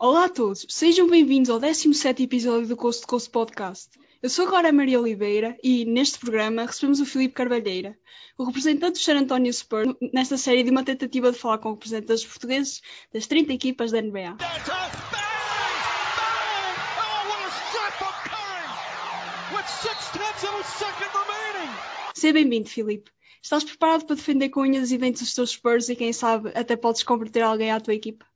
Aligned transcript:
Olá 0.00 0.26
a 0.26 0.28
todos, 0.28 0.64
sejam 0.68 1.08
bem-vindos 1.08 1.50
ao 1.50 1.58
17 1.58 2.22
episódio 2.22 2.68
do 2.68 2.76
Coast 2.76 3.00
to 3.00 3.08
Coast 3.08 3.28
Podcast. 3.30 3.98
Eu 4.22 4.30
sou 4.30 4.46
agora 4.46 4.68
a 4.68 4.72
Maria 4.72 5.00
Oliveira 5.00 5.58
e, 5.60 5.84
neste 5.84 6.20
programa, 6.20 6.64
recebemos 6.64 7.00
o 7.00 7.04
Filipe 7.04 7.34
Carvalheira, 7.34 7.98
o 8.38 8.44
representante 8.44 8.92
do 8.92 9.02
San 9.02 9.18
Antonio 9.18 9.52
Spurs, 9.52 9.92
nesta 10.14 10.38
série 10.38 10.62
de 10.62 10.70
uma 10.70 10.84
tentativa 10.84 11.32
de 11.32 11.38
falar 11.38 11.58
com 11.58 11.72
representantes 11.72 12.24
portugueses 12.24 12.80
das 13.12 13.26
30 13.26 13.52
equipas 13.52 13.90
da 13.90 14.00
NBA. 14.00 14.36
Seja 22.14 22.32
bem-vindo, 22.32 22.68
Filipe. 22.68 23.10
Estás 23.42 23.64
preparado 23.64 24.06
para 24.06 24.14
defender 24.14 24.50
com 24.50 24.60
unhas 24.60 24.92
e 24.92 24.96
dentes 24.96 25.22
os 25.22 25.34
teus 25.34 25.50
Spurs 25.50 25.88
e, 25.88 25.96
quem 25.96 26.12
sabe, 26.12 26.52
até 26.54 26.76
podes 26.76 27.02
converter 27.02 27.42
alguém 27.42 27.72
à 27.72 27.80
tua 27.80 27.94
equipa? 27.94 28.27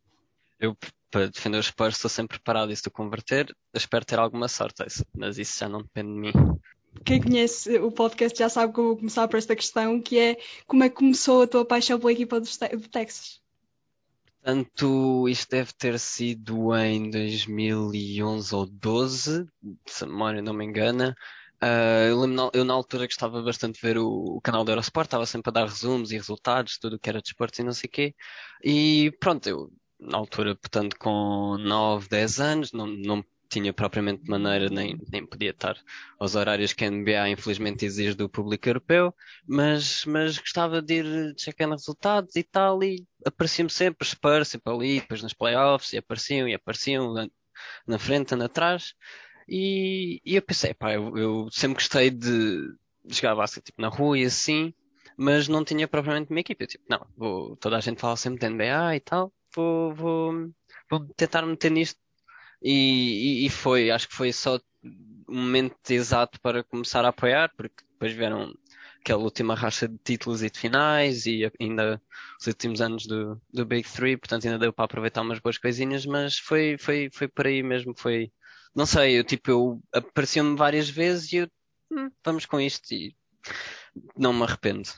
Eu, 0.62 0.76
para 1.10 1.26
defender 1.26 1.58
os 1.58 1.66
Spurs, 1.66 1.96
estou 1.96 2.08
sempre 2.08 2.38
preparado. 2.38 2.70
E 2.70 2.76
se 2.76 2.82
tu 2.84 2.90
converter, 2.90 3.52
espero 3.74 4.04
ter 4.04 4.20
alguma 4.20 4.46
sorte. 4.46 4.84
Mas 5.14 5.36
isso 5.36 5.58
já 5.58 5.68
não 5.68 5.82
depende 5.82 6.14
de 6.14 6.18
mim. 6.20 6.32
Quem 7.04 7.20
conhece 7.20 7.78
o 7.78 7.90
podcast 7.90 8.38
já 8.38 8.48
sabe 8.48 8.72
que 8.72 8.78
eu 8.78 8.84
vou 8.84 8.96
começar 8.96 9.26
por 9.26 9.36
esta 9.36 9.56
questão, 9.56 10.00
que 10.00 10.18
é 10.18 10.38
como 10.66 10.84
é 10.84 10.88
que 10.88 10.94
começou 10.94 11.42
a 11.42 11.46
tua 11.48 11.64
paixão 11.64 11.98
pela 11.98 12.12
equipa 12.12 12.38
do, 12.38 12.46
do 12.46 12.88
Texas? 12.88 13.40
Portanto, 14.40 15.28
isto 15.28 15.50
deve 15.50 15.72
ter 15.72 15.98
sido 15.98 16.76
em 16.76 17.10
2011 17.10 18.54
ou 18.54 18.66
12, 18.66 19.46
se 19.86 20.04
a 20.04 20.06
memória 20.06 20.42
não 20.42 20.52
me 20.52 20.64
engana. 20.64 21.16
Uh, 21.62 22.08
eu, 22.08 22.20
lembro, 22.20 22.50
eu 22.52 22.64
na 22.64 22.74
altura 22.74 23.06
gostava 23.06 23.40
bastante 23.40 23.76
de 23.76 23.86
ver 23.86 23.96
o, 23.96 24.08
o, 24.08 24.40
canal 24.40 24.64
do 24.64 24.72
Eurosport, 24.72 25.06
estava 25.06 25.26
sempre 25.26 25.50
a 25.50 25.52
dar 25.52 25.68
resumos 25.68 26.10
e 26.10 26.16
resultados, 26.16 26.76
tudo 26.76 26.96
o 26.96 26.98
que 26.98 27.08
era 27.08 27.22
desporto 27.22 27.60
e 27.60 27.64
não 27.64 27.72
sei 27.72 27.88
o 27.88 27.90
quê. 27.90 28.14
E 28.64 29.12
pronto, 29.20 29.48
eu 29.48 29.72
na 30.02 30.18
altura, 30.18 30.54
portanto, 30.54 30.96
com 30.98 31.56
9, 31.58 32.08
10 32.08 32.40
anos, 32.40 32.72
não, 32.72 32.86
não 32.86 33.24
tinha 33.48 33.72
propriamente 33.72 34.28
maneira, 34.30 34.70
nem, 34.70 34.98
nem 35.10 35.26
podia 35.26 35.50
estar 35.50 35.76
aos 36.18 36.34
horários 36.34 36.72
que 36.72 36.84
a 36.84 36.90
NBA 36.90 37.28
infelizmente 37.28 37.84
exige 37.84 38.14
do 38.14 38.28
público 38.28 38.66
europeu, 38.68 39.14
mas, 39.46 40.06
mas 40.06 40.38
gostava 40.38 40.80
de 40.80 40.94
ir 40.94 41.34
checando 41.36 41.74
resultados 41.74 42.34
e 42.34 42.42
tal, 42.42 42.82
e 42.82 43.06
apareciam-me 43.24 43.70
sempre 43.70 44.08
Spurs, 44.08 44.48
sempre 44.48 44.72
ali, 44.72 45.00
depois 45.00 45.22
nos 45.22 45.34
playoffs, 45.34 45.92
e 45.92 45.98
apareciam, 45.98 46.48
e 46.48 46.54
apareciam 46.54 47.14
na 47.86 47.98
frente, 47.98 48.34
na 48.34 48.46
atrás. 48.46 48.94
E, 49.46 50.20
e 50.24 50.36
eu 50.36 50.42
pensei, 50.42 50.72
pá, 50.72 50.94
eu, 50.94 51.16
eu, 51.16 51.48
sempre 51.50 51.74
gostei 51.74 52.10
de 52.10 52.74
jogar 53.06 53.34
basquete 53.34 53.66
tipo, 53.66 53.82
na 53.82 53.88
rua 53.88 54.18
e 54.18 54.24
assim, 54.24 54.72
mas 55.16 55.48
não 55.48 55.64
tinha 55.64 55.86
propriamente 55.86 56.30
uma 56.30 56.40
equipe. 56.40 56.64
Eu, 56.64 56.68
tipo, 56.68 56.84
não, 56.88 57.06
vou, 57.16 57.56
toda 57.56 57.76
a 57.76 57.80
gente 57.80 58.00
fala 58.00 58.16
sempre 58.16 58.40
de 58.40 58.48
NBA 58.48 58.96
e 58.96 59.00
tal, 59.00 59.32
vou, 59.54 59.94
vou, 59.94 60.50
vou 60.90 61.00
tentar 61.16 61.42
meter 61.46 61.70
nisto. 61.70 62.00
E, 62.62 63.42
e, 63.42 63.46
e, 63.46 63.50
foi, 63.50 63.90
acho 63.90 64.08
que 64.08 64.14
foi 64.14 64.32
só 64.32 64.56
o 65.28 65.34
momento 65.34 65.76
exato 65.90 66.40
para 66.40 66.62
começar 66.62 67.04
a 67.04 67.08
apoiar, 67.08 67.50
porque 67.56 67.84
depois 67.92 68.12
vieram 68.12 68.54
aquela 69.00 69.22
última 69.22 69.54
racha 69.54 69.88
de 69.88 69.98
títulos 69.98 70.42
e 70.42 70.50
de 70.50 70.58
finais 70.58 71.26
e 71.26 71.50
ainda 71.60 72.00
os 72.40 72.46
últimos 72.46 72.80
anos 72.80 73.06
do, 73.06 73.40
do 73.52 73.66
Big 73.66 73.88
Three, 73.90 74.16
portanto 74.16 74.44
ainda 74.44 74.58
deu 74.58 74.72
para 74.72 74.84
aproveitar 74.84 75.22
umas 75.22 75.40
boas 75.40 75.58
coisinhas, 75.58 76.06
mas 76.06 76.38
foi, 76.38 76.76
foi, 76.78 77.10
foi 77.12 77.28
por 77.28 77.46
aí 77.46 77.62
mesmo, 77.62 77.94
foi, 77.96 78.32
não 78.74 78.86
sei, 78.86 79.18
eu 79.18 79.24
tipo, 79.24 79.50
eu 79.50 79.82
apareceu-me 79.92 80.56
várias 80.56 80.88
vezes 80.88 81.32
e 81.32 81.36
eu, 81.38 81.48
hum, 81.90 82.10
vamos 82.24 82.46
com 82.46 82.60
isto 82.60 82.92
e 82.94 83.14
não 84.16 84.32
me 84.32 84.44
arrependo. 84.44 84.88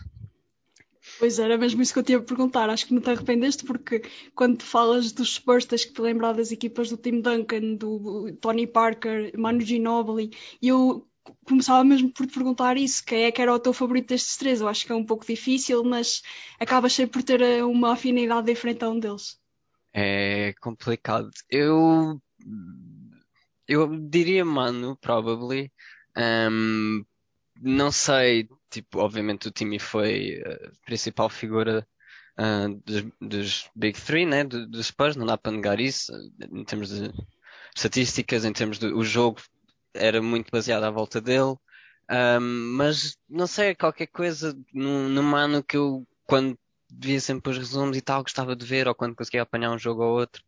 Pois 1.25 1.39
era 1.39 1.57
mesmo 1.57 1.81
isso 1.81 1.91
que 1.95 1.99
eu 1.99 2.03
tinha 2.03 2.19
a 2.19 2.23
perguntar. 2.23 2.69
Acho 2.69 2.87
que 2.87 2.93
não 2.93 3.01
te 3.01 3.09
arrependeste 3.09 3.65
porque 3.65 4.03
quando 4.35 4.63
falas 4.63 5.11
dos 5.11 5.37
Spurs 5.37 5.65
tens 5.65 5.87
que 5.87 5.95
te 5.95 6.03
lembrar 6.03 6.35
das 6.35 6.53
equipas 6.53 6.91
do 6.91 6.99
Tim 6.99 7.23
Duncan, 7.23 7.77
do 7.77 8.31
Tony 8.43 8.67
Parker, 8.67 9.33
Manu 9.35 9.63
Ginobili 9.63 10.33
e 10.61 10.69
eu 10.69 11.09
começava 11.47 11.83
mesmo 11.83 12.13
por 12.13 12.27
te 12.27 12.35
perguntar 12.35 12.77
isso, 12.77 13.03
quem 13.03 13.25
é 13.25 13.33
que 13.33 13.41
era 13.41 13.55
o 13.55 13.59
teu 13.59 13.73
favorito 13.73 14.09
destes 14.09 14.37
três? 14.37 14.61
Eu 14.61 14.69
acho 14.69 14.85
que 14.85 14.93
é 14.93 14.95
um 14.95 15.07
pouco 15.07 15.25
difícil, 15.25 15.83
mas 15.83 16.21
acabas 16.61 16.93
sempre 16.93 17.13
por 17.13 17.23
ter 17.23 17.41
eh, 17.41 17.65
uma 17.65 17.95
afinidade 17.95 18.47
diferente 18.47 18.85
a 18.85 18.91
um 18.91 19.01
deles. 19.01 19.41
É 19.95 20.53
complicado. 20.61 21.31
Eu 21.49 22.21
eu 23.67 23.99
diria 23.99 24.45
Manu, 24.45 24.95
probably. 24.99 25.73
Um, 26.15 27.03
não 27.63 27.91
sei, 27.91 28.47
tipo, 28.75 28.99
obviamente 28.99 29.49
o 29.49 29.51
Timmy 29.51 29.79
foi 29.79 30.43
a 30.45 30.85
principal 30.85 31.29
figura 31.29 31.87
uh, 32.39 32.83
dos, 32.85 33.05
dos, 33.21 33.71
Big 33.75 34.01
Three, 34.01 34.27
né, 34.27 34.45
dos, 34.45 34.87
Spurs, 34.87 35.17
não 35.17 35.27
dá 35.27 35.39
para 35.39 35.53
negar 35.53 35.81
isso, 35.81 36.13
em 36.53 36.65
termos 36.65 36.91
de 36.91 37.13
estatísticas, 37.75 38.45
em 38.45 38.53
termos 38.53 38.79
de 38.79 38.87
o 38.87 39.05
jogo 39.05 39.41
era 39.95 40.21
muito 40.21 40.51
baseado 40.51 40.85
à 40.85 40.91
volta 40.91 41.21
dele, 41.21 41.57
um, 42.11 42.77
mas 42.77 43.17
não 43.29 43.47
sei, 43.47 43.75
qualquer 43.75 44.09
coisa 44.09 44.57
no, 44.73 45.09
no 45.09 45.23
Mano 45.23 45.63
que 45.63 45.77
eu, 45.77 46.07
quando 46.27 46.59
via 46.93 47.21
sempre 47.21 47.53
os 47.53 47.59
resumos 47.59 47.97
e 47.97 48.01
tal, 48.01 48.23
gostava 48.23 48.57
de 48.57 48.67
ver, 48.67 48.89
ou 48.89 48.95
quando 48.95 49.15
conseguia 49.17 49.43
apanhar 49.43 49.71
um 49.71 49.79
jogo 49.79 50.03
ou 50.03 50.19
outro, 50.19 50.43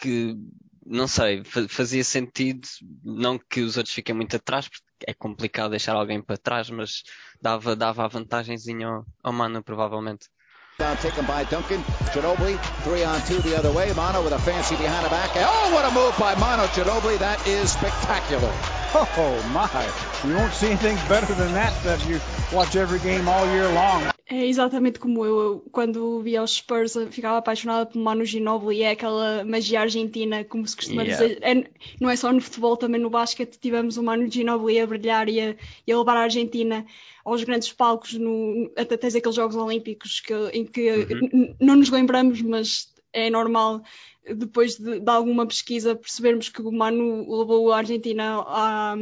que 0.00 0.36
não 0.84 1.06
sei, 1.06 1.42
fazia 1.68 2.02
sentido, 2.02 2.66
não 3.04 3.38
que 3.38 3.60
os 3.60 3.76
outros 3.76 3.94
fiquem 3.94 4.14
muito 4.14 4.36
atrás, 4.36 4.68
porque 4.68 4.87
é 5.06 5.14
complicado 5.14 5.70
deixar 5.70 5.94
alguém 5.94 6.20
para 6.20 6.36
trás, 6.36 6.70
mas 6.70 7.02
dava, 7.40 7.74
dava 7.76 8.04
a 8.04 8.08
vantagemzinha 8.08 8.86
ao, 8.86 9.06
ao 9.22 9.32
Mano, 9.32 9.62
provavelmente. 9.62 10.28
Down 10.78 10.96
taken 10.98 11.24
by 11.24 11.42
Duncan. 11.50 11.82
Ginobili, 12.12 12.56
three 12.84 13.04
on 13.04 13.20
two 13.22 13.42
the 13.42 13.56
other 13.56 13.72
way. 13.72 13.92
Mano 13.94 14.22
with 14.22 14.32
a 14.32 14.38
fancy 14.38 14.76
behind 14.76 15.04
the 15.04 15.10
back. 15.10 15.30
Oh, 15.34 15.74
what 15.74 15.84
a 15.84 15.90
move 15.90 16.16
by 16.18 16.36
Mano 16.36 16.66
Ginobili. 16.68 17.18
That 17.18 17.44
is 17.48 17.72
spectacular. 17.72 18.52
Oh, 18.94 19.42
my. 19.52 19.68
You 20.24 20.36
won't 20.36 20.52
see 20.52 20.68
anything 20.68 20.96
better 21.08 21.34
than 21.34 21.52
that 21.52 21.74
if 21.84 22.08
you 22.08 22.20
watch 22.56 22.76
every 22.76 23.00
game 23.00 23.28
all 23.28 23.44
year 23.52 23.68
long. 23.72 24.08
É 24.30 24.44
exatamente 24.44 24.98
como 24.98 25.24
eu, 25.24 25.38
eu 25.40 25.64
quando 25.72 26.20
via 26.20 26.42
os 26.42 26.56
Spurs, 26.56 26.94
ficava 27.10 27.38
apaixonada 27.38 27.86
por 27.86 27.98
Manu 27.98 28.26
Ginóbili, 28.26 28.82
é 28.82 28.90
aquela 28.90 29.42
magia 29.42 29.80
argentina, 29.80 30.44
como 30.44 30.68
se 30.68 30.76
costuma 30.76 31.02
yeah. 31.02 31.26
dizer. 31.26 31.38
É, 31.42 31.70
não 31.98 32.10
é 32.10 32.14
só 32.14 32.30
no 32.30 32.40
futebol, 32.40 32.76
também 32.76 33.00
no 33.00 33.08
basquete 33.08 33.58
tivemos 33.58 33.96
o 33.96 34.02
Manu 34.02 34.30
Ginóbili 34.30 34.80
a 34.80 34.86
brilhar 34.86 35.30
e 35.30 35.40
a, 35.40 35.56
e 35.86 35.92
a 35.92 35.98
levar 35.98 36.18
a 36.18 36.24
Argentina 36.24 36.84
aos 37.24 37.42
grandes 37.42 37.72
palcos, 37.72 38.12
no, 38.14 38.70
até 38.76 38.98
tens 38.98 39.14
aqueles 39.14 39.34
Jogos 39.34 39.56
Olímpicos 39.56 40.20
que, 40.20 40.34
em 40.52 40.66
que 40.66 40.90
uhum. 40.90 41.56
não 41.58 41.76
nos 41.76 41.88
lembramos, 41.88 42.42
mas 42.42 42.92
é 43.14 43.30
normal 43.30 43.82
depois 44.34 44.76
de, 44.76 45.00
de, 45.00 45.10
alguma 45.10 45.46
pesquisa 45.46 45.96
percebermos 45.96 46.50
que 46.50 46.60
o 46.60 46.70
Manu 46.70 47.38
levou 47.38 47.72
a 47.72 47.78
Argentina 47.78 48.44
a, 48.46 48.94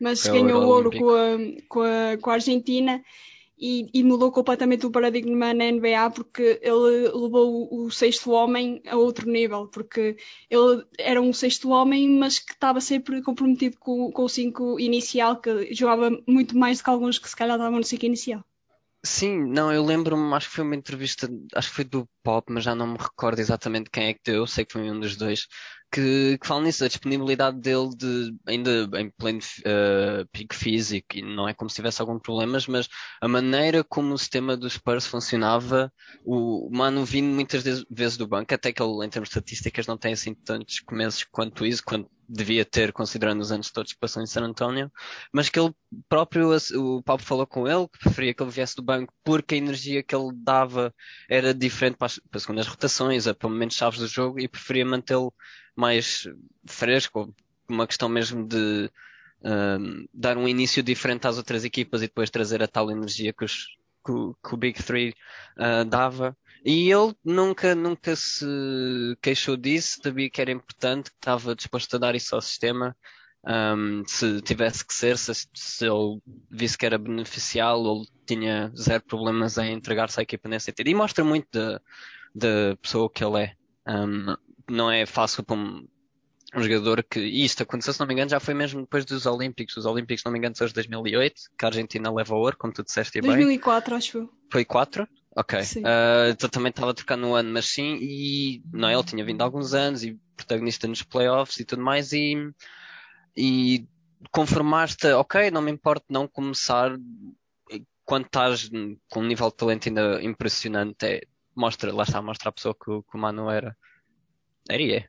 mas 0.00 0.24
é 0.24 0.32
ganhou 0.32 0.66
ouro 0.66 0.90
com 0.90 1.10
a, 1.10 1.38
com 1.68 1.80
a, 1.82 2.16
com 2.18 2.30
a 2.30 2.32
Argentina 2.32 3.04
e, 3.60 3.90
e, 3.92 4.02
mudou 4.02 4.32
completamente 4.32 4.86
o 4.86 4.90
paradigma 4.90 5.52
na 5.52 5.70
NBA 5.70 6.10
porque 6.14 6.58
ele 6.62 7.08
levou 7.08 7.68
o 7.70 7.90
sexto 7.90 8.30
homem 8.30 8.80
a 8.88 8.96
outro 8.96 9.30
nível, 9.30 9.68
porque 9.68 10.16
ele 10.48 10.84
era 10.98 11.20
um 11.20 11.32
sexto 11.32 11.68
homem, 11.68 12.08
mas 12.08 12.38
que 12.38 12.52
estava 12.52 12.80
sempre 12.80 13.22
comprometido 13.22 13.76
com, 13.78 14.10
com 14.10 14.24
o 14.24 14.28
cinco 14.28 14.80
inicial, 14.80 15.40
que 15.40 15.74
jogava 15.74 16.10
muito 16.26 16.56
mais 16.56 16.78
do 16.78 16.84
que 16.84 16.90
alguns 16.90 17.18
que 17.18 17.28
se 17.28 17.36
calhar 17.36 17.56
estavam 17.56 17.78
no 17.78 17.84
cinco 17.84 18.06
inicial. 18.06 18.44
Sim, 19.02 19.44
não, 19.46 19.72
eu 19.72 19.82
lembro-me, 19.84 20.34
acho 20.34 20.48
que 20.48 20.56
foi 20.56 20.64
uma 20.64 20.76
entrevista, 20.76 21.30
acho 21.54 21.70
que 21.70 21.76
foi 21.76 21.84
do 21.84 22.06
Pop, 22.22 22.52
mas 22.52 22.64
já 22.64 22.74
não 22.74 22.86
me 22.86 22.98
recordo 22.98 23.38
exatamente 23.38 23.90
quem 23.90 24.08
é 24.08 24.14
que 24.14 24.20
deu, 24.24 24.46
sei 24.46 24.64
que 24.64 24.72
foi 24.72 24.90
um 24.90 25.00
dos 25.00 25.16
dois, 25.16 25.46
que, 25.92 26.38
que 26.38 26.60
nisso, 26.60 26.84
a 26.84 26.88
disponibilidade 26.88 27.58
dele 27.58 27.90
de, 27.96 28.34
ainda 28.46 28.88
em 29.00 29.10
pleno 29.10 29.40
uh, 29.40 30.26
pico 30.30 30.54
físico, 30.54 31.16
e 31.16 31.22
não 31.22 31.48
é 31.48 31.54
como 31.54 31.68
se 31.68 31.76
tivesse 31.76 32.00
algum 32.00 32.18
problemas, 32.18 32.66
mas 32.66 32.88
a 33.20 33.26
maneira 33.26 33.82
como 33.82 34.14
o 34.14 34.18
sistema 34.18 34.56
dos 34.56 34.74
Spurs 34.74 35.06
funcionava, 35.06 35.92
o 36.24 36.68
Mano 36.70 37.04
vindo 37.04 37.34
muitas 37.34 37.62
vezes 37.90 38.16
do 38.16 38.26
banco, 38.26 38.54
até 38.54 38.72
que 38.72 38.82
ele, 38.82 39.04
em 39.04 39.10
termos 39.10 39.28
de 39.28 39.34
estatísticas, 39.34 39.86
não 39.86 39.96
tem 39.96 40.12
assim 40.12 40.34
tantos 40.34 40.80
começos 40.80 41.24
quanto 41.24 41.66
isso, 41.66 41.82
quando 41.84 42.08
devia 42.28 42.64
ter, 42.64 42.92
considerando 42.92 43.40
os 43.40 43.50
anos 43.50 43.72
todos 43.72 43.92
que 43.92 43.98
passou 43.98 44.22
em 44.22 44.26
San 44.26 44.42
Antonio, 44.42 44.90
mas 45.32 45.48
que 45.48 45.58
ele 45.58 45.74
próprio, 46.08 46.56
o 46.76 47.02
Pablo 47.02 47.26
falou 47.26 47.46
com 47.46 47.66
ele, 47.66 47.88
que 47.88 47.98
preferia 47.98 48.32
que 48.32 48.40
ele 48.40 48.52
viesse 48.52 48.76
do 48.76 48.82
banco 48.82 49.12
porque 49.24 49.56
a 49.56 49.58
energia 49.58 50.02
que 50.02 50.14
ele 50.14 50.30
dava 50.32 50.94
era 51.28 51.52
diferente 51.52 51.96
para 51.96 52.06
para 52.18 52.38
as 52.38 52.42
segundas 52.42 52.66
rotações, 52.66 53.24
para 53.32 53.48
momentos 53.48 53.76
chaves 53.76 54.00
do 54.00 54.06
jogo, 54.06 54.40
e 54.40 54.48
preferia 54.48 54.84
mantê-lo 54.84 55.32
mais 55.76 56.28
fresco, 56.66 57.34
uma 57.68 57.86
questão 57.86 58.08
mesmo 58.08 58.46
de 58.46 58.90
uh, 59.40 60.08
dar 60.12 60.36
um 60.36 60.48
início 60.48 60.82
diferente 60.82 61.26
às 61.26 61.36
outras 61.36 61.64
equipas 61.64 62.02
e 62.02 62.06
depois 62.06 62.30
trazer 62.30 62.62
a 62.62 62.68
tal 62.68 62.90
energia 62.90 63.32
que, 63.32 63.44
os, 63.44 63.66
que, 64.04 64.12
que 64.42 64.54
o 64.54 64.56
Big 64.56 64.82
Three 64.82 65.14
uh, 65.56 65.84
dava. 65.84 66.36
E 66.64 66.90
ele 66.92 67.14
nunca, 67.24 67.74
nunca 67.74 68.14
se 68.14 68.44
queixou 69.22 69.56
disso, 69.56 70.00
sabia 70.02 70.28
que 70.28 70.40
era 70.40 70.52
importante, 70.52 71.10
que 71.10 71.16
estava 71.16 71.54
disposto 71.54 71.96
a 71.96 71.98
dar 71.98 72.14
isso 72.14 72.34
ao 72.34 72.42
sistema. 72.42 72.94
Um, 73.46 74.04
se 74.06 74.42
tivesse 74.42 74.84
que 74.84 74.92
ser, 74.92 75.16
se, 75.16 75.32
se 75.54 75.86
ele 75.86 76.20
visse 76.50 76.76
que 76.76 76.84
era 76.84 76.98
beneficial, 76.98 77.80
ele 77.80 78.06
tinha 78.26 78.70
zero 78.76 79.02
problemas 79.04 79.56
em 79.56 79.72
entregar-se 79.72 80.20
à 80.20 80.22
equipa 80.22 80.48
nesse 80.48 80.66
sentido. 80.66 80.88
E 80.88 80.94
mostra 80.94 81.24
muito 81.24 81.48
da, 82.34 82.76
pessoa 82.80 83.10
que 83.10 83.24
ele 83.24 83.44
é. 83.44 83.52
Um, 83.88 84.36
não 84.68 84.90
é 84.90 85.06
fácil 85.06 85.42
para 85.42 85.56
um, 85.56 85.88
um 86.54 86.62
jogador 86.62 87.02
que. 87.02 87.18
E 87.18 87.44
isto 87.44 87.62
aconteceu, 87.62 87.94
se 87.94 88.00
não 88.00 88.06
me 88.06 88.12
engano, 88.12 88.30
já 88.30 88.40
foi 88.40 88.54
mesmo 88.54 88.82
depois 88.82 89.04
dos 89.04 89.24
Olímpicos. 89.24 89.76
Os 89.76 89.86
Olímpicos, 89.86 90.20
se 90.20 90.26
não 90.26 90.32
me 90.32 90.38
engano, 90.38 90.54
são 90.54 90.66
os 90.66 90.72
2008, 90.72 91.34
que 91.58 91.64
a 91.64 91.68
Argentina 91.68 92.12
leva 92.12 92.34
ouro, 92.34 92.56
como 92.58 92.72
tu 92.72 92.84
disseste 92.84 93.20
2004, 93.20 93.90
bem. 93.90 93.98
acho 93.98 94.18
eu. 94.18 94.30
Foi 94.50 94.64
4? 94.64 95.08
Ok. 95.36 95.58
Uh, 95.60 96.30
então 96.30 96.50
também 96.50 96.70
estava 96.70 96.90
a 96.90 96.94
trocar 96.94 97.16
no 97.16 97.34
ano, 97.34 97.50
mas 97.52 97.66
sim, 97.66 97.98
e 98.00 98.62
não, 98.72 98.90
ele 98.90 99.04
tinha 99.04 99.24
vindo 99.24 99.40
há 99.40 99.44
alguns 99.44 99.74
anos 99.74 100.04
e 100.04 100.18
protagonista 100.36 100.88
nos 100.88 101.02
playoffs 101.02 101.60
e 101.60 101.64
tudo 101.64 101.82
mais, 101.82 102.12
e, 102.12 102.34
e 103.36 103.86
conformaste, 104.30 105.06
ok, 105.08 105.50
não 105.50 105.62
me 105.62 105.70
importa 105.70 106.06
não 106.08 106.28
começar 106.28 106.96
quando 108.10 108.26
estás 108.26 108.68
com 109.08 109.20
um 109.20 109.26
nível 109.26 109.48
de 109.50 109.56
talento 109.56 109.88
ainda 109.88 110.20
impressionante, 110.20 111.06
é, 111.06 111.20
mostra, 111.54 111.94
lá 111.94 112.02
está, 112.02 112.20
mostra 112.20 112.48
a 112.48 112.52
pessoa 112.52 112.74
que, 112.74 112.84
que 112.84 113.16
o 113.16 113.18
Manu 113.18 113.48
era. 113.48 113.76
Era 114.68 114.82
e 114.82 114.92
é. 114.94 115.08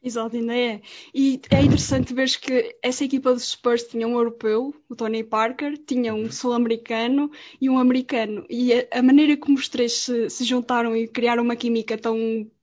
Exato, 0.00 0.36
ainda 0.36 0.56
é. 0.56 0.80
E 1.12 1.40
é 1.50 1.60
interessante 1.62 2.14
ver 2.14 2.28
que 2.38 2.76
essa 2.80 3.04
equipa 3.04 3.32
dos 3.32 3.50
Spurs 3.50 3.84
tinha 3.84 4.06
um 4.06 4.14
europeu, 4.14 4.72
o 4.88 4.94
Tony 4.94 5.24
Parker, 5.24 5.76
tinha 5.78 6.14
um 6.14 6.22
uhum. 6.22 6.30
sul-americano 6.30 7.28
e 7.60 7.68
um 7.68 7.76
americano. 7.78 8.46
E 8.48 8.72
a, 8.72 8.86
a, 8.98 9.02
maneira 9.02 9.36
como 9.36 9.56
os 9.56 9.68
três 9.68 9.92
se, 9.92 10.30
se, 10.30 10.44
juntaram 10.44 10.96
e 10.96 11.08
criaram 11.08 11.42
uma 11.42 11.56
química 11.56 11.98
tão 11.98 12.16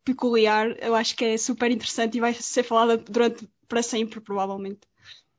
peculiar, 0.06 0.74
eu 0.82 0.96
acho 0.96 1.16
que 1.18 1.26
é 1.26 1.38
super 1.38 1.70
interessante 1.70 2.18
e 2.18 2.22
vai 2.22 2.34
ser 2.34 2.64
falada 2.64 2.98
durante 2.98 3.48
para 3.70 3.82
sempre, 3.82 4.20
provavelmente. 4.20 4.82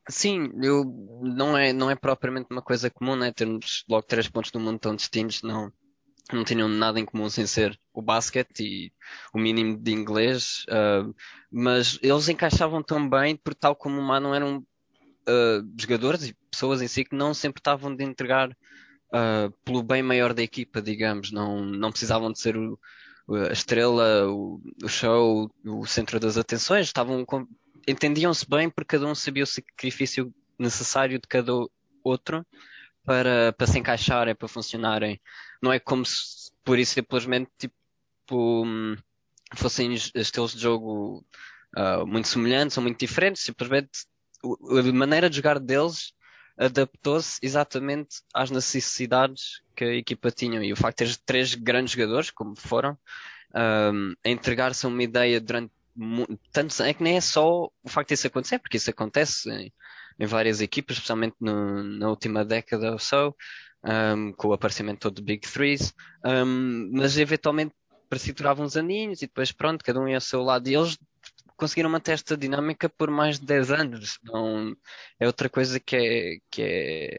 Sim, 0.09 0.51
eu, 0.63 0.85
não, 1.23 1.57
é, 1.57 1.73
não 1.73 1.91
é 1.91 1.95
propriamente 1.95 2.49
uma 2.51 2.63
coisa 2.63 2.89
comum, 2.91 3.15
né? 3.15 3.33
Termos 3.33 3.85
logo 3.89 4.07
três 4.07 4.29
pontos 4.29 4.51
do 4.51 4.59
mundo 4.59 4.79
tão 4.79 4.97
distintos, 4.97 5.43
não 5.43 5.71
não 6.33 6.45
tinham 6.45 6.69
nada 6.69 7.01
em 7.01 7.05
comum 7.05 7.29
sem 7.29 7.47
ser 7.47 7.79
o 7.93 8.01
basquete 8.01 8.61
e 8.61 8.93
o 9.35 9.39
mínimo 9.39 9.77
de 9.77 9.93
inglês, 9.93 10.65
uh, 10.69 11.15
mas 11.51 11.99
eles 12.03 12.29
encaixavam 12.29 12.83
tão 12.83 13.09
bem 13.09 13.37
porque 13.37 13.59
tal 13.59 13.75
como 13.75 14.01
o 14.01 14.21
não 14.21 14.35
eram 14.35 14.59
uh, 14.59 15.73
jogadores 15.77 16.29
e 16.29 16.37
pessoas 16.51 16.83
em 16.83 16.89
si 16.89 17.05
que 17.05 17.17
não 17.17 17.35
sempre 17.35 17.61
estavam 17.61 17.95
de 17.95 18.05
entregar 18.05 18.49
uh, 18.51 19.51
pelo 19.65 19.83
bem 19.83 20.03
maior 20.03 20.33
da 20.33 20.43
equipa, 20.43 20.81
digamos, 20.81 21.33
não, 21.33 21.65
não 21.65 21.91
precisavam 21.91 22.33
de 22.33 22.39
ser 22.39 22.57
o, 22.57 22.79
a 23.49 23.53
estrela, 23.53 24.29
o, 24.29 24.61
o, 24.83 24.89
show, 24.89 25.51
o 25.65 25.87
centro 25.87 26.19
das 26.19 26.37
atenções, 26.37 26.87
estavam 26.87 27.25
entendiam-se 27.87 28.49
bem 28.49 28.69
porque 28.71 28.97
cada 28.97 29.07
um 29.07 29.15
sabia 29.15 29.45
o 29.45 29.47
sacrifício 29.47 30.33
necessário 30.59 31.19
de 31.19 31.27
cada 31.29 31.53
outro 32.05 32.47
para, 33.05 33.53
para 33.53 33.67
se 33.67 33.79
encaixarem, 33.79 34.35
para 34.35 34.49
funcionarem. 34.49 35.21
Não 35.63 35.73
é 35.73 35.79
como 35.79 36.05
se 36.05 36.51
por 36.65 36.79
isso 36.79 36.95
simplesmente 36.95 37.51
tipo, 37.59 38.65
hum, 38.65 38.97
fossem 39.55 39.95
estilos 39.95 40.53
de 40.53 40.61
jogo 40.61 41.25
uh, 41.77 42.07
muito 42.07 42.29
semelhantes 42.29 42.77
ou 42.77 42.83
muito 42.83 42.99
diferentes, 42.99 43.43
simplesmente 43.43 43.91
a 44.43 44.93
maneira 44.93 45.29
de 45.29 45.37
jogar 45.37 45.59
deles 45.59 46.13
adaptou-se 46.57 47.39
exatamente 47.43 48.17
às 48.35 48.51
necessidades 48.51 49.63
que 49.75 49.85
a 49.85 49.95
equipa 49.95 50.31
tinha. 50.31 50.63
E 50.63 50.73
o 50.73 50.77
facto 50.77 51.05
de 51.05 51.17
ter 51.17 51.23
três 51.25 51.55
grandes 51.55 51.95
jogadores, 51.95 52.31
como 52.31 52.55
foram, 52.55 52.99
um, 53.55 54.15
a 54.25 54.29
entregar-se 54.29 54.85
a 54.85 54.89
uma 54.89 55.03
ideia 55.03 55.41
durante 55.41 55.73
tanto 56.53 56.83
é 56.83 56.95
que 56.95 57.03
nem 57.03 57.17
é 57.17 57.21
só 57.21 57.65
o 57.83 57.89
facto 57.89 58.11
disso 58.11 58.27
acontecer, 58.27 58.59
porque 58.59 58.77
isso 58.77 58.91
acontece 58.91 59.51
em, 59.51 59.73
em 60.19 60.27
várias 60.27 60.61
equipas, 60.61 60.97
especialmente 60.97 61.37
no, 61.41 61.83
na 61.83 62.09
última 62.09 62.45
década 62.45 62.93
ou 62.93 62.99
so, 62.99 63.35
um, 63.85 64.33
com 64.33 64.49
o 64.49 64.53
aparecimento 64.53 65.01
todo 65.01 65.17
de 65.17 65.23
Big 65.23 65.49
Threes, 65.49 65.95
um, 66.25 66.91
mas 66.93 67.17
eventualmente 67.19 67.75
parecia 68.09 68.33
que 68.33 68.39
durava 68.39 68.63
uns 68.63 68.77
aninhos 68.77 69.23
e 69.23 69.27
depois 69.27 69.53
pronto, 69.53 69.85
cada 69.85 70.01
um 70.01 70.09
ia 70.09 70.17
ao 70.17 70.21
seu 70.21 70.43
lado 70.43 70.69
e 70.69 70.75
eles 70.75 70.99
conseguiram 71.57 71.91
manter 71.91 72.13
esta 72.13 72.37
dinâmica 72.37 72.89
por 72.89 73.11
mais 73.11 73.39
de 73.39 73.47
10 73.47 73.71
anos. 73.71 74.19
Não, 74.25 74.75
é 75.19 75.27
outra 75.27 75.49
coisa 75.49 75.79
que 75.79 75.95
é, 75.97 76.39
que 76.51 76.63
é, 76.63 77.19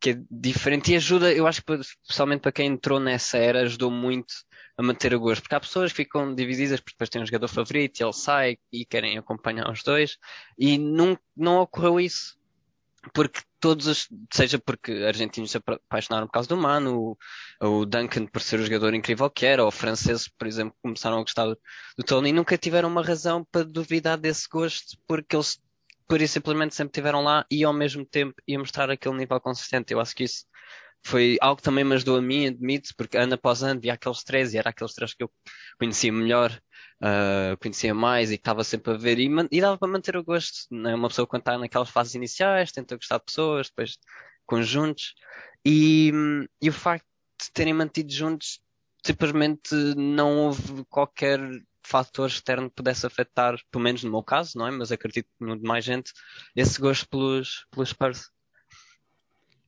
que 0.00 0.10
é 0.10 0.18
diferente 0.30 0.92
e 0.92 0.96
ajuda, 0.96 1.32
eu 1.32 1.46
acho 1.46 1.62
que 1.62 1.72
especialmente 1.74 2.40
para 2.40 2.52
quem 2.52 2.66
entrou 2.66 3.00
nessa 3.00 3.38
era, 3.38 3.62
ajudou 3.62 3.90
muito 3.90 4.34
a 4.76 4.82
manter 4.82 5.14
o 5.14 5.20
gosto, 5.20 5.42
porque 5.42 5.54
há 5.54 5.60
pessoas 5.60 5.90
que 5.90 5.96
ficam 5.96 6.34
divididas 6.34 6.80
porque 6.80 6.94
depois 6.94 7.08
têm 7.08 7.22
um 7.22 7.26
jogador 7.26 7.48
favorito 7.48 7.98
e 7.98 8.04
ele 8.04 8.12
sai 8.12 8.58
e 8.70 8.84
querem 8.84 9.16
acompanhar 9.16 9.70
os 9.70 9.82
dois. 9.82 10.18
E 10.58 10.76
não, 10.76 11.18
não 11.36 11.60
ocorreu 11.60 11.98
isso. 11.98 12.36
Porque 13.14 13.40
todos 13.60 13.86
os, 13.86 14.08
seja 14.32 14.58
porque 14.58 14.92
argentinos 14.92 15.50
se 15.50 15.58
apaixonaram 15.58 16.26
por 16.26 16.32
causa 16.32 16.48
do 16.48 16.56
Mano, 16.56 17.16
o, 17.60 17.80
o 17.80 17.86
Duncan 17.86 18.26
por 18.26 18.42
ser 18.42 18.60
o 18.60 18.64
jogador 18.64 18.94
incrível 18.94 19.30
que 19.30 19.46
era, 19.46 19.64
ou 19.64 19.70
franceses, 19.70 20.28
por 20.28 20.46
exemplo, 20.46 20.76
começaram 20.82 21.18
a 21.18 21.22
gostar 21.22 21.46
do 21.46 22.04
Tony 22.04 22.30
e 22.30 22.32
nunca 22.32 22.58
tiveram 22.58 22.88
uma 22.88 23.02
razão 23.02 23.44
para 23.44 23.64
duvidar 23.64 24.18
desse 24.18 24.48
gosto, 24.48 24.98
porque 25.06 25.36
eles 25.36 25.58
por 26.08 26.20
isso 26.20 26.34
simplesmente 26.34 26.74
sempre 26.74 26.90
estiveram 26.90 27.22
lá 27.22 27.44
e 27.50 27.64
ao 27.64 27.72
mesmo 27.72 28.04
tempo 28.04 28.34
ia 28.46 28.58
mostrar 28.58 28.90
aquele 28.90 29.16
nível 29.16 29.40
consistente. 29.40 29.92
Eu 29.92 30.00
acho 30.00 30.14
que 30.14 30.24
isso 30.24 30.44
foi 31.04 31.36
algo 31.40 31.56
que 31.56 31.62
também 31.62 31.84
me 31.84 31.94
ajudou 31.94 32.16
a 32.16 32.22
mim, 32.22 32.46
admito, 32.46 32.94
porque 32.96 33.16
ano 33.16 33.34
após 33.34 33.62
ano 33.62 33.80
via 33.80 33.94
aqueles 33.94 34.24
três 34.24 34.54
e 34.54 34.58
era 34.58 34.70
aqueles 34.70 34.94
três 34.94 35.14
que 35.14 35.22
eu 35.22 35.30
conhecia 35.78 36.12
melhor, 36.12 36.50
uh, 37.00 37.56
conhecia 37.58 37.94
mais 37.94 38.30
e 38.30 38.36
que 38.36 38.40
estava 38.40 38.64
sempre 38.64 38.92
a 38.92 38.96
ver 38.96 39.18
e, 39.18 39.28
e 39.50 39.60
dava 39.60 39.78
para 39.78 39.88
manter 39.88 40.16
o 40.16 40.24
gosto. 40.24 40.66
Não 40.70 40.90
é 40.90 40.94
uma 40.94 41.08
pessoa 41.08 41.26
quando 41.26 41.42
está 41.42 41.58
naquelas 41.58 41.90
fases 41.90 42.14
iniciais, 42.14 42.72
tenta 42.72 42.96
gostar 42.96 43.18
de 43.18 43.24
pessoas, 43.24 43.68
depois 43.68 43.98
conjuntos 44.46 45.14
e, 45.64 46.12
e 46.62 46.68
o 46.68 46.72
facto 46.72 47.06
de 47.40 47.52
terem 47.52 47.74
mantido 47.74 48.12
juntos 48.12 48.60
simplesmente 49.04 49.74
não 49.96 50.38
houve 50.38 50.84
qualquer 50.88 51.40
fator 51.86 52.26
externo 52.26 52.68
pudesse 52.68 53.06
afetar, 53.06 53.56
pelo 53.70 53.84
menos 53.84 54.02
no 54.02 54.10
meu 54.10 54.22
caso, 54.22 54.58
não 54.58 54.66
é? 54.66 54.70
Mas 54.70 54.90
acredito 54.90 55.28
no 55.38 55.56
de 55.56 55.62
mais 55.62 55.84
gente, 55.84 56.12
esse 56.54 56.80
gosto 56.80 57.08
pelos, 57.08 57.66
pelos 57.70 57.90
Spurs. 57.90 58.30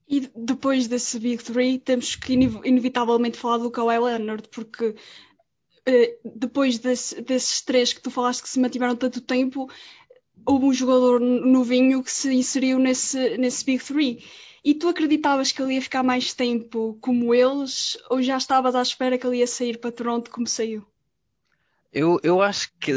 E 0.09 0.29
depois 0.35 0.88
desse 0.88 1.19
Big 1.19 1.43
Three, 1.44 1.79
temos 1.79 2.17
que 2.17 2.32
inevitavelmente 2.32 3.38
falar 3.38 3.59
do 3.59 3.70
Kawhi 3.70 3.99
Leonard, 3.99 4.49
porque 4.49 4.88
uh, 4.88 6.31
depois 6.38 6.79
desse, 6.79 7.20
desses 7.20 7.61
três 7.61 7.93
que 7.93 8.00
tu 8.00 8.11
falaste 8.11 8.43
que 8.43 8.49
se 8.49 8.59
mantiveram 8.59 8.97
tanto 8.97 9.20
tempo, 9.20 9.70
houve 10.44 10.65
um 10.65 10.73
jogador 10.73 11.20
novinho 11.20 12.03
que 12.03 12.11
se 12.11 12.32
inseriu 12.32 12.79
nesse, 12.79 13.37
nesse 13.37 13.65
Big 13.65 13.85
Three. 13.85 14.25
E 14.65 14.75
tu 14.75 14.88
acreditavas 14.88 15.53
que 15.53 15.62
ele 15.62 15.75
ia 15.75 15.82
ficar 15.82 16.03
mais 16.03 16.32
tempo 16.35 16.99
como 17.00 17.32
eles, 17.32 17.97
ou 18.11 18.20
já 18.20 18.37
estavas 18.37 18.75
à 18.75 18.82
espera 18.82 19.17
que 19.17 19.26
ele 19.26 19.38
ia 19.38 19.47
sair 19.47 19.79
para 19.79 19.93
Toronto 19.93 20.31
como 20.31 20.47
saiu? 20.47 20.85
Eu, 21.93 22.20
eu 22.23 22.43
acho 22.43 22.70
que 22.79 22.93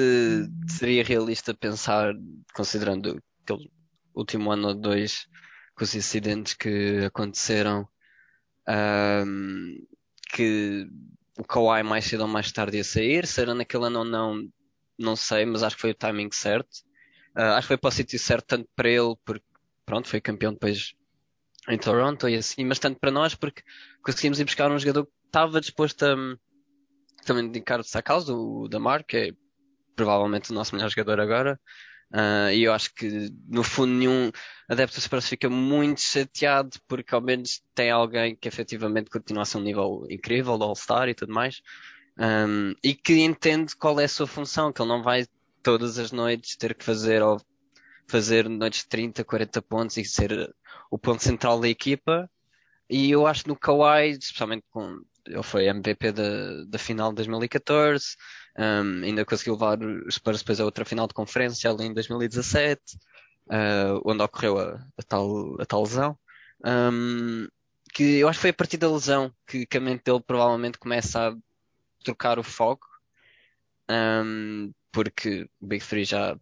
seria 0.67 1.03
realista 1.03 1.53
pensar, 1.53 2.13
considerando 2.53 3.21
aquele 3.43 3.71
último 4.13 4.51
ano 4.51 4.69
ou 4.69 4.73
dois, 4.75 5.27
com 5.75 5.83
os 5.83 5.95
incidentes 5.95 6.53
que 6.53 7.05
aconteceram, 7.05 7.87
um, 8.67 9.85
que 10.33 10.87
o 11.37 11.43
Kawhi 11.43 11.83
mais 11.83 12.05
cedo 12.05 12.21
ou 12.21 12.27
mais 12.27 12.51
tarde 12.51 12.77
ia 12.77 12.83
sair. 12.83 13.25
Será 13.25 13.55
naquele 13.55 13.85
ano 13.85 13.99
ou 13.99 14.05
não, 14.05 14.49
não 14.99 15.15
sei, 15.15 15.45
mas 15.45 15.63
acho 15.63 15.75
que 15.75 15.81
foi 15.81 15.91
o 15.91 15.95
timing 15.95 16.29
certo. 16.31 16.69
Uh, 17.35 17.55
acho 17.55 17.61
que 17.61 17.67
foi 17.69 17.77
para 17.77 17.87
o 17.87 17.91
sítio 17.91 18.19
certo, 18.19 18.45
tanto 18.47 18.69
para 18.75 18.89
ele, 18.89 19.15
porque 19.23 19.45
pronto, 19.85 20.07
foi 20.07 20.19
campeão 20.19 20.53
depois 20.53 20.93
em 21.69 21.77
Toronto 21.77 22.27
e 22.27 22.35
assim, 22.35 22.65
mas 22.65 22.79
tanto 22.79 22.99
para 22.99 23.11
nós, 23.11 23.35
porque 23.35 23.63
conseguimos 24.03 24.39
ir 24.39 24.45
buscar 24.45 24.69
um 24.69 24.79
jogador 24.79 25.05
que 25.05 25.11
estava 25.25 25.61
disposto 25.61 26.03
a 26.03 26.15
também 27.25 27.47
dedicar-se 27.47 27.97
à 27.97 28.01
causa, 28.01 28.33
o 28.33 28.67
Damar, 28.67 29.05
que 29.05 29.17
é 29.17 29.31
provavelmente 29.95 30.51
o 30.51 30.53
nosso 30.53 30.75
melhor 30.75 30.89
jogador 30.89 31.19
agora. 31.19 31.59
Uh, 32.13 32.51
e 32.53 32.63
eu 32.63 32.73
acho 32.73 32.93
que, 32.93 33.29
no 33.47 33.63
fundo, 33.63 33.93
nenhum 33.93 34.31
adepto 34.67 34.95
do 34.95 35.01
Spurs 35.01 35.29
fica 35.29 35.49
muito 35.49 36.01
chateado 36.01 36.77
porque 36.85 37.15
ao 37.15 37.21
menos 37.21 37.61
tem 37.73 37.89
alguém 37.89 38.35
que 38.35 38.49
efetivamente 38.49 39.09
continua 39.09 39.43
a 39.43 39.45
ser 39.45 39.57
um 39.57 39.61
nível 39.61 40.05
incrível, 40.09 40.61
All-Star 40.61 41.07
e 41.07 41.15
tudo 41.15 41.33
mais, 41.33 41.61
um, 42.17 42.73
e 42.83 42.93
que 42.93 43.21
entende 43.21 43.75
qual 43.77 43.97
é 43.99 44.03
a 44.03 44.09
sua 44.09 44.27
função, 44.27 44.73
que 44.73 44.81
ele 44.81 44.89
não 44.89 45.01
vai 45.01 45.25
todas 45.63 45.97
as 45.97 46.11
noites 46.11 46.57
ter 46.57 46.75
que 46.75 46.83
fazer 46.83 47.21
ou 47.21 47.39
fazer 48.07 48.49
noites 48.49 48.81
de 48.81 48.89
30, 48.89 49.23
40 49.23 49.61
pontos 49.61 49.95
e 49.95 50.03
ser 50.03 50.53
o 50.89 50.97
ponto 50.97 51.23
central 51.23 51.61
da 51.61 51.69
equipa. 51.69 52.29
E 52.89 53.09
eu 53.09 53.25
acho 53.25 53.43
que 53.43 53.49
no 53.49 53.55
Kawhi, 53.55 54.11
especialmente 54.11 54.65
com 54.69 55.01
ele 55.25 55.43
foi 55.43 55.65
MVP 55.65 56.11
da, 56.11 56.63
da 56.67 56.77
final 56.77 57.09
de 57.09 57.17
2014, 57.17 58.15
um, 58.57 59.03
ainda 59.03 59.25
conseguiu 59.25 59.53
levar 59.53 59.81
os 59.81 60.15
Spurs 60.15 60.39
depois 60.39 60.59
a 60.59 60.65
outra 60.65 60.85
final 60.85 61.07
de 61.07 61.13
conferência 61.13 61.69
ali 61.69 61.85
em 61.85 61.93
2017, 61.93 62.81
uh, 63.47 64.01
onde 64.05 64.23
ocorreu 64.23 64.59
a, 64.59 64.85
a, 64.97 65.03
tal, 65.07 65.61
a 65.61 65.65
tal 65.65 65.83
lesão. 65.83 66.17
Um, 66.65 67.47
que 67.93 68.19
eu 68.19 68.29
acho 68.29 68.39
que 68.39 68.41
foi 68.41 68.49
a 68.51 68.53
partir 68.53 68.77
da 68.77 68.91
lesão 68.91 69.33
que, 69.47 69.65
que 69.65 69.77
a 69.77 69.81
mente 69.81 70.03
dele 70.03 70.21
provavelmente 70.25 70.77
começa 70.77 71.29
a 71.29 71.35
trocar 72.03 72.39
o 72.39 72.43
foco, 72.43 72.87
um, 73.89 74.71
porque 74.91 75.49
o 75.59 75.67
Big 75.67 75.85
Three 75.85 76.05
já, 76.05 76.37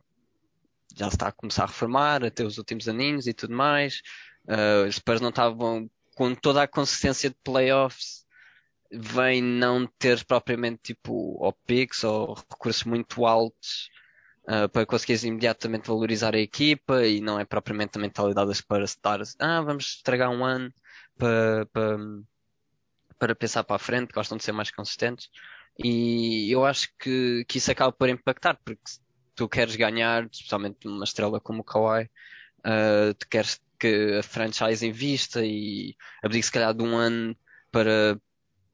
já 0.96 1.08
está 1.08 1.28
a 1.28 1.32
começar 1.32 1.64
a 1.64 1.68
reformar, 1.68 2.24
até 2.24 2.44
os 2.44 2.58
últimos 2.58 2.88
aninhos 2.88 3.28
e 3.28 3.34
tudo 3.34 3.54
mais. 3.56 4.02
Uh, 4.46 4.88
os 4.88 4.96
Spurs 4.96 5.22
não 5.22 5.30
estavam 5.30 5.90
com 6.16 6.34
toda 6.36 6.64
a 6.64 6.68
consistência 6.68 7.30
de 7.30 7.36
playoffs 7.44 8.26
vem 8.92 9.42
não 9.42 9.86
ter 9.86 10.24
propriamente 10.26 10.94
tipo 10.94 11.56
picks 11.66 12.04
ou 12.04 12.34
recursos 12.34 12.84
muito 12.84 13.26
altos 13.26 13.90
uh, 14.44 14.68
para 14.70 14.86
conseguires 14.86 15.24
imediatamente 15.24 15.88
valorizar 15.88 16.36
a 16.36 16.40
equipa 16.40 17.06
e 17.06 17.22
não 17.22 17.40
é 17.40 17.46
propriamente 17.46 17.98
a 17.98 18.02
mentalidade 18.02 18.64
para 18.64 18.84
estar 18.84 19.22
ah, 19.40 19.62
vamos 19.62 19.98
estragar 19.98 20.32
um 20.32 20.44
ano 20.44 20.74
para, 21.18 21.66
para, 21.68 21.98
para 23.20 23.36
pensar 23.36 23.64
para 23.64 23.76
a 23.76 23.80
frente, 23.80 24.14
gostam 24.14 24.38
de 24.38 24.44
ser 24.44 24.54
mais 24.54 24.72
consistentes. 24.72 25.30
E 25.78 26.52
eu 26.52 26.66
acho 26.66 26.90
que, 26.98 27.46
que 27.48 27.58
isso 27.58 27.72
acaba 27.72 27.92
por 27.92 28.10
impactar 28.10 28.58
porque 28.66 28.82
tu 29.36 29.48
queres 29.48 29.76
ganhar, 29.76 30.28
especialmente 30.32 30.88
uma 30.88 31.04
estrela 31.04 31.40
como 31.40 31.62
o 31.62 31.64
Kawhi, 31.64 32.10
uh, 32.60 33.14
tu 33.18 33.28
queres 33.30 33.62
que 33.80 34.18
a 34.20 34.24
franchise 34.24 34.86
invista 34.86 35.46
e 35.46 35.96
abdique 36.22 36.46
se 36.46 36.52
calhar 36.52 36.74
de 36.74 36.84
um 36.84 36.98
ano 36.98 37.36
para 37.72 38.20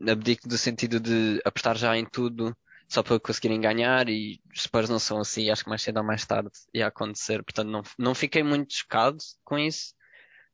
abdique 0.08 0.48
do 0.48 0.58
sentido 0.58 1.00
de 1.00 1.42
apostar 1.46 1.78
já 1.78 1.96
em 1.98 2.06
tudo 2.06 2.56
só 2.88 3.02
para 3.02 3.20
conseguirem 3.20 3.60
ganhar 3.60 4.08
e 4.10 4.40
os 4.54 4.64
Spurs 4.64 4.90
não 4.90 5.00
são 5.00 5.20
assim, 5.20 5.50
acho 5.50 5.64
que 5.64 5.70
mais 5.70 5.82
cedo 5.82 5.98
ou 5.98 6.04
mais 6.04 6.26
tarde 6.26 6.52
ia 6.74 6.88
acontecer, 6.88 7.44
portanto 7.44 7.68
não, 7.70 7.82
não 7.98 8.16
fiquei 8.16 8.44
muito 8.44 8.74
chocado 8.74 9.18
com 9.44 9.58
isso, 9.58 9.94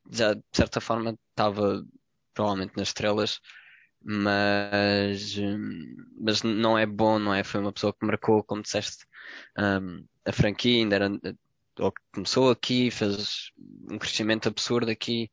já 0.10 0.34
de 0.34 0.44
certa 0.54 0.80
forma 0.80 1.18
estava 1.32 1.86
provavelmente 2.34 2.78
nas 2.78 2.90
estrelas, 2.90 3.40
mas, 4.04 5.36
mas 6.20 6.42
não 6.42 6.78
é 6.78 6.86
bom, 6.86 7.20
não 7.20 7.34
é? 7.34 7.44
Foi 7.44 7.60
uma 7.60 7.74
pessoa 7.74 7.94
que 7.94 8.06
marcou, 8.06 8.44
como 8.44 8.62
disseste, 8.62 9.06
um, 9.58 10.06
a 10.26 10.32
franquia 10.32 10.80
ainda 10.80 10.96
era, 10.96 11.10
ou 11.80 11.94
começou 12.14 12.50
aqui, 12.50 12.90
fez 12.90 13.52
um 13.90 13.98
crescimento 13.98 14.48
absurdo 14.48 14.90
aqui 14.90 15.30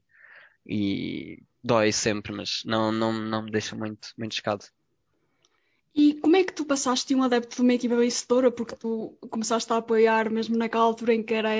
e 0.67 1.43
dói 1.69 1.93
sempre, 1.93 2.33
mas 2.33 2.63
não, 2.65 2.91
não, 2.91 3.13
não 3.13 3.43
me 3.43 3.51
deixa 3.51 3.77
muito, 3.77 4.09
muito 4.17 4.35
chocado. 4.35 4.65
E 5.95 6.15
como 6.15 6.37
é 6.37 6.45
que 6.45 6.53
tu 6.53 6.65
passaste 6.65 7.09
de 7.09 7.15
um 7.15 7.23
adepto 7.23 7.57
de 7.57 7.63
uma 7.63 7.75
equipa 7.75 7.97
vencedora, 7.97 8.51
porque 8.51 8.75
tu 8.75 9.17
começaste 9.31 9.73
a 9.73 9.77
apoiar 9.77 10.31
mesmo 10.31 10.57
naquela 10.57 10.85
altura 10.85 11.15
em 11.15 11.23
que 11.23 11.35
era 11.35 11.51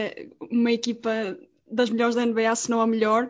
uma 0.41 0.73
equipa 0.73 1.39
das 1.71 1.91
melhores 1.91 2.15
da 2.15 2.25
NBA, 2.25 2.55
se 2.55 2.71
não 2.71 2.81
a 2.81 2.87
melhor, 2.87 3.29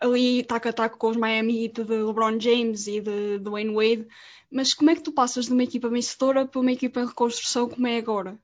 ali 0.00 0.42
taco 0.42 0.68
a 0.68 0.72
taco 0.72 0.98
com 0.98 1.08
os 1.08 1.16
Miami 1.16 1.64
Heat 1.64 1.84
de 1.84 1.94
LeBron 1.94 2.40
James 2.40 2.86
e 2.86 3.00
de 3.00 3.38
Dwayne 3.38 3.74
Wade, 3.74 4.08
mas 4.50 4.74
como 4.74 4.90
é 4.90 4.96
que 4.96 5.02
tu 5.02 5.12
passas 5.12 5.46
de 5.46 5.52
uma 5.52 5.62
equipa 5.62 5.88
vencedora 5.88 6.46
para 6.46 6.60
uma 6.60 6.72
equipa 6.72 7.00
em 7.00 7.06
reconstrução 7.06 7.68
como 7.68 7.86
é 7.86 7.98
agora? 7.98 8.36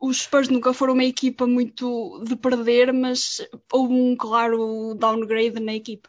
Os 0.00 0.22
Spurs 0.22 0.48
nunca 0.48 0.72
foram 0.74 0.94
uma 0.94 1.04
equipa 1.04 1.46
muito 1.46 2.22
de 2.24 2.36
perder, 2.36 2.92
mas 2.92 3.40
houve 3.72 3.94
um 3.94 4.14
claro 4.14 4.94
downgrade 4.94 5.58
na 5.60 5.74
equipa. 5.74 6.08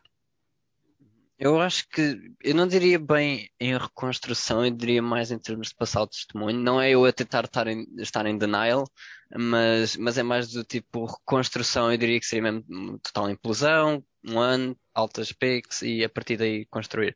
Eu 1.40 1.62
acho 1.62 1.88
que 1.88 2.34
eu 2.44 2.54
não 2.54 2.68
diria 2.68 3.00
bem 3.00 3.50
em 3.58 3.78
reconstrução, 3.78 4.66
eu 4.66 4.72
diria 4.72 5.02
mais 5.02 5.32
em 5.32 5.40
termos 5.40 5.70
de 5.70 5.76
passar 5.76 6.02
o 6.02 6.08
testemunho. 6.08 6.60
Não 6.60 6.82
é 6.82 6.90
eu 6.92 7.06
a 7.06 7.14
tentar 7.14 7.46
estar 7.46 7.66
em, 7.66 7.88
estar 7.98 8.26
em 8.26 8.38
denial, 8.38 8.86
mas, 9.34 9.96
mas 9.96 10.18
é 10.18 10.24
mais 10.24 10.52
do 10.52 10.66
tipo 10.66 11.06
reconstrução, 11.06 11.90
eu 11.90 11.98
diria 11.98 12.20
que 12.20 12.26
seria 12.26 12.52
mesmo 12.52 13.00
total 13.00 13.30
implosão, 13.30 14.04
um 14.22 14.38
ano, 14.38 14.78
altas 14.94 15.32
peaks 15.32 15.82
e 15.82 16.04
a 16.04 16.10
partir 16.10 16.36
daí 16.36 16.66
construir. 16.66 17.16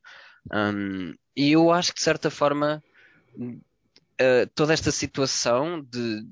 Um, 0.53 1.13
e 1.35 1.51
eu 1.51 1.69
acho 1.69 1.91
que 1.91 1.97
de 1.97 2.03
certa 2.05 2.29
forma 2.29 2.81
uh, 3.37 4.47
toda 4.55 4.71
esta 4.71 4.91
situação 4.91 5.81
de 5.81 6.25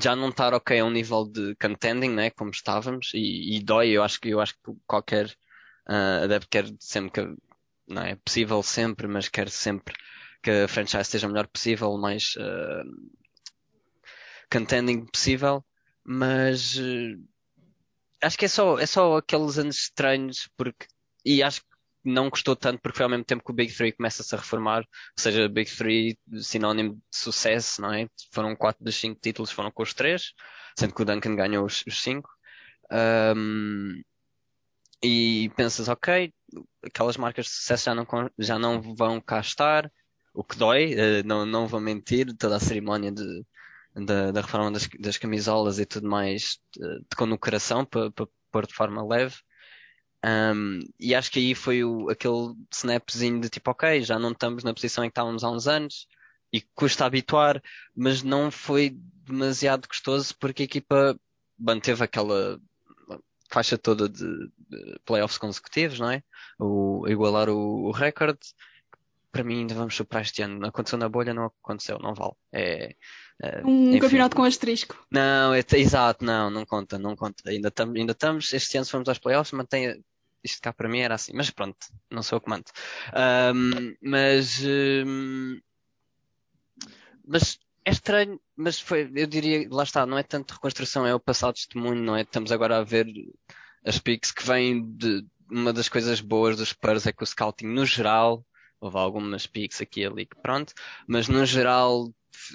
já 0.00 0.14
não 0.14 0.28
estar 0.28 0.54
ok 0.54 0.78
a 0.78 0.84
um 0.84 0.90
nível 0.90 1.24
de 1.26 1.56
contending, 1.56 2.10
né, 2.10 2.30
como 2.30 2.52
estávamos, 2.52 3.10
e, 3.14 3.56
e 3.56 3.60
dói, 3.60 3.88
eu 3.88 4.04
acho 4.04 4.20
que 4.20 4.28
eu 4.28 4.40
acho 4.40 4.54
que 4.54 4.72
qualquer 4.86 5.34
Uh, 5.90 6.22
adepto 6.22 6.48
quer 6.48 6.66
sempre 6.78 7.10
que 7.10 7.36
não 7.88 8.02
é 8.02 8.14
possível 8.14 8.62
sempre, 8.62 9.08
mas 9.08 9.28
quer 9.28 9.50
sempre 9.50 9.92
que 10.40 10.50
a 10.50 10.68
franchise 10.68 11.02
esteja 11.02 11.26
o 11.26 11.30
melhor 11.30 11.48
possível, 11.48 11.98
mais 11.98 12.36
uh, 12.36 13.10
contending 14.50 15.04
possível, 15.06 15.64
mas 16.04 16.76
uh, 16.76 17.20
acho 18.22 18.38
que 18.38 18.44
é 18.44 18.48
só, 18.48 18.78
é 18.78 18.86
só 18.86 19.16
aqueles 19.16 19.58
anos 19.58 19.76
estranhos 19.78 20.48
porque 20.56 20.86
e 21.24 21.42
acho 21.42 21.60
que 21.60 21.66
não 22.04 22.30
custou 22.30 22.56
tanto 22.56 22.80
porque 22.80 22.96
foi 22.96 23.04
ao 23.04 23.10
mesmo 23.10 23.24
tempo 23.24 23.44
que 23.44 23.50
o 23.50 23.54
Big 23.54 23.74
Three 23.74 23.92
começa-se 23.92 24.34
a 24.34 24.38
reformar, 24.38 24.80
ou 24.80 25.22
seja, 25.22 25.48
Big 25.48 25.70
Three 25.70 26.16
sinónimo 26.40 26.94
de 26.94 27.16
sucesso, 27.16 27.82
não 27.82 27.92
é? 27.92 28.08
Foram 28.32 28.56
quatro 28.56 28.84
dos 28.84 28.94
cinco 28.94 29.20
títulos, 29.20 29.50
foram 29.50 29.70
com 29.70 29.82
os 29.82 29.92
três, 29.92 30.32
sendo 30.78 30.94
que 30.94 31.02
o 31.02 31.04
Duncan 31.04 31.36
ganhou 31.36 31.66
os, 31.66 31.84
os 31.86 32.00
cinco. 32.00 32.30
Um, 32.90 34.02
e 35.02 35.50
pensas, 35.56 35.88
ok, 35.88 36.32
aquelas 36.84 37.16
marcas 37.16 37.46
de 37.46 37.52
sucesso 37.52 37.84
já 37.86 37.94
não, 37.94 38.06
já 38.38 38.58
não 38.58 38.94
vão 38.94 39.20
cá 39.20 39.40
estar, 39.40 39.90
o 40.34 40.44
que 40.44 40.56
dói, 40.56 40.94
uh, 40.94 41.26
não, 41.26 41.44
não 41.46 41.66
vou 41.66 41.80
mentir, 41.80 42.34
toda 42.36 42.56
a 42.56 42.60
cerimónia 42.60 43.10
de, 43.10 43.44
de 43.96 44.32
da 44.32 44.40
reforma 44.40 44.70
das, 44.70 44.88
das, 44.98 45.16
camisolas 45.16 45.78
e 45.78 45.86
tudo 45.86 46.08
mais 46.08 46.58
de, 46.76 47.00
de 47.00 47.16
condecoração 47.16 47.84
para 47.84 48.10
pôr 48.50 48.66
de 48.66 48.74
forma 48.74 49.06
leve. 49.06 49.36
Um, 50.24 50.80
e 50.98 51.14
acho 51.14 51.30
que 51.30 51.38
aí 51.38 51.54
foi 51.54 51.82
o, 51.82 52.10
aquele 52.10 52.54
snapzinho 52.72 53.40
de 53.40 53.48
tipo, 53.48 53.70
ok, 53.70 54.02
já 54.02 54.18
não 54.18 54.32
estamos 54.32 54.62
na 54.62 54.74
posição 54.74 55.02
em 55.02 55.08
que 55.08 55.12
estávamos 55.12 55.42
há 55.42 55.50
uns 55.50 55.66
anos 55.66 56.06
e 56.52 56.60
custa 56.74 57.06
habituar, 57.06 57.62
mas 57.96 58.22
não 58.22 58.50
foi 58.50 58.98
demasiado 59.24 59.88
custoso 59.88 60.34
porque 60.38 60.62
a 60.62 60.66
equipa 60.66 61.18
manteve 61.58 62.04
aquela 62.04 62.60
faixa 63.50 63.76
toda 63.76 64.08
de, 64.08 64.50
de 64.68 65.00
playoffs 65.04 65.38
consecutivos, 65.38 65.98
não 65.98 66.10
é? 66.10 66.22
O, 66.58 67.06
igualar 67.08 67.48
o, 67.48 67.86
o 67.86 67.90
recorde. 67.90 68.38
Para 69.32 69.44
mim 69.44 69.60
ainda 69.60 69.74
vamos 69.74 69.94
superar 69.94 70.22
este 70.22 70.42
ano. 70.42 70.58
Não 70.58 70.68
aconteceu 70.68 70.98
na 70.98 71.08
bolha, 71.08 71.34
não 71.34 71.46
aconteceu, 71.46 71.98
não 71.98 72.14
vale. 72.14 72.32
É, 72.52 72.96
é 73.42 73.62
um 73.64 73.90
enfim. 73.90 74.00
campeonato 74.00 74.36
com 74.36 74.44
asterisco. 74.44 74.96
Não, 75.10 75.54
é, 75.54 75.64
exato, 75.74 76.24
não, 76.24 76.50
não 76.50 76.64
conta, 76.64 76.98
não 76.98 77.14
conta. 77.16 77.48
Ainda 77.48 77.68
estamos, 77.68 77.96
ainda 77.96 78.12
estamos, 78.12 78.52
este 78.52 78.76
ano 78.76 78.84
se 78.84 78.90
formos 78.90 79.08
aos 79.08 79.18
playoffs, 79.18 79.52
mantém, 79.52 80.02
isto 80.42 80.60
cá 80.60 80.72
para 80.72 80.88
mim 80.88 81.00
era 81.00 81.14
assim, 81.14 81.32
mas 81.34 81.50
pronto, 81.50 81.76
não 82.10 82.22
sou 82.22 82.38
o 82.38 82.40
comando. 82.40 82.64
Um, 83.54 83.96
mas, 84.02 84.60
um, 84.64 85.60
mas 87.26 87.58
é 87.84 87.90
estranho, 87.90 88.40
mas 88.60 88.78
foi, 88.78 89.10
eu 89.14 89.26
diria, 89.26 89.66
lá 89.70 89.82
está, 89.82 90.04
não 90.04 90.18
é 90.18 90.22
tanto 90.22 90.52
reconstrução, 90.52 91.06
é 91.06 91.14
o 91.14 91.20
passado 91.20 91.54
testemunho, 91.54 92.02
não 92.02 92.14
é? 92.14 92.20
Estamos 92.22 92.52
agora 92.52 92.78
a 92.78 92.84
ver 92.84 93.06
as 93.84 93.98
piques 93.98 94.30
que 94.30 94.46
vêm 94.46 94.86
de 94.86 95.24
uma 95.50 95.72
das 95.72 95.88
coisas 95.88 96.20
boas 96.20 96.56
dos 96.56 96.68
Spurs 96.68 97.06
é 97.06 97.12
que 97.12 97.22
o 97.22 97.26
scouting 97.26 97.66
no 97.66 97.86
geral, 97.86 98.44
houve 98.78 98.98
algumas 98.98 99.46
piques 99.46 99.80
aqui 99.80 100.02
e 100.02 100.06
ali 100.06 100.26
que 100.26 100.36
pronto, 100.42 100.74
mas 101.08 101.26
no 101.26 101.44
geral 101.46 102.12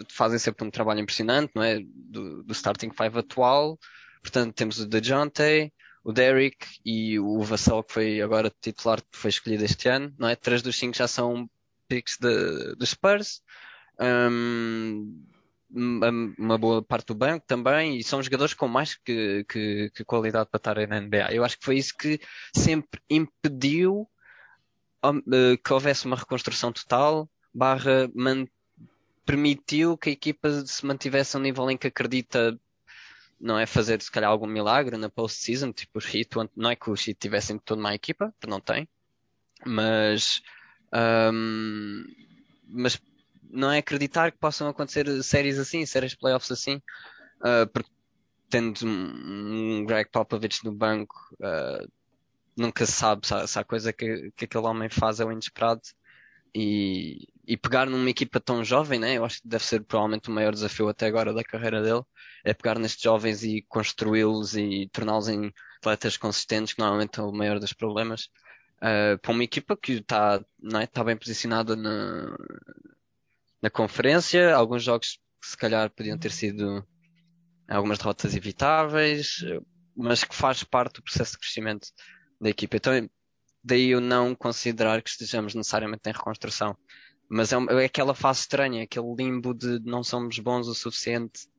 fazem 0.10 0.38
sempre 0.38 0.66
um 0.66 0.72
trabalho 0.72 1.00
impressionante, 1.00 1.52
não 1.56 1.64
é? 1.64 1.80
Do, 1.84 2.44
do 2.44 2.54
starting 2.54 2.92
five 2.92 3.18
atual, 3.18 3.80
portanto 4.22 4.54
temos 4.54 4.80
o 4.80 4.88
DeJounte, 4.88 5.74
o 6.04 6.14
Derrick 6.14 6.68
e 6.86 7.20
o 7.20 7.42
Vassell 7.42 7.84
que 7.84 7.94
foi 7.94 8.22
agora 8.22 8.54
titular, 8.62 9.02
que 9.02 9.18
foi 9.18 9.30
escolhido 9.30 9.66
este 9.66 9.90
ano, 9.90 10.14
não 10.20 10.28
é? 10.30 10.36
Três 10.36 10.62
dos 10.62 10.78
cinco 10.78 10.96
já 10.96 11.08
são 11.08 11.50
picks 11.88 12.18
de 12.20 12.86
Spurs. 12.86 13.42
Um, 14.00 15.26
uma 15.70 16.58
boa 16.58 16.82
parte 16.82 17.08
do 17.08 17.16
banco 17.16 17.46
também, 17.48 17.98
e 17.98 18.04
são 18.04 18.22
jogadores 18.22 18.54
com 18.54 18.68
mais 18.68 18.96
que, 18.96 19.46
que, 19.50 19.90
que, 19.94 20.06
qualidade 20.06 20.50
para 20.50 20.58
estar 20.58 20.88
na 20.88 21.02
NBA. 21.02 21.34
Eu 21.34 21.44
acho 21.44 21.58
que 21.58 21.66
foi 21.66 21.78
isso 21.78 21.96
que 21.98 22.20
sempre 22.56 23.02
impediu 23.10 24.08
eh, 25.04 25.58
que 25.64 25.74
houvesse 25.74 26.06
uma 26.06 26.16
reconstrução 26.16 26.72
total, 26.72 27.30
barra 27.54 28.10
permitiu 29.26 29.98
que 29.98 30.10
a 30.10 30.14
equipa 30.14 30.50
se 30.66 30.86
mantivesse 30.86 31.36
a 31.36 31.40
um 31.40 31.44
nível 31.44 31.70
em 31.70 31.78
que 31.78 31.88
acredita 31.88 32.60
não 33.40 33.60
é 33.60 33.66
fazer 33.66 34.02
se 34.02 34.12
calhar 34.12 34.30
algum 34.30 34.48
milagre 34.48 34.98
na 34.98 35.10
post-season, 35.10 35.72
tipo 35.72 35.98
os 35.98 36.06
Heat, 36.06 36.30
não 36.56 36.70
é 36.70 36.76
que 36.76 36.90
os 36.90 37.06
Heat 37.08 37.20
tivessem 37.20 37.58
toda 37.58 37.82
uma 37.82 37.94
equipa, 37.94 38.34
não 38.48 38.60
tem, 38.60 38.88
mas 39.66 40.42
um, 41.34 42.06
mas 42.68 43.02
não 43.50 43.72
é 43.72 43.80
acreditar 43.80 44.32
que 44.32 44.38
possam 44.38 44.68
acontecer 44.68 45.08
séries 45.24 45.58
assim, 45.58 45.86
séries 45.86 46.16
playoffs 46.16 46.52
assim, 46.52 46.76
uh, 47.42 47.68
porque 47.72 47.90
tendo 48.50 48.86
um, 48.86 49.86
Greg 49.86 50.10
Popovich 50.10 50.64
no 50.64 50.72
banco, 50.72 51.16
uh, 51.36 51.92
nunca 52.56 52.86
se 52.86 52.94
sabe 52.94 53.28
se 53.28 53.48
se 53.48 53.60
a 53.60 53.64
coisa 53.64 53.92
que, 53.92 54.32
que 54.36 54.46
aquele 54.46 54.66
homem 54.66 54.90
faz 54.90 55.20
é 55.20 55.26
o 55.26 55.32
inesperado. 55.32 55.82
E, 56.58 57.28
e 57.46 57.58
pegar 57.58 57.86
numa 57.86 58.10
equipa 58.10 58.40
tão 58.40 58.64
jovem, 58.64 58.98
né? 58.98 59.16
Eu 59.18 59.26
acho 59.26 59.42
que 59.42 59.48
deve 59.48 59.66
ser 59.66 59.84
provavelmente 59.84 60.30
o 60.30 60.32
maior 60.32 60.54
desafio 60.54 60.88
até 60.88 61.06
agora 61.06 61.34
da 61.34 61.44
carreira 61.44 61.84
dele, 61.84 62.02
é 62.46 62.54
pegar 62.54 62.80
nestes 62.80 63.04
jovens 63.04 63.44
e 63.44 63.62
construí-los 63.68 64.56
e 64.56 64.90
torná-los 64.94 65.28
em 65.28 65.54
atletas 65.80 66.16
consistentes, 66.16 66.74
que 66.74 66.80
normalmente 66.80 67.20
é 67.20 67.24
o 67.24 67.32
maior 67.34 67.60
dos 67.60 67.74
problemas. 67.74 68.30
Uh, 68.78 69.18
para 69.22 69.32
uma 69.32 69.44
equipa 69.44 69.76
que 69.76 69.94
está 69.94 70.42
é? 70.82 70.88
Tá 70.88 71.04
bem 71.04 71.18
posicionada 71.18 71.76
na, 71.76 72.38
na 73.66 73.70
conferência, 73.72 74.56
alguns 74.56 74.84
jogos 74.84 75.20
que 75.42 75.48
se 75.50 75.58
calhar 75.58 75.90
podiam 75.90 76.20
ter 76.20 76.32
sido 76.32 76.86
algumas 77.68 77.98
derrotas 77.98 78.36
evitáveis, 78.36 79.44
mas 79.98 80.24
que 80.24 80.36
faz 80.36 80.64
parte 80.64 80.98
do 80.98 81.04
processo 81.04 81.32
de 81.32 81.40
crescimento 81.40 81.88
da 82.40 82.48
equipa. 82.48 82.78
Então, 82.78 83.10
daí 83.64 83.90
eu 83.90 84.00
não 84.00 84.36
considerar 84.36 85.02
que 85.02 85.10
estejamos 85.10 85.56
necessariamente 85.56 86.08
em 86.08 86.14
reconstrução. 86.14 86.78
Mas 87.28 87.52
é, 87.52 87.56
é 87.56 87.86
aquela 87.86 88.14
fase 88.14 88.42
estranha, 88.42 88.84
aquele 88.84 89.16
limbo 89.18 89.52
de 89.52 89.80
não 89.80 90.04
somos 90.04 90.38
bons 90.38 90.68
o 90.68 90.76
suficiente 90.76 91.50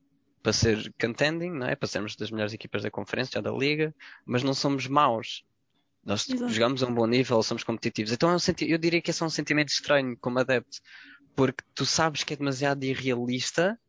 para 0.41 0.53
ser 0.53 0.93
contending, 0.97 1.51
não 1.51 1.67
é? 1.67 1.75
para 1.75 1.89
sermos 1.89 2.15
das 2.15 2.31
melhores 2.31 2.53
equipas 2.53 2.83
da 2.83 2.89
conferência, 2.89 3.41
da 3.41 3.51
liga, 3.51 3.93
mas 4.25 4.43
não 4.43 4.53
somos 4.53 4.87
maus. 4.87 5.43
Nós 6.05 6.25
Exato. 6.29 6.53
jogamos 6.53 6.81
a 6.81 6.87
um 6.87 6.93
bom 6.93 7.05
nível, 7.05 7.43
somos 7.43 7.65
competitivos. 7.65 8.13
Então 8.13 8.29
é 8.29 8.35
um 8.35 8.37
eu 8.61 8.77
diria 8.77 9.01
que 9.01 9.11
esse 9.11 9.21
é 9.21 9.25
um 9.25 9.29
sentimento 9.29 9.67
estranho 9.67 10.15
como 10.21 10.39
adepto, 10.39 10.77
porque 11.37 11.63
tu 11.75 11.85
sabes 11.85 12.23
que 12.23 12.33
é 12.33 12.35
demasiado 12.35 12.83
irrealista, 12.83 13.79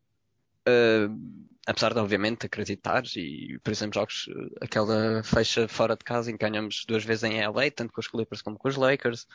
uh, 0.68 1.48
apesar 1.66 1.94
de 1.94 1.98
obviamente 1.98 2.44
acreditares, 2.44 3.16
e 3.16 3.58
por 3.64 3.70
exemplo, 3.70 3.94
jogos, 3.94 4.28
eh, 4.28 4.64
aquela 4.64 5.22
fecha 5.22 5.66
fora 5.66 5.96
de 5.96 6.04
casa 6.04 6.30
em 6.30 6.36
que 6.36 6.46
ganhamos 6.46 6.84
duas 6.86 7.04
vezes 7.04 7.24
em 7.24 7.40
LA, 7.40 7.70
tanto 7.74 7.92
com 7.92 8.00
os 8.00 8.06
Clippers 8.06 8.42
como 8.42 8.58
com 8.58 8.68
os 8.68 8.76
Lakers. 8.76 9.26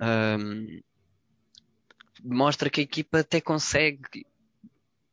Um, 0.00 0.80
mostra 2.24 2.68
que 2.68 2.80
a 2.80 2.84
equipa 2.84 3.20
até 3.20 3.40
consegue 3.40 4.26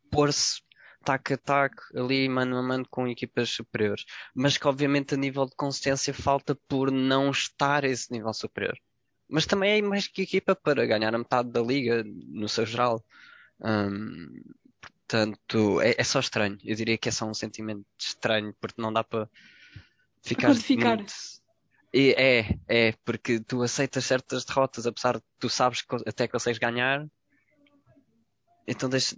pôr-se 0.09 0.61
tac 1.05 1.31
a 1.33 1.37
tac 1.37 1.75
ali 1.95 2.27
mano 2.27 2.57
a 2.57 2.63
mano 2.63 2.87
com 2.89 3.07
equipas 3.07 3.49
superiores, 3.49 4.05
mas 4.33 4.57
que 4.57 4.67
obviamente 4.67 5.13
a 5.13 5.17
nível 5.17 5.45
de 5.45 5.55
consistência 5.55 6.15
falta 6.15 6.55
por 6.67 6.91
não 6.91 7.29
estar 7.29 7.83
esse 7.83 8.11
nível 8.11 8.33
superior. 8.33 8.77
Mas 9.29 9.45
também 9.45 9.77
é 9.77 9.81
mais 9.81 10.07
que 10.07 10.23
equipa 10.23 10.55
para 10.55 10.85
ganhar 10.85 11.13
a 11.13 11.17
metade 11.17 11.49
da 11.49 11.61
liga 11.61 12.03
no 12.03 12.49
seu 12.49 12.65
geral. 12.65 13.03
Um, 13.61 14.41
portanto, 14.81 15.81
é, 15.81 15.95
é, 15.97 16.03
só 16.03 16.19
estranho. 16.19 16.57
Eu 16.63 16.75
diria 16.75 16.97
que 16.97 17.09
é 17.09 17.11
só 17.11 17.25
um 17.25 17.33
sentimento 17.33 17.85
estranho, 17.97 18.55
porque 18.59 18.81
não 18.81 18.91
dá 18.91 19.03
para 19.03 19.29
ficar. 20.21 20.47
Muito... 20.47 20.61
É, 21.93 22.55
é, 22.67 22.93
porque 23.03 23.39
tu 23.39 23.63
aceitas 23.63 24.05
certas 24.05 24.45
derrotas, 24.45 24.85
apesar 24.85 25.17
de 25.17 25.23
tu 25.39 25.49
sabes 25.49 25.81
que 25.81 25.95
até 26.07 26.27
consegues 26.27 26.59
ganhar, 26.59 27.07
então 28.67 28.87
deixa, 28.87 29.15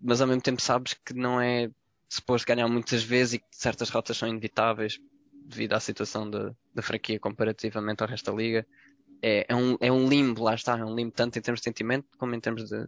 mas 0.00 0.22
ao 0.22 0.26
mesmo 0.26 0.40
tempo 0.40 0.62
sabes 0.62 0.94
que 1.04 1.12
não 1.12 1.38
é 1.38 1.70
suposto 2.08 2.46
ganhar 2.46 2.66
muitas 2.68 3.02
vezes 3.02 3.34
e 3.34 3.38
que 3.38 3.46
certas 3.50 3.90
rotas 3.90 4.16
são 4.16 4.26
inevitáveis 4.26 4.98
devido 5.44 5.74
à 5.74 5.80
situação 5.80 6.30
da, 6.30 6.54
da 6.74 6.80
franquia 6.80 7.20
comparativamente 7.20 8.02
ao 8.02 8.08
resto 8.08 8.30
da 8.30 8.36
liga. 8.36 8.66
É, 9.26 9.46
é, 9.48 9.56
um, 9.56 9.78
é 9.80 9.90
um 9.90 10.06
limbo, 10.06 10.42
lá 10.42 10.54
está, 10.54 10.78
é 10.78 10.84
um 10.84 10.94
limbo 10.94 11.10
tanto 11.10 11.38
em 11.38 11.40
termos 11.40 11.60
de 11.60 11.64
sentimento 11.64 12.06
como 12.18 12.34
em 12.34 12.40
termos 12.40 12.68
de, 12.68 12.86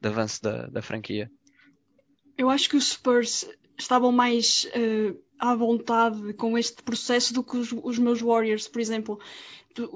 de 0.00 0.08
avanço 0.08 0.42
da, 0.42 0.66
da 0.66 0.82
franquia. 0.82 1.30
Eu 2.36 2.50
acho 2.50 2.68
que 2.68 2.76
os 2.76 2.90
Spurs 2.90 3.48
estavam 3.78 4.10
mais 4.10 4.66
uh, 4.74 5.16
à 5.38 5.54
vontade 5.54 6.32
com 6.34 6.58
este 6.58 6.82
processo 6.82 7.32
do 7.32 7.44
que 7.44 7.56
os, 7.56 7.72
os 7.72 7.96
meus 7.96 8.20
Warriors, 8.20 8.66
por 8.66 8.80
exemplo 8.80 9.20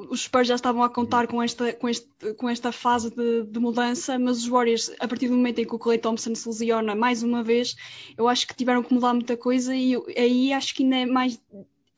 os 0.09 0.21
Spurs 0.23 0.47
já 0.47 0.55
estavam 0.55 0.85
a 0.85 0.89
contar 0.89 1.27
com 1.27 1.43
esta, 1.43 1.73
com 1.73 1.89
este, 1.89 2.09
com 2.37 2.49
esta 2.49 2.71
fase 2.71 3.11
de, 3.11 3.43
de, 3.43 3.59
mudança, 3.59 4.17
mas 4.17 4.39
os 4.39 4.47
Warriors, 4.47 4.93
a 5.01 5.09
partir 5.09 5.27
do 5.27 5.35
momento 5.35 5.59
em 5.59 5.67
que 5.67 5.75
o 5.75 5.79
Clay 5.81 5.99
Thompson 5.99 6.37
se 6.37 6.47
lesiona 6.47 6.95
mais 6.95 7.25
uma 7.25 7.43
vez, 7.43 7.75
eu 8.17 8.29
acho 8.29 8.47
que 8.47 8.55
tiveram 8.55 8.85
que 8.85 8.95
mudar 8.95 9.13
muita 9.13 9.37
coisa 9.37 9.75
e 9.75 9.97
aí 10.17 10.53
acho 10.53 10.73
que 10.73 10.85
ainda 10.85 10.97
é 10.99 11.07
mais 11.07 11.41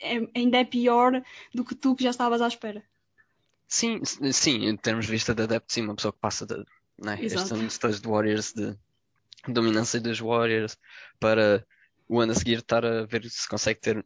é, 0.00 0.26
ainda 0.34 0.56
é 0.56 0.64
pior 0.64 1.22
do 1.54 1.62
que 1.62 1.74
tu 1.74 1.94
que 1.94 2.04
já 2.04 2.10
estavas 2.10 2.40
à 2.40 2.48
espera. 2.48 2.82
Sim, 3.66 4.00
sim, 4.04 4.66
em 4.66 4.76
termos 4.76 5.06
de 5.06 5.11
vista 5.11 5.35
de 5.35 5.42
adepto, 5.42 5.73
sim, 5.73 5.83
uma 5.83 5.94
pessoa 5.94 6.12
que 6.12 6.18
passa 6.18 6.47
de, 6.47 6.64
né, 6.99 7.18
estes 7.21 7.50
anos 7.50 8.00
de 8.00 8.09
Warriors, 8.09 8.52
de 8.52 8.76
dominância 9.49 10.00
dos 10.00 10.21
Warriors, 10.21 10.78
para 11.18 11.66
o 12.09 12.21
ano 12.21 12.33
a 12.33 12.35
seguir 12.35 12.59
estar 12.59 12.85
a 12.85 13.04
ver 13.04 13.28
se 13.28 13.49
consegue 13.49 13.80
ter 13.80 14.04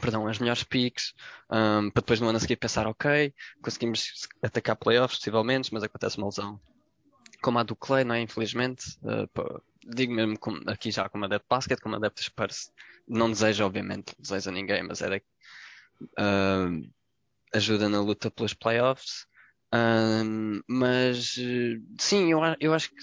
perdão, 0.00 0.26
as 0.26 0.38
melhores 0.38 0.64
picks, 0.64 1.14
um, 1.50 1.90
para 1.90 2.00
depois 2.00 2.20
no 2.20 2.28
ano 2.28 2.38
a 2.38 2.40
seguir 2.40 2.56
pensar, 2.56 2.86
ok, 2.86 3.32
conseguimos 3.60 4.28
atacar 4.42 4.76
playoffs, 4.76 5.18
possivelmente, 5.18 5.72
mas 5.72 5.82
acontece 5.82 6.16
uma 6.18 6.26
lesão 6.26 6.60
como 7.42 7.58
a 7.58 7.62
do 7.62 7.76
Clay, 7.76 8.04
não 8.04 8.14
é? 8.14 8.20
Infelizmente, 8.20 8.96
uh, 9.02 9.62
digo 9.84 10.12
mesmo 10.14 10.38
aqui 10.66 10.90
já 10.90 11.08
como 11.08 11.24
adepto 11.24 11.44
de 11.44 11.48
basquete, 11.48 11.80
como 11.80 11.96
adepto 11.96 12.20
de 12.20 12.26
Spurs, 12.26 12.72
não 13.06 13.30
desejo, 13.30 13.64
obviamente, 13.64 14.14
não 14.16 14.22
desejo 14.22 14.48
a 14.48 14.52
ninguém, 14.52 14.82
mas 14.82 15.02
era 15.02 15.20
uh, 16.00 16.90
ajuda 17.52 17.88
na 17.88 18.00
luta 18.00 18.30
pelos 18.30 18.54
playoffs. 18.54 19.26
Uh, 19.74 20.62
mas 20.68 21.36
sim, 21.98 22.30
eu, 22.30 22.40
eu 22.60 22.74
acho 22.74 22.90
que 22.90 22.96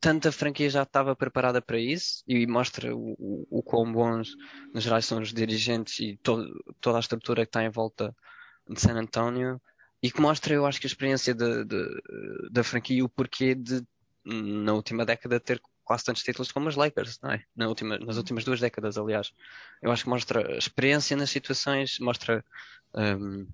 tanta 0.00 0.32
franquia 0.32 0.70
já 0.70 0.82
estava 0.82 1.14
preparada 1.14 1.60
para 1.60 1.78
isso 1.78 2.22
e 2.26 2.46
mostra 2.46 2.94
o, 2.94 3.14
o, 3.18 3.58
o 3.58 3.62
quão 3.62 3.92
bons, 3.92 4.34
no 4.72 4.80
geral, 4.80 5.02
são 5.02 5.20
os 5.20 5.32
dirigentes 5.32 6.00
e 6.00 6.16
to, 6.22 6.44
toda 6.80 6.98
a 6.98 7.00
estrutura 7.00 7.44
que 7.44 7.50
está 7.50 7.64
em 7.64 7.70
volta 7.70 8.14
de 8.68 8.80
San 8.80 8.94
Antonio 8.94 9.60
e 10.02 10.10
que 10.10 10.20
mostra, 10.20 10.54
eu 10.54 10.64
acho 10.64 10.80
que 10.80 10.86
a 10.86 10.88
experiência 10.88 11.34
de, 11.34 11.64
de, 11.64 11.86
da 12.50 12.62
franquia 12.62 12.98
e 12.98 13.02
o 13.02 13.08
porquê 13.08 13.54
de, 13.54 13.84
na 14.24 14.72
última 14.72 15.04
década, 15.04 15.40
ter 15.40 15.60
quase 15.82 16.04
tantos 16.04 16.22
títulos 16.22 16.52
como 16.52 16.68
os 16.68 16.76
Lakers, 16.76 17.18
não 17.22 17.32
é? 17.32 17.42
Na 17.56 17.66
última, 17.66 17.98
nas 17.98 18.16
últimas 18.16 18.44
duas 18.44 18.60
décadas, 18.60 18.98
aliás. 18.98 19.32
Eu 19.82 19.90
acho 19.90 20.04
que 20.04 20.10
mostra 20.10 20.56
experiência 20.56 21.16
nas 21.16 21.30
situações, 21.30 21.98
mostra 21.98 22.44
um, 22.94 23.46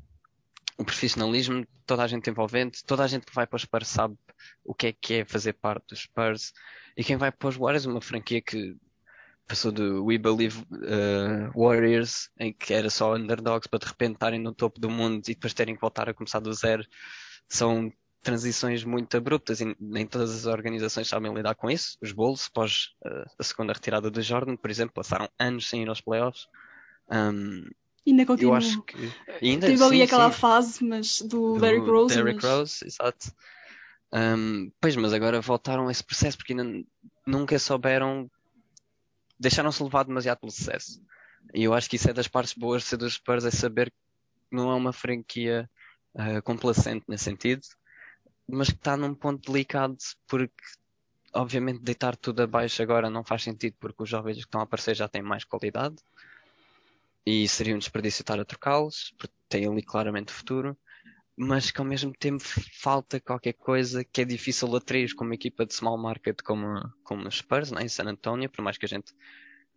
o 0.77 0.85
profissionalismo, 0.85 1.67
toda 1.87 2.03
a 2.03 2.07
gente 2.07 2.29
envolvente, 2.29 2.85
toda 2.85 3.05
a 3.05 3.07
gente 3.07 3.27
que 3.27 3.35
vai 3.35 3.47
para 3.47 3.57
os 3.57 3.63
Spurs 3.63 3.89
sabe 3.89 4.17
o 4.65 4.75
que 4.75 4.89
é 4.89 4.93
que 4.93 5.15
é 5.15 5.25
fazer 5.25 5.53
parte 5.55 5.87
dos 5.89 6.01
Spurs. 6.01 6.53
E 6.97 7.05
quem 7.05 7.17
vai 7.17 7.31
para 7.31 7.49
os 7.49 7.57
Warriors, 7.57 7.87
uma 7.87 8.01
franquia 8.01 8.41
que 8.41 8.77
passou 9.47 9.71
do 9.71 10.05
We 10.05 10.19
Believe 10.19 10.61
uh, 10.73 11.53
Warriors, 11.55 12.31
em 12.39 12.53
que 12.53 12.73
era 12.73 12.91
só 12.91 13.15
underdogs, 13.15 13.69
para 13.69 13.79
de 13.79 13.87
repente 13.87 14.15
estarem 14.15 14.41
no 14.41 14.55
topo 14.55 14.81
do 14.81 14.91
mundo 14.91 15.23
e 15.29 15.35
depois 15.35 15.55
terem 15.55 15.75
que 15.75 15.81
voltar 15.81 16.09
a 16.09 16.15
começar 16.15 16.41
do 16.41 16.53
zero. 16.53 16.85
São 17.49 17.93
transições 18.23 18.83
muito 18.85 19.17
abruptas 19.17 19.61
e 19.61 19.77
nem 19.79 20.07
todas 20.07 20.35
as 20.35 20.47
organizações 20.47 21.09
sabem 21.09 21.33
lidar 21.33 21.55
com 21.55 21.71
isso. 21.71 21.99
Os 22.01 22.11
Bulls, 22.11 22.49
após 22.49 22.95
uh, 23.05 23.31
a 23.39 23.43
segunda 23.45 23.73
retirada 23.73 24.11
do 24.11 24.23
Jordan, 24.23 24.57
por 24.57 24.71
exemplo, 24.71 24.95
passaram 24.95 25.29
anos 25.39 25.69
sem 25.69 25.83
ir 25.83 25.89
aos 25.89 26.01
playoffs. 26.01 26.47
Um, 27.11 27.69
Ainda 28.07 28.27
continua. 28.27 28.53
Eu 28.53 28.57
acho 28.57 28.83
que. 28.83 28.97
Ainda, 29.43 29.67
Teve 29.67 29.83
ali 29.83 29.97
sim, 29.97 30.03
aquela 30.03 30.31
sim. 30.31 30.39
fase 30.39 30.85
mas 30.85 31.23
do, 31.23 31.55
do 31.55 31.61
Derrick 31.61 31.89
Rose. 31.89 32.15
Derrick 32.15 32.43
mas... 32.43 32.53
Rose, 32.53 32.87
exato. 32.87 33.33
Um, 34.13 34.71
pois, 34.81 34.95
mas 34.97 35.13
agora 35.13 35.41
voltaram 35.41 35.89
a 35.89 35.91
esse 35.91 36.05
processo 36.05 36.37
porque 36.37 36.53
ainda 36.53 36.85
nunca 37.27 37.59
souberam. 37.59 38.31
Deixaram-se 39.39 39.83
levar 39.83 40.05
demasiado 40.05 40.39
pelo 40.39 40.53
sucesso. 40.53 41.03
E 41.53 41.65
eu 41.65 41.75
acho 41.75 41.89
que 41.89 41.97
isso 41.97 42.09
é 42.09 42.13
das 42.13 42.29
partes 42.29 42.55
boas 42.55 42.83
de 42.83 42.89
ser 42.89 42.97
dos 42.97 43.15
Spurs, 43.15 43.45
é 43.45 43.51
saber 43.51 43.91
que 43.91 43.97
não 44.51 44.71
é 44.71 44.75
uma 44.75 44.93
franquia 44.93 45.69
uh, 46.15 46.43
complacente 46.43 47.05
nesse 47.09 47.25
sentido, 47.25 47.63
mas 48.49 48.69
que 48.69 48.77
está 48.77 48.97
num 48.97 49.15
ponto 49.15 49.51
delicado 49.51 49.97
porque 50.27 50.55
obviamente 51.33 51.81
deitar 51.81 52.17
tudo 52.17 52.43
abaixo 52.43 52.81
agora 52.81 53.11
não 53.11 53.25
faz 53.25 53.43
sentido 53.43 53.75
porque 53.81 54.05
os 54.05 54.09
jovens 54.09 54.37
que 54.37 54.43
estão 54.43 54.61
a 54.61 54.65
aparecer 54.65 54.95
já 54.95 55.09
têm 55.09 55.21
mais 55.21 55.43
qualidade 55.45 55.97
e 57.27 57.49
seria 57.49 57.75
um 57.75 57.79
desperdício 57.79 58.23
estar 58.23 58.39
a 58.39 58.45
trocá-los, 58.45 59.15
porque 59.19 59.35
tem 59.49 59.67
ali 59.67 59.83
claramente 59.83 60.33
futuro, 60.33 60.77
mas 61.37 61.71
que 61.71 61.81
ao 61.81 61.87
mesmo 61.87 62.13
tempo 62.13 62.45
falta 62.81 63.21
qualquer 63.21 63.55
coisa 63.55 64.05
que 64.05 64.21
é 64.21 64.25
difícil 64.25 64.75
atrair 64.77 65.15
como 65.15 65.35
equipa 65.35 65.67
de 65.67 65.75
small 65.75 65.99
market 65.99 66.41
como, 66.43 66.81
como 67.03 67.27
os 67.27 67.39
Spurs, 67.39 67.71
né, 67.71 67.83
em 67.83 67.89
San 67.89 68.05
Antonio, 68.05 68.51
por 68.51 68.63
mais 68.63 68.79
que 68.79 68.87
a 68.87 68.89
gente 68.89 69.13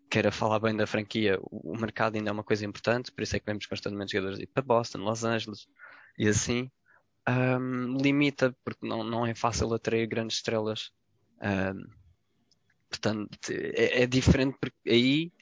queira 0.09 0.31
falar 0.31 0.59
bem 0.59 0.75
da 0.75 0.85
franquia, 0.85 1.39
o, 1.41 1.73
o 1.73 1.77
mercado 1.77 2.15
ainda 2.15 2.29
é 2.29 2.33
uma 2.33 2.43
coisa 2.43 2.65
importante, 2.65 3.11
por 3.11 3.23
isso 3.23 3.35
é 3.35 3.39
que 3.39 3.45
vemos 3.45 3.65
constantemente 3.65 4.13
jogadores 4.13 4.39
ir 4.39 4.47
para 4.47 4.63
Boston, 4.63 4.99
Los 4.99 5.23
Angeles 5.23 5.67
e 6.17 6.27
assim. 6.27 6.69
Um, 7.29 7.97
limita, 7.97 8.55
porque 8.63 8.87
não, 8.87 9.03
não 9.03 9.25
é 9.25 9.35
fácil 9.35 9.73
atrair 9.73 10.07
grandes 10.07 10.37
estrelas. 10.37 10.91
Um, 11.41 11.89
portanto, 12.89 13.37
é, 13.49 14.03
é 14.03 14.07
diferente 14.07 14.57
porque 14.61 14.89
aí 14.89 15.33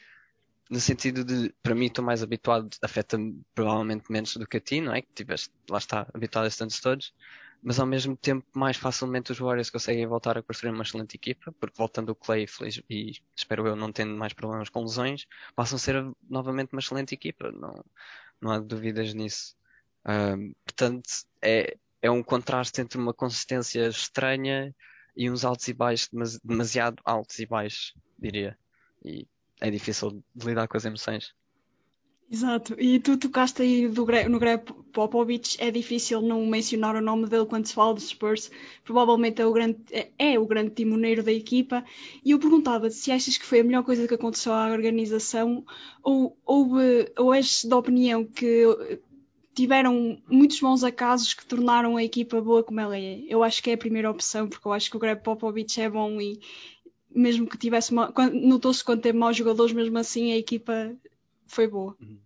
no 0.70 0.80
sentido 0.80 1.24
de, 1.24 1.54
para 1.62 1.76
mim, 1.76 1.86
estou 1.86 2.04
mais 2.04 2.24
habituado, 2.24 2.70
afeta-me 2.82 3.42
provavelmente 3.54 4.12
menos 4.12 4.36
do 4.36 4.48
que 4.48 4.58
a 4.58 4.62
ti, 4.62 4.82
não 4.82 4.94
é? 4.94 5.02
Que 5.02 5.14
tiveste, 5.14 5.52
lá 5.70 5.78
está, 5.78 6.08
habituado 6.14 6.46
a 6.46 6.48
esses 6.48 6.80
todos, 6.80 7.14
mas 7.62 7.80
ao 7.80 7.86
mesmo 7.86 8.16
tempo, 8.16 8.46
mais 8.54 8.78
facilmente 8.78 9.32
os 9.32 9.40
Warriors 9.40 9.70
conseguem 9.70 10.06
voltar 10.06 10.38
a 10.38 10.44
construir 10.44 10.72
uma 10.72 10.84
excelente 10.84 11.16
equipa, 11.16 11.52
porque 11.54 11.78
voltando 11.78 12.10
o 12.10 12.16
Clay 12.16 12.48
feliz, 12.48 12.82
e 12.90 13.14
espero 13.36 13.68
eu 13.68 13.76
não 13.76 13.92
tendo 13.92 14.16
mais 14.16 14.34
problemas 14.34 14.70
com 14.70 14.82
lesões, 14.82 15.28
passam 15.56 15.76
a 15.78 15.80
ser 15.80 16.06
novamente 16.30 16.74
uma 16.74 16.80
excelente 16.80 17.14
equipa, 17.14 17.52
não, 17.52 17.84
não 18.42 18.52
há 18.52 18.60
dúvidas 18.60 19.14
nisso. 19.14 19.56
Um, 20.06 20.54
portanto, 20.64 21.10
é, 21.42 21.78
é 22.02 22.12
um 22.12 22.22
contraste 22.22 22.82
entre 22.82 23.00
uma 23.00 23.14
consistência 23.14 23.88
estranha 23.88 24.76
e 25.16 25.30
uns 25.30 25.46
altos 25.46 25.68
e 25.68 25.74
baixos, 25.74 26.10
demasiado 26.44 27.02
altos 27.04 27.40
e 27.40 27.46
baixos, 27.46 27.94
diria. 28.20 28.58
E 29.04 29.28
é 29.62 29.70
difícil 29.70 30.24
de 30.36 30.46
lidar 30.46 30.68
com 30.68 30.78
as 30.78 30.86
emoções. 30.86 31.34
Exato, 32.30 32.76
e 32.80 33.00
tu 33.00 33.18
tocaste 33.18 33.62
aí 33.62 33.88
do, 33.88 34.04
no 34.30 34.40
Greg 34.40 34.64
Popovich, 34.92 35.58
é 35.62 35.70
difícil 35.70 36.22
não 36.22 36.44
mencionar 36.48 36.96
o 36.96 37.02
nome 37.02 37.28
dele 37.28 37.46
quando 37.46 37.68
se 37.68 37.74
fala 37.74 37.94
dos 37.94 38.08
Spurs, 38.08 38.50
provavelmente 38.84 39.44
é 39.44 39.46
o 39.46 39.54
grande, 39.54 39.78
é, 39.92 40.10
é 40.18 40.40
o 40.40 40.46
grande 40.48 40.72
timoneiro 40.72 41.22
da 41.22 41.32
equipa, 41.32 41.86
e 42.24 42.32
eu 42.32 42.40
perguntava 42.40 42.90
se 42.90 43.12
achas 43.12 43.38
que 43.38 43.46
foi 43.46 43.60
a 43.60 43.64
melhor 43.64 43.84
coisa 43.84 44.08
que 44.08 44.14
aconteceu 44.16 44.54
à 44.54 44.72
organização, 44.72 45.64
ou, 46.02 46.36
ou, 46.44 46.72
ou 47.16 47.32
és 47.32 47.64
da 47.64 47.78
opinião 47.78 48.26
que 48.26 48.66
tiveram 49.54 50.22
muitos 50.28 50.60
bons 50.60 50.84
acasos 50.84 51.34
que 51.34 51.46
tornaram 51.46 51.96
a 51.96 52.04
equipa 52.04 52.42
boa 52.42 52.62
como 52.62 52.80
ela 52.80 52.98
é. 52.98 53.22
Eu 53.30 53.42
acho 53.42 53.64
que 53.64 53.70
é 53.70 53.74
a 53.74 53.78
primeira 53.78 54.12
opção, 54.12 54.50
porque 54.50 54.68
eu 54.68 54.74
acho 54.74 54.90
que 54.90 54.98
o 54.98 55.00
Greg 55.00 55.24
Popovich 55.24 55.80
é 55.80 55.90
bom 55.90 56.20
e 56.20 56.40
mesmo 57.16 57.48
que 57.48 57.58
tivesse. 57.58 57.94
Notou-se 58.34 58.84
quando 58.84 59.02
teve 59.02 59.18
maus 59.18 59.38
jogadores, 59.38 59.74
mesmo 59.74 59.98
assim 59.98 60.32
a 60.34 60.38
equipa 60.38 60.96
foi 61.48 61.68
boa. 61.68 61.96
Uhum. 62.00 62.20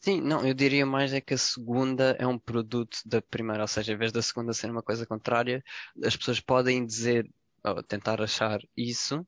Sim, 0.00 0.22
não, 0.22 0.46
eu 0.46 0.54
diria 0.54 0.86
mais 0.86 1.12
é 1.12 1.20
que 1.20 1.34
a 1.34 1.38
segunda 1.38 2.16
é 2.18 2.26
um 2.26 2.38
produto 2.38 2.98
da 3.04 3.20
primeira, 3.20 3.62
ou 3.62 3.68
seja, 3.68 3.92
em 3.92 3.96
vez 3.96 4.10
da 4.10 4.22
segunda 4.22 4.54
ser 4.54 4.70
uma 4.70 4.82
coisa 4.82 5.04
contrária, 5.04 5.62
as 6.02 6.16
pessoas 6.16 6.40
podem 6.40 6.86
dizer, 6.86 7.30
ou 7.62 7.82
tentar 7.82 8.22
achar 8.22 8.60
isso, 8.74 9.26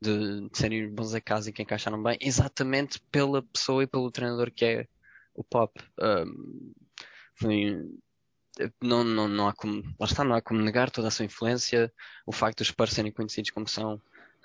de, 0.00 0.48
de 0.48 0.58
serem 0.58 0.90
bons 0.90 1.14
a 1.14 1.20
casa 1.20 1.50
e 1.50 1.52
que 1.52 1.62
encaixaram 1.62 2.02
bem, 2.02 2.16
exatamente 2.22 2.98
pela 3.10 3.42
pessoa 3.42 3.82
e 3.82 3.86
pelo 3.86 4.10
treinador 4.10 4.50
que 4.50 4.64
é 4.64 4.88
o 5.34 5.44
Pop. 5.44 5.78
Um, 6.00 6.72
foi, 7.34 7.84
não, 8.82 9.04
não, 9.04 9.28
não 9.28 9.48
há 9.48 9.52
como, 9.52 9.82
lá 10.00 10.06
está, 10.06 10.24
não 10.24 10.34
há 10.36 10.40
como 10.40 10.60
negar 10.60 10.90
toda 10.90 11.08
a 11.08 11.10
sua 11.10 11.26
influência, 11.26 11.92
o 12.26 12.32
facto 12.32 12.58
dos 12.58 12.68
Spurs 12.68 12.92
serem 12.92 13.12
conhecidos 13.12 13.50
como 13.50 13.68
são 13.68 14.00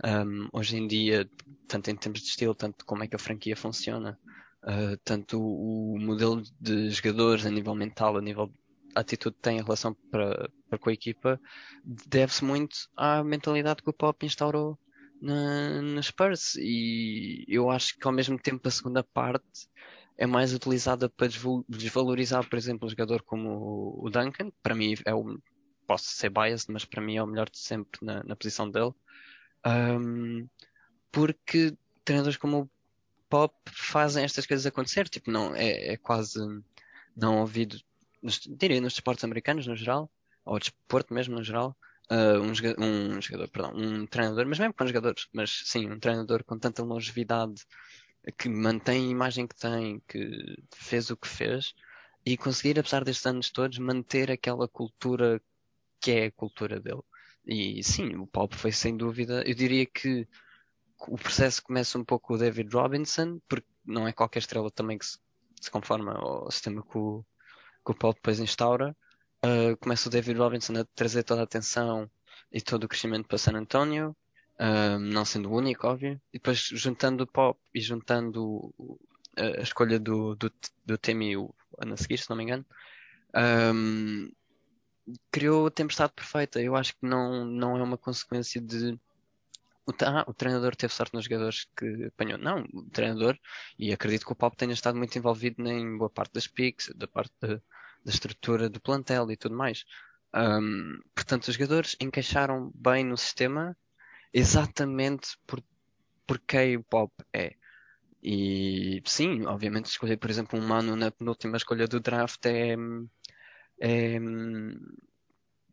um, 0.05 0.47
hoje 0.53 0.77
em 0.77 0.87
dia, 0.87 1.29
tanto 1.67 1.89
em 1.89 1.95
termos 1.95 2.21
de 2.21 2.27
estilo, 2.29 2.55
tanto 2.55 2.85
como 2.85 3.03
é 3.03 3.07
que 3.07 3.15
a 3.15 3.19
franquia 3.19 3.55
funciona. 3.55 4.17
Uh, 4.63 4.97
tanto 5.03 5.39
o, 5.39 5.97
modelo 5.99 6.41
de 6.59 6.89
jogadores 6.89 7.45
a 7.45 7.49
nível 7.49 7.73
mental, 7.73 8.17
a 8.17 8.21
nível 8.21 8.47
de 8.47 8.53
atitude 8.95 9.35
que 9.35 9.41
tem 9.41 9.57
em 9.57 9.63
relação 9.63 9.95
para, 10.11 10.49
para 10.69 10.79
com 10.79 10.89
a 10.89 10.93
equipa, 10.93 11.39
deve-se 11.83 12.43
muito 12.43 12.75
à 12.95 13.23
mentalidade 13.23 13.81
que 13.81 13.89
o 13.89 13.93
Pop 13.93 14.25
instaurou 14.25 14.77
na, 15.21 15.81
na 15.81 16.01
Spurs. 16.01 16.55
E 16.55 17.45
eu 17.47 17.69
acho 17.69 17.97
que 17.97 18.07
ao 18.07 18.13
mesmo 18.13 18.37
tempo 18.37 18.67
a 18.67 18.71
segunda 18.71 19.03
parte 19.03 19.69
é 20.17 20.25
mais 20.25 20.53
utilizada 20.53 21.09
para 21.09 21.29
desvalorizar, 21.67 22.47
por 22.49 22.57
exemplo, 22.57 22.85
um 22.85 22.89
jogador 22.89 23.21
como 23.21 23.97
o 24.03 24.09
Duncan. 24.09 24.51
Para 24.61 24.75
mim 24.75 24.95
é 25.05 25.13
o, 25.13 25.39
posso 25.87 26.09
ser 26.09 26.29
biased, 26.29 26.71
mas 26.71 26.83
para 26.83 27.01
mim 27.01 27.15
é 27.15 27.23
o 27.23 27.27
melhor 27.27 27.49
de 27.49 27.57
sempre 27.57 28.05
na, 28.05 28.21
na 28.23 28.35
posição 28.35 28.69
dele. 28.69 28.91
Um, 29.65 30.47
porque 31.11 31.75
treinadores 32.05 32.37
como 32.37 32.61
o 32.61 32.69
pop 33.29 33.55
fazem 33.71 34.23
estas 34.23 34.45
coisas 34.45 34.65
acontecer. 34.65 35.07
Tipo, 35.07 35.31
não, 35.31 35.55
é, 35.55 35.93
é 35.93 35.97
quase 35.97 36.39
não 37.15 37.39
ouvido, 37.39 37.79
nos, 38.21 38.39
diria, 38.39 38.81
nos 38.81 38.93
esportes 38.93 39.23
americanos 39.23 39.67
no 39.67 39.75
geral, 39.75 40.09
ou 40.45 40.59
desporto 40.59 41.13
mesmo 41.13 41.35
no 41.35 41.43
geral, 41.43 41.75
uh, 42.11 42.39
um, 42.41 42.53
jogador, 42.53 42.83
um 42.83 43.21
jogador, 43.21 43.49
perdão, 43.49 43.73
um 43.75 44.05
treinador, 44.05 44.45
mas 44.47 44.59
mesmo 44.59 44.73
com 44.73 44.87
jogadores, 44.87 45.27
mas 45.33 45.63
sim, 45.65 45.89
um 45.89 45.99
treinador 45.99 46.43
com 46.43 46.57
tanta 46.57 46.83
longevidade 46.83 47.65
que 48.37 48.49
mantém 48.49 49.07
a 49.07 49.11
imagem 49.11 49.47
que 49.47 49.55
tem, 49.55 50.01
que 50.07 50.61
fez 50.73 51.09
o 51.09 51.17
que 51.17 51.27
fez, 51.27 51.73
e 52.25 52.37
conseguir, 52.37 52.79
apesar 52.79 53.03
destes 53.03 53.25
anos 53.25 53.49
todos, 53.49 53.77
manter 53.77 54.29
aquela 54.31 54.67
cultura 54.67 55.41
que 55.99 56.11
é 56.11 56.25
a 56.25 56.31
cultura 56.31 56.79
dele. 56.79 57.01
E 57.45 57.83
sim, 57.83 58.15
o 58.15 58.27
pop 58.27 58.55
foi 58.55 58.71
sem 58.71 58.95
dúvida, 58.95 59.43
eu 59.45 59.55
diria 59.55 59.85
que 59.85 60.27
o 61.07 61.17
processo 61.17 61.63
começa 61.63 61.97
um 61.97 62.03
pouco 62.03 62.27
com 62.27 62.33
o 62.33 62.37
David 62.37 62.69
Robinson, 62.73 63.39
porque 63.47 63.67
não 63.85 64.07
é 64.07 64.11
qualquer 64.11 64.39
estrela 64.39 64.69
também 64.69 64.97
que 64.97 65.05
se, 65.05 65.17
conforma 65.71 66.13
ao 66.13 66.51
sistema 66.51 66.83
que 66.83 66.97
o, 66.97 67.23
que 67.85 67.91
o 67.91 67.95
Paul 67.95 68.13
depois 68.13 68.39
instaura. 68.39 68.95
Uh, 69.43 69.77
começa 69.77 70.09
o 70.09 70.11
David 70.11 70.37
Robinson 70.37 70.73
a 70.77 70.85
trazer 70.95 71.23
toda 71.23 71.41
a 71.41 71.45
atenção 71.45 72.09
e 72.51 72.61
todo 72.61 72.83
o 72.83 72.87
crescimento 72.87 73.27
para 73.27 73.37
San 73.37 73.53
Antonio, 73.53 74.15
uh, 74.59 74.99
não 74.99 75.23
sendo 75.23 75.49
o 75.49 75.55
único, 75.55 75.87
óbvio. 75.87 76.21
E 76.33 76.37
depois 76.37 76.59
juntando 76.59 77.23
o 77.23 77.27
Pop 77.27 77.59
e 77.73 77.79
juntando 77.79 78.73
a 79.37 79.61
escolha 79.61 79.97
do, 79.97 80.35
do, 80.35 80.51
do 80.85 80.99
o 81.37 81.55
ano 81.79 81.93
a 81.93 81.97
seguir, 81.97 82.17
se 82.17 82.29
não 82.29 82.35
me 82.35 82.43
engano, 82.43 82.65
um, 83.73 84.29
criou 85.31 85.67
a 85.67 85.71
tempestade 85.71 86.13
perfeita. 86.13 86.61
Eu 86.61 86.75
acho 86.75 86.93
que 86.93 87.05
não, 87.05 87.45
não 87.45 87.77
é 87.77 87.83
uma 87.83 87.97
consequência 87.97 88.61
de 88.61 88.99
ah, 90.03 90.23
o 90.27 90.33
treinador 90.33 90.75
teve 90.75 90.93
sorte 90.93 91.13
nos 91.13 91.25
jogadores 91.25 91.67
que 91.75 92.05
apanhou. 92.05 92.37
Não, 92.37 92.63
o 92.73 92.83
treinador, 92.91 93.37
e 93.77 93.91
acredito 93.91 94.25
que 94.25 94.31
o 94.31 94.35
Pop 94.35 94.55
tenha 94.55 94.73
estado 94.73 94.97
muito 94.97 95.17
envolvido 95.17 95.67
em 95.67 95.97
boa 95.97 96.09
parte 96.09 96.33
das 96.33 96.47
picks, 96.47 96.91
da 96.95 97.07
parte 97.07 97.33
de, 97.41 97.55
da 98.05 98.11
estrutura 98.11 98.69
do 98.69 98.79
plantel 98.79 99.31
e 99.31 99.37
tudo 99.37 99.55
mais. 99.55 99.85
Um, 100.33 100.99
portanto, 101.15 101.47
os 101.47 101.55
jogadores 101.55 101.95
encaixaram 101.99 102.71
bem 102.75 103.03
no 103.03 103.17
sistema 103.17 103.75
exatamente 104.33 105.37
por, 105.47 105.63
quem 106.47 106.77
o 106.77 106.83
Pop 106.83 107.11
é. 107.33 107.55
E 108.21 109.01
sim, 109.05 109.45
obviamente 109.45 109.85
escolher, 109.85 110.17
por 110.17 110.29
exemplo, 110.29 110.59
um 110.59 110.67
mano 110.67 110.95
na 110.95 111.09
penúltima 111.09 111.57
escolha 111.57 111.87
do 111.87 111.99
draft 111.99 112.45
é, 112.45 112.75
é, 113.79 114.17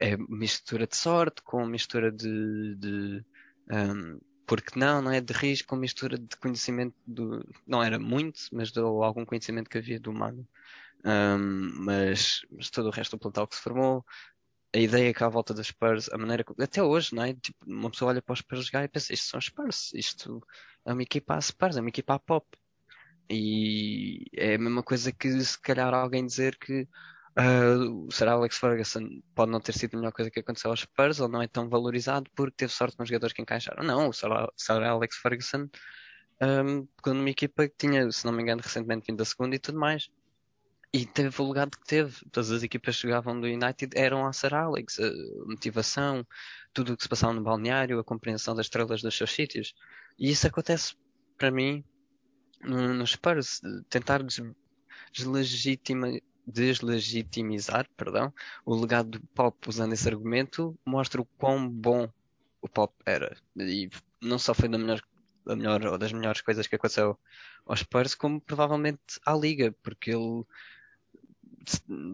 é 0.01 0.16
mistura 0.16 0.87
de 0.87 0.97
sorte 0.97 1.42
com 1.42 1.66
mistura 1.66 2.11
de, 2.12 2.75
de 2.77 3.25
um, 3.71 4.21
porque 4.47 4.79
não, 4.79 5.03
não 5.03 5.11
é 5.11 5.21
de 5.21 5.33
risco 5.33 5.69
com 5.69 5.77
mistura 5.77 6.16
de 6.16 6.37
conhecimento 6.37 6.95
do. 7.07 7.45
Não 7.66 7.83
era 7.83 7.99
muito, 7.99 8.40
mas 8.53 8.71
de 8.71 8.79
algum 8.79 9.25
conhecimento 9.25 9.69
que 9.69 9.79
havia 9.79 9.99
do 9.99 10.11
humano. 10.11 10.47
Um, 11.05 11.85
mas, 11.85 12.42
mas, 12.51 12.71
todo 12.71 12.87
o 12.87 12.90
resto 12.90 13.16
do 13.16 13.21
plantel 13.21 13.47
que 13.47 13.57
se 13.57 13.62
formou, 13.62 14.05
a 14.75 14.79
ideia 14.79 15.12
que 15.12 15.25
à 15.25 15.29
volta 15.29 15.55
das 15.55 15.69
Spurs, 15.69 16.09
a 16.12 16.19
maneira 16.19 16.45
que, 16.45 16.53
até 16.62 16.83
hoje, 16.83 17.14
não 17.14 17.25
é? 17.25 17.35
Tipo, 17.35 17.59
uma 17.66 17.90
pessoa 17.90 18.11
olha 18.11 18.23
para 18.23 18.33
os 18.35 18.38
Spurs 18.40 18.66
jogar 18.66 18.85
e 18.85 18.88
pensa, 18.88 19.12
isto 19.12 19.29
são 19.31 19.40
Spurs, 19.40 19.92
isto 19.95 20.42
é 20.85 20.92
uma 20.92 21.03
equipa 21.03 21.35
a 21.37 21.40
Spurs, 21.40 21.77
é 21.77 21.81
uma 21.81 21.88
equipa 21.88 22.14
a 22.14 22.19
pop. 22.19 22.47
E 23.29 24.25
é 24.35 24.55
a 24.55 24.59
mesma 24.59 24.83
coisa 24.83 25.11
que 25.12 25.29
se 25.40 25.61
calhar 25.61 25.92
alguém 25.92 26.25
dizer 26.27 26.57
que 26.59 26.88
Uh, 27.38 28.11
será 28.11 28.33
Alex 28.33 28.57
Ferguson 28.57 29.20
pode 29.35 29.53
não 29.53 29.61
ter 29.61 29.72
sido 29.72 29.94
a 29.94 29.99
melhor 29.99 30.12
coisa 30.12 30.31
que 30.31 30.40
aconteceu 30.40 30.70
aos 30.70 30.81
Spurs, 30.81 31.20
ou 31.20 31.29
não 31.29 31.42
é 31.42 31.46
tão 31.46 31.68
valorizado 31.68 32.31
porque 32.35 32.57
teve 32.57 32.72
sorte 32.72 32.96
com 32.96 33.03
os 33.03 33.09
jogadores 33.09 33.35
que 33.35 33.42
encaixaram. 33.42 33.85
Não, 33.85 34.09
o 34.09 34.12
Sir 34.12 34.83
Alex 34.83 35.16
Ferguson 35.16 35.68
um, 36.40 36.87
quando 37.03 37.20
uma 37.20 37.31
equipa 37.31 37.68
que 37.68 37.75
tinha, 37.79 38.11
se 38.11 38.25
não 38.27 38.33
me 38.33 38.42
engano, 38.42 38.61
recentemente 38.62 39.07
vindo 39.07 39.18
da 39.18 39.25
segunda 39.25 39.57
e 39.57 39.59
tudo 39.59 39.79
mais. 39.79 40.11
E 40.92 41.05
teve 41.05 41.42
o 41.42 41.49
legado 41.49 41.77
que 41.77 41.87
teve. 41.87 42.16
Todas 42.31 42.51
as 42.51 42.62
equipas 42.62 42.96
que 42.96 43.03
jogavam 43.03 43.38
do 43.40 43.46
United 43.46 43.90
eram 43.94 44.27
a 44.27 44.33
Sir 44.33 44.55
Alex. 44.55 44.99
A 44.99 45.11
motivação, 45.46 46.27
tudo 46.72 46.92
o 46.92 46.96
que 46.96 47.03
se 47.03 47.09
passava 47.09 47.33
no 47.33 47.42
balneário, 47.42 47.99
a 47.99 48.05
compreensão 48.05 48.55
das 48.55 48.66
estrelas 48.66 49.03
dos 49.03 49.16
seus 49.16 49.31
sítios. 49.31 49.75
E 50.18 50.31
isso 50.31 50.46
acontece, 50.46 50.94
para 51.37 51.51
mim, 51.51 51.85
nos 52.62 53.11
Spurs. 53.11 53.61
Tentar 53.88 54.22
deslegitimar 55.12 56.12
deslegitimizar 56.46 57.88
perdão, 57.96 58.32
o 58.64 58.74
legado 58.74 59.18
do 59.18 59.20
pop 59.35 59.68
usando 59.68 59.92
esse 59.92 60.09
argumento 60.09 60.78
mostra 60.85 61.20
o 61.20 61.24
quão 61.38 61.68
bom 61.68 62.09
o 62.62 62.68
pop 62.68 62.94
era. 63.04 63.37
E 63.56 63.90
não 64.20 64.38
só 64.38 64.54
foi 64.54 64.68
da 64.68 64.78
melhor, 64.78 65.02
da 65.44 65.56
melhor 65.56 65.85
ou 65.87 65.98
das 65.98 66.12
melhores 66.12 66.40
coisas 66.40 66.66
que 66.66 66.76
aconteceu 66.76 67.18
aos 67.64 67.80
Spurs, 67.80 68.14
como 68.14 68.40
provavelmente 68.40 69.20
à 69.24 69.35
Liga, 69.35 69.74
porque 69.82 70.12
ele 70.12 70.44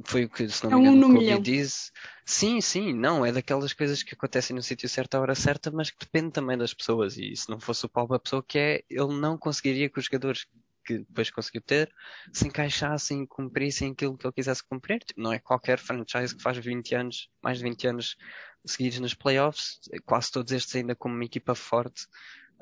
foi 0.05 0.25
o 0.25 0.31
que, 0.31 0.49
se 0.49 0.64
não 0.64 0.81
me 0.81 0.88
engano, 0.88 1.05
é 1.05 1.07
um 1.07 1.11
o 1.11 1.14
Kobe 1.14 1.42
diz. 1.42 1.92
Sim, 2.25 2.61
sim, 2.61 2.92
não, 2.95 3.25
é 3.25 3.31
daquelas 3.31 3.73
coisas 3.73 4.03
que 4.03 4.14
acontecem 4.14 4.57
no 4.57 4.62
sítio 4.62 4.88
certo 4.88 5.14
à 5.14 5.21
hora 5.21 5.35
certa, 5.35 5.71
mas 5.71 5.90
que 5.90 5.99
depende 5.99 6.31
também 6.31 6.57
das 6.57 6.73
pessoas. 6.73 7.18
E 7.18 7.37
se 7.37 7.51
não 7.51 7.61
fosse 7.61 7.85
o 7.85 7.88
Paulo 7.88 8.14
a 8.14 8.18
pessoa 8.18 8.42
que 8.42 8.59
é, 8.59 8.85
ele 8.88 9.14
não 9.18 9.37
conseguiria 9.37 9.90
que 9.90 9.99
os 9.99 10.07
jogadores 10.07 10.47
que 10.85 10.99
depois 10.99 11.31
conseguiu 11.31 11.62
ter 11.62 11.92
se 12.33 12.47
encaixassem 12.47 13.23
e 13.23 13.27
cumprissem 13.27 13.92
aquilo 13.92 14.16
que 14.16 14.27
ele 14.27 14.35
quisesse 14.35 14.62
cumprir. 14.64 15.01
Tipo, 15.01 15.21
não 15.21 15.33
é 15.33 15.38
qualquer 15.38 15.79
franchise 15.79 16.35
que 16.35 16.42
faz 16.42 16.57
20 16.59 16.95
anos, 16.95 17.31
mais 17.42 17.59
de 17.59 17.64
20 17.64 17.87
anos 17.88 18.16
seguidos 18.64 19.01
nos 19.01 19.14
playoffs, 19.14 19.81
quase 20.05 20.31
todos 20.31 20.53
estes 20.53 20.75
ainda 20.77 20.95
como 20.95 21.14
uma 21.14 21.25
equipa 21.25 21.55
forte 21.55 22.07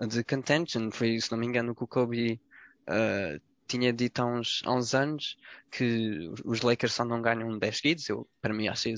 de 0.08 0.24
contention. 0.24 0.90
Foi, 0.90 1.20
se 1.20 1.30
não 1.30 1.38
me 1.38 1.46
engano, 1.46 1.74
que 1.74 1.84
o 1.84 1.86
Kobe 1.86 2.40
uh, 2.88 3.40
tinha 3.70 3.92
dito 3.92 4.20
há 4.20 4.26
uns, 4.26 4.62
há 4.64 4.74
uns 4.74 4.94
anos 4.94 5.36
que 5.70 6.30
os 6.44 6.62
Lakers 6.62 6.92
só 6.92 7.04
não 7.04 7.22
ganham 7.22 7.56
10 7.56 7.76
seguidos. 7.76 8.08
Eu, 8.08 8.28
para 8.40 8.52
mim, 8.52 8.68
acho 8.68 8.88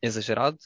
exagerado, 0.00 0.58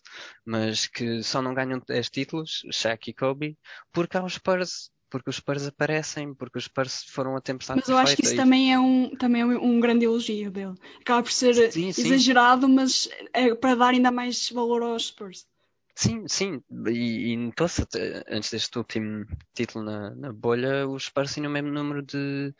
mas 0.44 0.86
que 0.86 1.22
só 1.22 1.40
não 1.40 1.54
ganham 1.54 1.80
10 1.86 2.10
títulos, 2.10 2.62
Shaq 2.70 3.10
e 3.10 3.14
Kobe, 3.14 3.58
porque 3.92 4.16
há 4.16 4.24
os 4.24 4.34
Spurs 4.34 4.90
porque 5.11 5.29
os 5.29 5.37
Spurs 5.37 5.66
aparecem, 5.66 6.33
porque 6.33 6.59
os 6.59 6.64
Spurs 6.64 7.05
foram 7.05 7.37
a 7.37 7.40
tempestade 7.40 7.81
Mas 7.81 7.88
eu 7.88 7.99
acho 7.99 8.16
que 8.16 8.23
isso 8.23 8.35
e... 8.35 8.37
também, 8.37 8.73
é 8.73 8.79
um, 8.79 9.11
também 9.16 9.42
é 9.42 9.44
um 9.44 9.81
grande 9.81 10.05
elogio 10.05 10.51
dele. 10.51 10.75
Acaba 11.01 11.23
por 11.23 11.33
ser 11.33 11.73
sim, 11.73 11.92
sim. 11.92 12.03
exagerado, 12.03 12.68
mas 12.68 13.09
é 13.33 13.55
para 13.55 13.75
dar 13.75 13.88
ainda 13.88 14.11
mais 14.11 14.49
valor 14.51 14.83
aos 14.83 15.09
Spurs. 15.09 15.46
Sim, 15.94 16.27
sim, 16.29 16.62
e, 16.87 17.33
e 17.33 17.37
notou-se 17.37 17.83
antes 18.29 18.51
deste 18.51 18.79
último 18.79 19.27
título 19.53 19.85
na, 19.85 20.14
na 20.14 20.33
bolha, 20.33 20.88
os 20.88 21.05
Spurs 21.05 21.35
tinham 21.35 21.51
o 21.51 21.53
mesmo 21.53 21.70
número 21.70 22.01
de, 22.01 22.55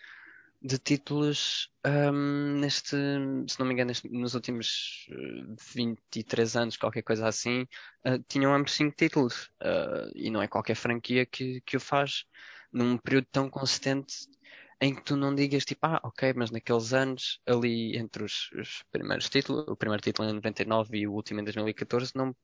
de 0.63 0.79
títulos 0.79 1.71
um, 1.87 2.59
neste, 2.61 2.91
se 2.91 3.59
não 3.59 3.67
me 3.67 3.73
engano, 3.73 3.89
neste, 3.89 4.09
nos 4.11 4.35
últimos 4.35 5.09
23 5.75 6.55
eh, 6.55 6.59
anos, 6.59 6.77
qualquer 6.77 7.03
coisa 7.03 7.27
assim, 7.27 7.63
uh, 8.07 8.23
tinham 8.29 8.55
ambos 8.55 8.73
5 8.75 8.95
títulos. 8.97 9.51
Uh, 9.63 10.11
e 10.15 10.31
não 10.31 10.43
é 10.43 10.49
qualquer 10.49 10.75
franquia 10.75 11.25
que, 11.25 11.63
que 11.63 11.77
o 11.77 11.81
faz 11.81 12.25
num 12.73 12.99
período 12.99 13.27
tão 13.33 13.49
consistente. 13.49 14.29
em 14.83 14.95
que 14.95 15.03
tu 15.03 15.17
não 15.17 15.35
digas 15.35 15.65
tipo, 15.65 15.87
ah, 15.87 16.01
ok, 16.05 16.33
mas 16.35 16.51
naqueles 16.51 16.93
anos, 16.93 17.41
ali 17.47 17.97
entre 17.97 18.25
os, 18.25 18.51
os 18.53 18.83
primeiros 18.91 19.29
títulos, 19.29 19.67
o 19.69 19.77
primeiro 19.77 20.03
título 20.03 20.29
em 20.29 20.33
99 20.33 20.99
e 20.99 21.07
o 21.07 21.13
último 21.13 21.41
em 21.41 21.45
2014, 21.45 22.13
não, 22.15 22.35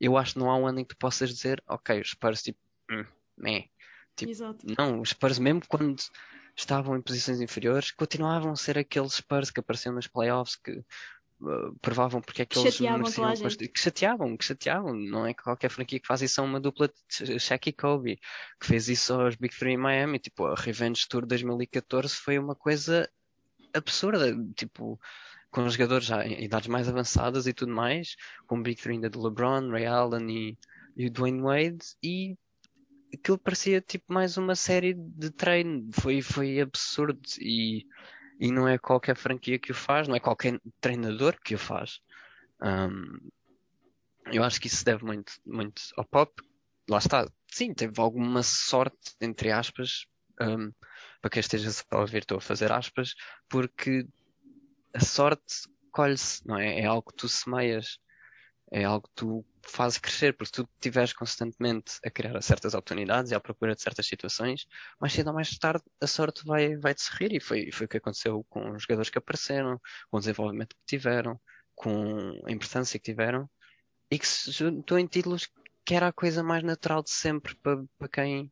eu 0.00 0.16
acho 0.16 0.34
que 0.34 0.38
não 0.38 0.50
há 0.50 0.56
um 0.56 0.66
ano 0.66 0.80
em 0.80 0.84
que 0.84 0.94
tu 0.94 0.98
possas 0.98 1.30
dizer, 1.30 1.62
ok, 1.66 2.00
os 2.00 2.10
Spurs 2.10 2.42
tipo, 2.42 2.58
hum, 2.90 3.04
meh. 3.36 3.68
Tipo, 4.14 4.30
Exato. 4.32 4.66
não, 4.78 5.00
os 5.00 5.10
Spurs 5.10 5.38
mesmo 5.38 5.62
quando 5.68 5.96
estavam 6.56 6.96
em 6.96 7.02
posições 7.02 7.40
inferiores, 7.40 7.90
continuavam 7.90 8.52
a 8.52 8.56
ser 8.56 8.78
aqueles 8.78 9.14
Spurs 9.14 9.50
que 9.50 9.60
apareciam 9.60 9.94
nos 9.94 10.06
playoffs, 10.06 10.56
que 10.56 10.72
uh, 10.72 11.74
provavam 11.82 12.20
porque 12.20 12.42
é 12.42 12.46
que, 12.46 12.58
eles 12.58 12.74
Chateavam 12.74 12.98
mereciam 12.98 13.68
que 13.72 13.80
chateavam, 13.80 14.36
que 14.36 14.44
chateavam, 14.44 14.94
não 14.94 15.26
é 15.26 15.34
qualquer 15.34 15.68
franquia 15.68 16.00
que 16.00 16.06
faz 16.06 16.22
isso 16.22 16.40
a 16.40 16.44
uma 16.44 16.58
dupla 16.58 16.88
de 16.88 17.38
Shaq 17.38 17.68
e 17.68 17.72
Kobe, 17.72 18.18
que 18.58 18.66
fez 18.66 18.88
isso 18.88 19.12
aos 19.12 19.36
Big 19.36 19.54
Three 19.54 19.74
em 19.74 19.76
Miami, 19.76 20.18
tipo, 20.18 20.46
a 20.46 20.54
Revenge 20.54 21.06
Tour 21.06 21.26
2014 21.26 22.14
foi 22.14 22.38
uma 22.38 22.54
coisa 22.54 23.08
absurda, 23.74 24.34
tipo, 24.54 24.98
com 25.50 25.68
jogadores 25.68 26.06
já 26.06 26.26
em 26.26 26.42
idades 26.42 26.68
mais 26.68 26.88
avançadas 26.88 27.46
e 27.46 27.52
tudo 27.52 27.72
mais, 27.72 28.16
com 28.46 28.58
o 28.58 28.62
Big 28.62 28.80
Three 28.80 28.94
ainda 28.94 29.10
de 29.10 29.18
LeBron, 29.18 29.70
Ray 29.70 29.84
Allen 29.84 30.30
e, 30.30 30.58
e 30.96 31.06
o 31.06 31.10
Dwayne 31.10 31.42
Wade, 31.42 31.84
e 32.02 32.36
aquilo 33.12 33.38
parecia 33.38 33.80
tipo 33.80 34.12
mais 34.12 34.36
uma 34.36 34.54
série 34.54 34.94
de 34.94 35.30
treino, 35.30 35.88
foi, 35.92 36.22
foi 36.22 36.60
absurdo 36.60 37.20
e, 37.40 37.86
e 38.38 38.50
não 38.50 38.68
é 38.68 38.78
qualquer 38.78 39.16
franquia 39.16 39.58
que 39.58 39.72
o 39.72 39.74
faz, 39.74 40.08
não 40.08 40.14
é 40.14 40.20
qualquer 40.20 40.60
treinador 40.80 41.36
que 41.42 41.54
o 41.54 41.58
faz. 41.58 42.00
Um, 42.62 43.30
eu 44.32 44.42
acho 44.42 44.60
que 44.60 44.66
isso 44.66 44.84
deve 44.84 45.04
muito, 45.04 45.32
muito 45.44 45.82
ao 45.96 46.04
pop. 46.04 46.32
Lá 46.88 46.98
está, 46.98 47.28
sim, 47.50 47.74
teve 47.74 48.00
alguma 48.00 48.42
sorte, 48.42 49.14
entre 49.20 49.50
aspas, 49.50 50.06
um, 50.40 50.72
para 51.20 51.30
quem 51.30 51.40
esteja 51.40 51.70
a 51.90 52.04
ver, 52.04 52.22
estou 52.22 52.38
a 52.38 52.40
fazer 52.40 52.70
aspas, 52.70 53.14
porque 53.48 54.06
a 54.94 55.00
sorte 55.00 55.68
colhe-se, 55.90 56.46
não 56.46 56.58
é? 56.58 56.80
É 56.80 56.84
algo 56.84 57.10
que 57.10 57.16
tu 57.16 57.28
semeias, 57.28 57.98
é 58.70 58.84
algo 58.84 59.08
que 59.08 59.14
tu 59.14 59.44
fazes 59.62 59.98
crescer, 59.98 60.32
porque 60.32 60.46
se 60.46 60.52
tu 60.52 60.68
estiveres 60.74 61.12
constantemente 61.12 61.98
a 62.04 62.10
criar 62.10 62.40
certas 62.42 62.74
oportunidades 62.74 63.30
e 63.30 63.34
à 63.34 63.40
procura 63.40 63.74
de 63.74 63.82
certas 63.82 64.06
situações, 64.06 64.66
mais 65.00 65.12
cedo 65.12 65.28
ou 65.28 65.34
mais 65.34 65.56
tarde 65.58 65.84
a 66.00 66.06
sorte 66.06 66.44
vai, 66.44 66.76
vai 66.76 66.94
te 66.94 67.02
sorrir. 67.02 67.32
E 67.32 67.40
foi, 67.40 67.70
foi 67.72 67.86
o 67.86 67.88
que 67.88 67.96
aconteceu 67.96 68.44
com 68.48 68.72
os 68.72 68.82
jogadores 68.82 69.10
que 69.10 69.18
apareceram, 69.18 69.80
com 70.10 70.16
o 70.16 70.20
desenvolvimento 70.20 70.74
que 70.76 70.82
tiveram, 70.86 71.40
com 71.74 72.40
a 72.46 72.50
importância 72.50 72.98
que 72.98 73.04
tiveram 73.04 73.48
e 74.10 74.18
que 74.18 74.26
se 74.26 74.50
juntou 74.50 74.98
em 74.98 75.06
títulos 75.06 75.48
que 75.84 75.94
era 75.94 76.08
a 76.08 76.12
coisa 76.12 76.42
mais 76.42 76.64
natural 76.64 77.02
de 77.02 77.10
sempre 77.10 77.54
para, 77.56 77.84
para 77.98 78.08
quem 78.08 78.50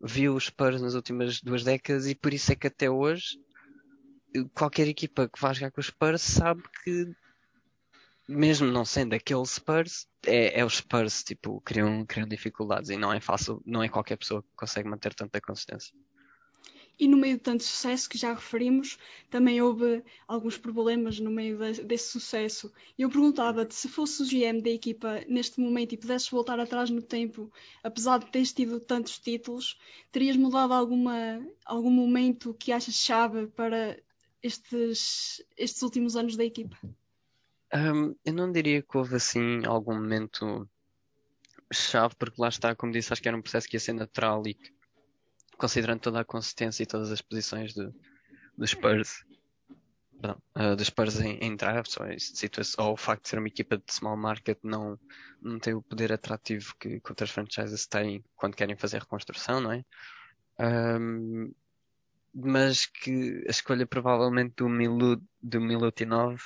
viu 0.00 0.36
os 0.36 0.46
Spurs 0.46 0.80
nas 0.80 0.94
últimas 0.94 1.40
duas 1.40 1.64
décadas. 1.64 2.06
E 2.06 2.14
por 2.14 2.32
isso 2.32 2.52
é 2.52 2.54
que 2.56 2.68
até 2.68 2.88
hoje 2.88 3.38
qualquer 4.54 4.86
equipa 4.86 5.28
que 5.28 5.40
vá 5.40 5.52
jogar 5.52 5.70
com 5.72 5.80
os 5.80 5.86
Spurs 5.86 6.22
sabe 6.22 6.62
que 6.84 7.12
mesmo 8.28 8.66
não 8.66 8.84
sendo 8.84 9.14
aquele 9.14 9.46
Spurs, 9.46 10.06
é, 10.26 10.60
é 10.60 10.64
os 10.64 10.76
Spurs, 10.76 11.22
tipo, 11.24 11.60
criam, 11.62 12.04
criam 12.04 12.28
dificuldades 12.28 12.90
e 12.90 12.96
não 12.96 13.12
é 13.12 13.20
fácil, 13.20 13.62
não 13.64 13.82
é 13.82 13.88
qualquer 13.88 14.16
pessoa 14.16 14.42
que 14.42 14.48
consegue 14.54 14.88
manter 14.88 15.14
tanta 15.14 15.40
consistência. 15.40 15.94
E 17.00 17.06
no 17.06 17.16
meio 17.16 17.36
de 17.36 17.42
tanto 17.42 17.62
sucesso 17.62 18.08
que 18.08 18.18
já 18.18 18.34
referimos, 18.34 18.98
também 19.30 19.62
houve 19.62 20.02
alguns 20.26 20.58
problemas 20.58 21.20
no 21.20 21.30
meio 21.30 21.56
de- 21.56 21.84
desse 21.84 22.10
sucesso. 22.10 22.72
E 22.98 23.02
eu 23.02 23.08
perguntava-te 23.08 23.74
se 23.74 23.88
fosse 23.88 24.20
o 24.22 24.26
GM 24.26 24.60
da 24.60 24.70
equipa 24.70 25.24
neste 25.28 25.60
momento 25.60 25.92
e 25.92 25.96
pudesses 25.96 26.28
voltar 26.28 26.58
atrás 26.58 26.90
no 26.90 27.00
tempo, 27.00 27.52
apesar 27.84 28.18
de 28.18 28.30
teres 28.32 28.52
tido 28.52 28.80
tantos 28.80 29.18
títulos, 29.20 29.78
terias 30.10 30.36
mudado 30.36 30.74
alguma, 30.74 31.40
algum 31.64 31.90
momento 31.90 32.52
que 32.54 32.72
achas 32.72 32.96
chave 32.96 33.46
para 33.46 33.96
estes, 34.42 35.40
estes 35.56 35.82
últimos 35.82 36.16
anos 36.16 36.36
da 36.36 36.44
equipa? 36.44 36.76
Um, 37.74 38.14
eu 38.24 38.32
não 38.32 38.50
diria 38.50 38.82
que 38.82 38.96
houve 38.96 39.16
assim 39.16 39.64
algum 39.66 39.94
momento 39.94 40.68
chave, 41.72 42.14
porque 42.16 42.40
lá 42.40 42.48
está, 42.48 42.74
como 42.74 42.92
disse, 42.92 43.12
acho 43.12 43.20
que 43.20 43.28
era 43.28 43.36
um 43.36 43.42
processo 43.42 43.68
que 43.68 43.76
ia 43.76 43.80
ser 43.80 43.92
natural 43.92 44.42
e 44.46 44.54
que, 44.54 44.72
considerando 45.58 46.00
toda 46.00 46.20
a 46.20 46.24
consistência 46.24 46.82
e 46.82 46.86
todas 46.86 47.10
as 47.10 47.20
posições 47.20 47.74
de, 47.74 47.90
dos 48.56 48.70
Spurs, 48.70 49.22
perdão, 50.20 50.42
uh, 50.56 50.76
dos 50.76 50.86
Spurs 50.86 51.20
em, 51.20 51.38
em 51.38 51.56
drafts, 51.56 51.96
ou, 51.98 52.86
ou 52.86 52.92
o 52.94 52.96
facto 52.96 53.24
de 53.24 53.28
ser 53.28 53.38
uma 53.38 53.48
equipa 53.48 53.76
de 53.76 53.92
small 53.92 54.16
market 54.16 54.58
não, 54.62 54.98
não 55.42 55.58
tem 55.58 55.74
o 55.74 55.82
poder 55.82 56.12
atrativo 56.12 56.74
que, 56.80 57.00
que 57.00 57.10
outras 57.10 57.30
franchises 57.30 57.86
têm 57.86 58.24
quando 58.34 58.56
querem 58.56 58.76
fazer 58.76 59.00
reconstrução, 59.00 59.60
não 59.60 59.72
é? 59.72 59.84
Um, 60.58 61.52
mas 62.34 62.86
que 62.86 63.44
a 63.46 63.50
escolha 63.50 63.86
provavelmente 63.86 64.54
do 64.56 64.68
Milu, 64.68 65.22
do 65.42 65.60
Milutinov 65.60 66.40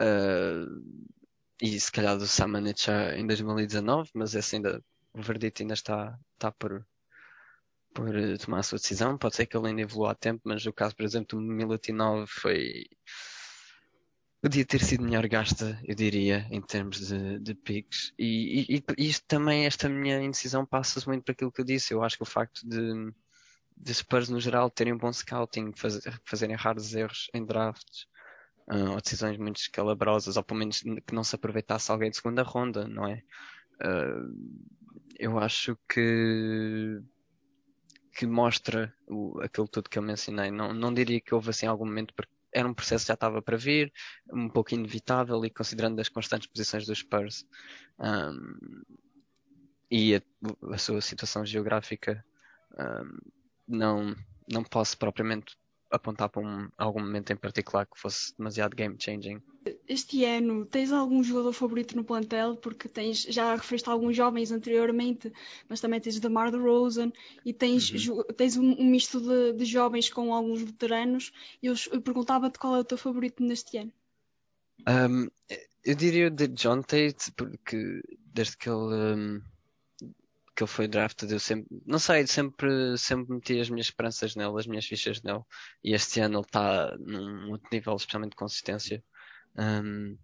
uh, 0.00 1.10
e 1.60 1.78
se 1.78 1.92
calhar 1.92 2.16
do 2.16 2.26
Samanit 2.26 2.86
já 2.86 3.14
em 3.16 3.26
2019, 3.26 4.10
mas 4.14 4.34
esse 4.34 4.56
ainda, 4.56 4.82
o 5.12 5.22
verdito 5.22 5.62
ainda 5.62 5.74
está, 5.74 6.18
está 6.34 6.50
por, 6.50 6.86
por 7.94 8.16
eh, 8.16 8.36
tomar 8.38 8.60
a 8.60 8.62
sua 8.62 8.78
decisão. 8.78 9.18
Pode 9.18 9.36
ser 9.36 9.46
que 9.46 9.56
ele 9.56 9.68
ainda 9.68 9.82
evolua 9.82 10.12
a 10.12 10.14
tempo, 10.14 10.40
mas 10.44 10.64
o 10.66 10.72
caso, 10.72 10.96
por 10.96 11.04
exemplo, 11.04 11.38
do 11.38 11.44
Milutinov 11.44 12.26
foi. 12.28 12.86
Podia 14.42 14.64
ter 14.64 14.80
sido 14.82 15.04
melhor 15.04 15.28
gasta, 15.28 15.78
eu 15.84 15.94
diria, 15.94 16.46
em 16.50 16.62
termos 16.62 17.08
de, 17.08 17.38
de 17.40 17.54
picks. 17.54 18.10
E, 18.18 18.74
e, 18.76 18.84
e 18.96 19.08
isto 19.08 19.26
também, 19.26 19.66
esta 19.66 19.86
minha 19.86 20.18
indecisão 20.22 20.64
passa-se 20.64 21.06
muito 21.06 21.24
para 21.24 21.32
aquilo 21.32 21.52
que 21.52 21.60
eu 21.60 21.64
disse. 21.64 21.92
Eu 21.92 22.02
acho 22.02 22.16
que 22.16 22.22
o 22.22 22.26
facto 22.26 22.66
de, 22.66 23.12
de 23.76 23.94
Spurs 23.94 24.30
no 24.30 24.40
geral 24.40 24.70
terem 24.70 24.94
um 24.94 24.98
bom 24.98 25.12
scouting, 25.12 25.72
faz, 25.76 26.00
fazerem 26.24 26.56
raros 26.56 26.94
erros 26.94 27.28
em 27.34 27.44
drafts, 27.44 28.06
uh, 28.70 28.92
ou 28.92 29.00
decisões 29.00 29.36
muito 29.36 29.56
escalabrosas, 29.56 30.36
ou 30.36 30.42
pelo 30.42 30.60
menos 30.60 30.80
que 30.80 31.14
não 31.14 31.24
se 31.24 31.34
aproveitasse 31.34 31.90
alguém 31.90 32.10
de 32.10 32.16
segunda 32.16 32.42
ronda, 32.42 32.86
não 32.86 33.06
é? 33.06 33.22
Uh, 33.82 34.70
eu 35.18 35.38
acho 35.38 35.76
que 35.88 37.02
que 38.14 38.26
mostra 38.26 38.94
o, 39.06 39.40
aquilo 39.40 39.68
tudo 39.68 39.88
que 39.88 39.98
eu 39.98 40.02
mencionei. 40.02 40.50
Não, 40.50 40.74
não 40.74 40.92
diria 40.92 41.20
que 41.20 41.34
houve 41.34 41.50
assim 41.50 41.66
algum 41.66 41.86
momento 41.86 42.12
porque 42.14 42.32
era 42.52 42.68
um 42.68 42.74
processo 42.74 43.04
que 43.04 43.08
já 43.08 43.14
estava 43.14 43.40
para 43.40 43.56
vir, 43.56 43.92
um 44.32 44.48
pouco 44.48 44.74
inevitável 44.74 45.44
e 45.44 45.50
considerando 45.50 46.00
as 46.00 46.08
constantes 46.08 46.48
posições 46.48 46.84
dos 46.84 46.98
Spurs 46.98 47.46
um, 47.98 48.82
e 49.90 50.16
a, 50.16 50.22
a, 50.72 50.78
sua 50.78 51.00
situação 51.00 51.46
geográfica, 51.46 52.24
um, 52.78 53.18
não, 53.68 54.16
não 54.50 54.64
posso 54.64 54.98
propriamente 54.98 55.56
apontar 55.90 56.28
para 56.28 56.42
um, 56.42 56.68
algum 56.78 57.00
momento 57.00 57.32
em 57.32 57.36
particular 57.36 57.86
que 57.86 57.98
fosse 57.98 58.36
demasiado 58.36 58.76
game 58.76 58.96
changing. 58.98 59.42
Este 59.86 60.24
ano, 60.24 60.64
tens 60.64 60.92
algum 60.92 61.22
jogador 61.22 61.52
favorito 61.52 61.96
no 61.96 62.04
plantel? 62.04 62.56
Porque 62.56 62.88
tens, 62.88 63.22
já 63.22 63.54
referiste 63.54 63.88
a 63.88 63.92
alguns 63.92 64.16
jovens 64.16 64.50
anteriormente, 64.50 65.32
mas 65.68 65.80
também 65.80 66.00
tens 66.00 66.18
DeMar 66.18 66.50
DeRozan 66.50 67.12
e 67.44 67.52
tens, 67.52 67.90
uhum. 68.08 68.22
tens 68.36 68.56
um, 68.56 68.72
um 68.72 68.86
misto 68.86 69.20
de, 69.20 69.52
de, 69.52 69.64
jovens 69.64 70.08
com 70.08 70.32
alguns 70.32 70.62
veteranos. 70.62 71.32
Eu, 71.62 71.74
eu 71.92 72.00
perguntava-te 72.00 72.58
qual 72.58 72.76
é 72.76 72.80
o 72.80 72.84
teu 72.84 72.96
favorito 72.96 73.42
neste 73.42 73.76
ano. 73.78 73.92
Um, 74.88 75.28
eu 75.84 75.94
diria 75.94 76.28
o 76.28 76.30
de 76.30 76.48
John 76.48 76.82
Tate, 76.82 77.32
porque 77.36 78.00
desde 78.32 78.56
que 78.56 78.68
ele, 78.68 78.94
um, 78.94 79.42
que 80.60 80.64
ele 80.64 80.70
foi 80.70 80.86
drafted, 80.86 81.32
eu 81.32 81.40
sempre, 81.40 81.66
não 81.86 81.98
sei, 81.98 82.26
sempre, 82.26 82.98
sempre 82.98 83.34
meti 83.34 83.58
as 83.58 83.70
minhas 83.70 83.86
esperanças 83.86 84.36
nele, 84.36 84.58
as 84.58 84.66
minhas 84.66 84.84
fichas 84.84 85.22
nele. 85.22 85.40
E 85.82 85.94
este 85.94 86.20
ano 86.20 86.38
ele 86.38 86.44
está 86.44 86.94
num 86.98 87.50
outro 87.50 87.68
nível, 87.72 87.96
especialmente 87.96 88.32
de 88.32 88.36
consistência. 88.36 89.02
Um, 89.56 90.18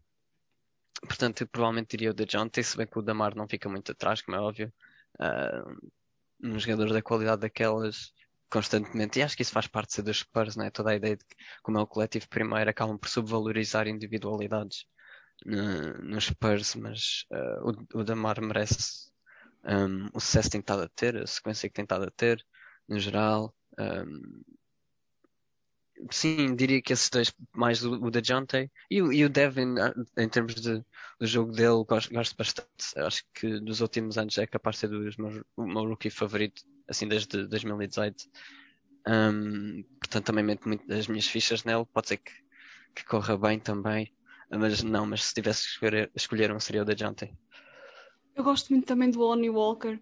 portanto, 1.01 1.41
eu 1.41 1.49
provavelmente 1.49 1.89
diria 1.97 2.11
o 2.11 2.15
de 2.15 2.27
John 2.27 2.49
Tate, 2.49 2.65
se 2.65 2.77
bem 2.77 2.87
que 2.87 2.99
o 2.99 3.03
Damar 3.03 3.35
não 3.35 3.49
fica 3.49 3.67
muito 3.69 3.93
atrás, 3.93 4.21
como 4.21 4.37
é 4.37 4.41
óbvio. 4.41 4.71
Uh, 5.19 5.91
um 6.43 6.59
jogador 6.59 6.93
da 6.93 7.01
qualidade 7.01 7.41
daquelas 7.41 8.13
constantemente, 8.51 9.19
e 9.19 9.23
acho 9.23 9.35
que 9.37 9.43
isso 9.43 9.53
faz 9.53 9.67
parte 9.67 10.03
dos 10.03 10.19
Spurs, 10.19 10.55
não 10.55 10.67
é? 10.67 10.71
Toda 10.71 10.91
a 10.91 10.97
ideia 10.97 11.17
de 11.17 11.25
que, 11.25 11.35
como 11.63 11.79
é 11.79 11.81
o 11.81 11.87
coletivo 11.87 12.29
primeiro, 12.29 12.69
acabam 12.69 12.99
por 12.99 13.09
subvalorizar 13.09 13.89
individualidades 13.89 14.85
no, 15.47 15.95
nos 16.03 16.27
Spurs, 16.27 16.75
mas 16.75 17.25
uh, 17.33 17.71
o, 17.95 18.01
o 18.01 18.05
Damar 18.05 18.41
merece 18.41 19.11
um, 19.67 20.09
o 20.15 20.21
sucesso 20.21 20.51
tem 20.51 20.61
estado 20.61 20.83
a 20.83 20.89
ter, 20.89 21.17
a 21.17 21.27
sequência 21.27 21.69
que 21.69 21.75
tem 21.75 21.83
estado 21.83 22.05
a 22.05 22.11
ter, 22.11 22.45
no 22.89 22.99
geral. 23.01 23.55
Um, 23.79 24.43
sim, 26.11 26.55
diria 26.55 26.81
que 26.81 26.93
esses 26.93 27.11
dois, 27.11 27.33
mais 27.53 27.85
o, 27.85 27.95
o 27.95 28.11
da 28.11 28.21
Jonte 28.21 28.71
e, 28.91 28.97
e, 28.99 29.25
o 29.25 29.29
Devin, 29.29 29.75
em 30.17 30.29
termos 30.29 30.55
de, 30.55 30.85
do 31.19 31.27
jogo 31.27 31.53
dele, 31.53 31.85
gosto, 31.85 32.13
gosto 32.13 32.37
bastante. 32.37 32.69
Acho 32.97 33.25
que 33.35 33.59
dos 33.61 33.81
últimos 33.81 34.17
anos 34.19 34.39
é 34.39 34.47
capaz 34.47 34.77
de 34.77 34.81
ser 34.81 34.89
dos 34.89 35.17
meus, 35.17 35.43
o 35.57 35.67
meu 35.67 35.85
rookie 35.85 36.11
favorito, 36.11 36.63
assim, 36.89 37.09
desde 37.09 37.47
2018. 37.47 38.25
Um, 39.09 39.83
portanto, 40.01 40.27
também 40.27 40.45
meto 40.45 40.69
muito 40.69 40.87
das 40.87 41.09
minhas 41.09 41.27
fichas 41.27 41.65
nele. 41.65 41.85
Pode 41.93 42.09
ser 42.09 42.19
que, 42.19 42.33
que 42.95 43.05
corra 43.05 43.37
bem 43.37 43.59
também, 43.59 44.13
mas 44.51 44.83
não, 44.83 45.07
mas 45.07 45.25
se 45.25 45.35
tivesse 45.35 45.63
que 45.63 45.69
escolher, 45.71 46.11
escolher 46.15 46.53
um 46.53 46.61
seria 46.61 46.83
o 46.83 46.85
da 46.85 46.95
Jonte. 46.95 47.33
Eu 48.37 48.45
gosto 48.45 48.71
muito 48.71 48.87
também 48.87 49.11
do 49.11 49.19
Lonnie 49.19 49.49
Walker. 49.49 49.99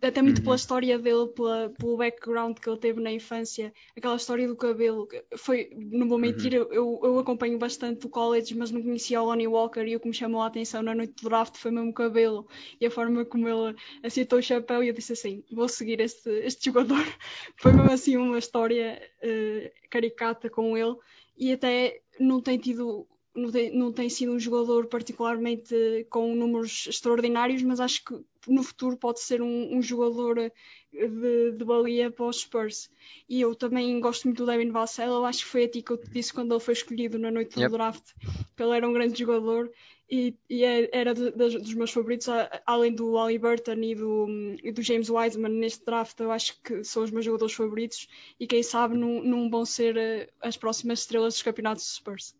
até 0.00 0.22
muito 0.22 0.38
uhum. 0.38 0.44
pela 0.44 0.56
história 0.56 0.98
dele, 0.98 1.26
pela, 1.28 1.68
pelo 1.68 1.98
background 1.98 2.56
que 2.58 2.68
ele 2.68 2.78
teve 2.78 2.98
na 2.98 3.12
infância, 3.12 3.74
aquela 3.94 4.16
história 4.16 4.48
do 4.48 4.56
cabelo. 4.56 5.06
Foi, 5.36 5.68
não 5.76 6.08
vou 6.08 6.18
mentir, 6.18 6.54
uhum. 6.54 6.72
eu, 6.72 7.00
eu 7.02 7.18
acompanho 7.18 7.58
bastante 7.58 8.06
o 8.06 8.08
college, 8.08 8.56
mas 8.56 8.70
não 8.70 8.82
conhecia 8.82 9.20
o 9.20 9.26
Lonnie 9.26 9.46
Walker 9.46 9.82
e 9.82 9.94
o 9.94 10.00
que 10.00 10.08
me 10.08 10.14
chamou 10.14 10.40
a 10.40 10.46
atenção 10.46 10.82
na 10.82 10.94
noite 10.94 11.22
do 11.22 11.28
draft 11.28 11.56
foi 11.58 11.70
mesmo 11.70 11.90
o 11.90 11.94
cabelo 11.94 12.48
e 12.80 12.86
a 12.86 12.90
forma 12.90 13.22
como 13.26 13.46
ele 13.46 13.76
aceitou 14.02 14.38
o 14.38 14.42
chapéu. 14.42 14.82
E 14.82 14.88
eu 14.88 14.94
disse 14.94 15.12
assim: 15.12 15.44
vou 15.52 15.68
seguir 15.68 16.00
este, 16.00 16.30
este 16.30 16.66
jogador. 16.66 17.04
foi 17.60 17.72
mesmo 17.72 17.92
assim 17.92 18.16
uma 18.16 18.38
história 18.38 18.98
uh, 19.22 19.88
caricata 19.90 20.48
com 20.48 20.74
ele 20.74 20.96
e 21.36 21.52
até 21.52 22.00
não 22.18 22.40
tem 22.40 22.56
tido 22.56 23.06
não 23.38 23.50
tem, 23.50 23.76
não 23.76 23.92
tem 23.92 24.08
sido 24.08 24.32
um 24.32 24.38
jogador 24.38 24.86
particularmente 24.86 26.06
com 26.10 26.34
números 26.34 26.86
extraordinários, 26.88 27.62
mas 27.62 27.80
acho 27.80 28.04
que 28.04 28.20
no 28.46 28.62
futuro 28.62 28.96
pode 28.96 29.20
ser 29.20 29.40
um, 29.42 29.76
um 29.76 29.82
jogador 29.82 30.38
eh, 30.38 30.52
de, 30.92 31.52
de 31.52 31.64
valia 31.64 32.10
para 32.10 32.26
os 32.26 32.40
Spurs. 32.40 32.90
E 33.28 33.40
eu 33.40 33.54
também 33.54 34.00
gosto 34.00 34.24
muito 34.24 34.44
do 34.44 34.50
Devin 34.50 34.70
Vassell, 34.70 35.12
eu 35.12 35.24
acho 35.24 35.40
que 35.44 35.50
foi 35.50 35.64
a 35.64 35.68
ti 35.68 35.82
que 35.82 35.92
eu 35.92 35.98
te 35.98 36.10
disse 36.10 36.32
quando 36.32 36.52
ele 36.52 36.60
foi 36.60 36.74
escolhido 36.74 37.18
na 37.18 37.30
noite 37.30 37.58
yep. 37.58 37.70
do 37.70 37.76
draft, 37.76 38.12
que 38.56 38.62
ele 38.62 38.76
era 38.76 38.88
um 38.88 38.92
grande 38.92 39.18
jogador 39.18 39.70
e, 40.10 40.34
e 40.48 40.64
é, 40.64 40.88
era 40.90 41.12
de, 41.12 41.30
de, 41.30 41.58
dos 41.58 41.74
meus 41.74 41.90
favoritos, 41.90 42.26
além 42.64 42.94
do 42.94 43.18
Ali 43.18 43.38
Burton 43.38 43.74
e 43.74 43.94
do, 43.94 44.26
e 44.62 44.72
do, 44.72 44.82
James 44.82 45.10
Wiseman 45.10 45.50
neste 45.50 45.84
draft, 45.84 46.18
eu 46.20 46.32
acho 46.32 46.58
que 46.62 46.82
são 46.82 47.04
os 47.04 47.10
meus 47.10 47.26
jogadores 47.26 47.54
favoritos 47.54 48.08
e 48.40 48.46
quem 48.46 48.62
sabe 48.62 48.96
não, 48.96 49.22
não 49.22 49.50
vão 49.50 49.66
ser 49.66 49.96
eh, 49.96 50.30
as 50.40 50.56
próximas 50.56 51.00
estrelas 51.00 51.34
dos 51.34 51.42
campeonatos 51.42 51.84
dos 51.84 51.94
Spurs. 51.96 52.34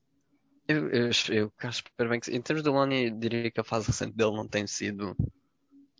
Eu, 0.68 0.90
eu, 0.90 1.10
eu 1.30 1.72
super 1.72 2.08
bem 2.08 2.20
que, 2.20 2.30
em 2.30 2.42
termos 2.42 2.62
do 2.62 2.72
Lonnie, 2.72 3.10
diria 3.10 3.50
que 3.50 3.58
a 3.58 3.64
fase 3.64 3.86
recente 3.86 4.14
dele 4.14 4.32
não 4.36 4.46
tem 4.46 4.66
sido, 4.66 5.16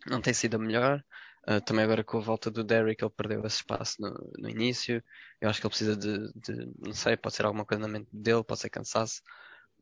não 0.05 0.21
tem 0.21 0.33
sido 0.33 0.55
a 0.55 0.59
melhor. 0.59 1.03
Uh, 1.47 1.59
também 1.61 1.83
agora 1.83 2.03
com 2.03 2.17
a 2.19 2.21
volta 2.21 2.51
do 2.51 2.63
Derrick, 2.63 3.03
ele 3.03 3.11
perdeu 3.11 3.43
esse 3.45 3.57
espaço 3.57 3.95
no, 3.99 4.31
no 4.37 4.49
início. 4.49 5.03
Eu 5.41 5.49
acho 5.49 5.59
que 5.59 5.65
ele 5.65 5.71
precisa 5.71 5.97
de, 5.97 6.31
de, 6.35 6.71
não 6.77 6.93
sei, 6.93 7.17
pode 7.17 7.35
ser 7.35 7.45
alguma 7.45 7.65
coisa 7.65 7.81
na 7.81 7.87
mente 7.87 8.09
dele, 8.13 8.43
pode 8.43 8.59
ser 8.59 8.69
cansaço. 8.69 9.23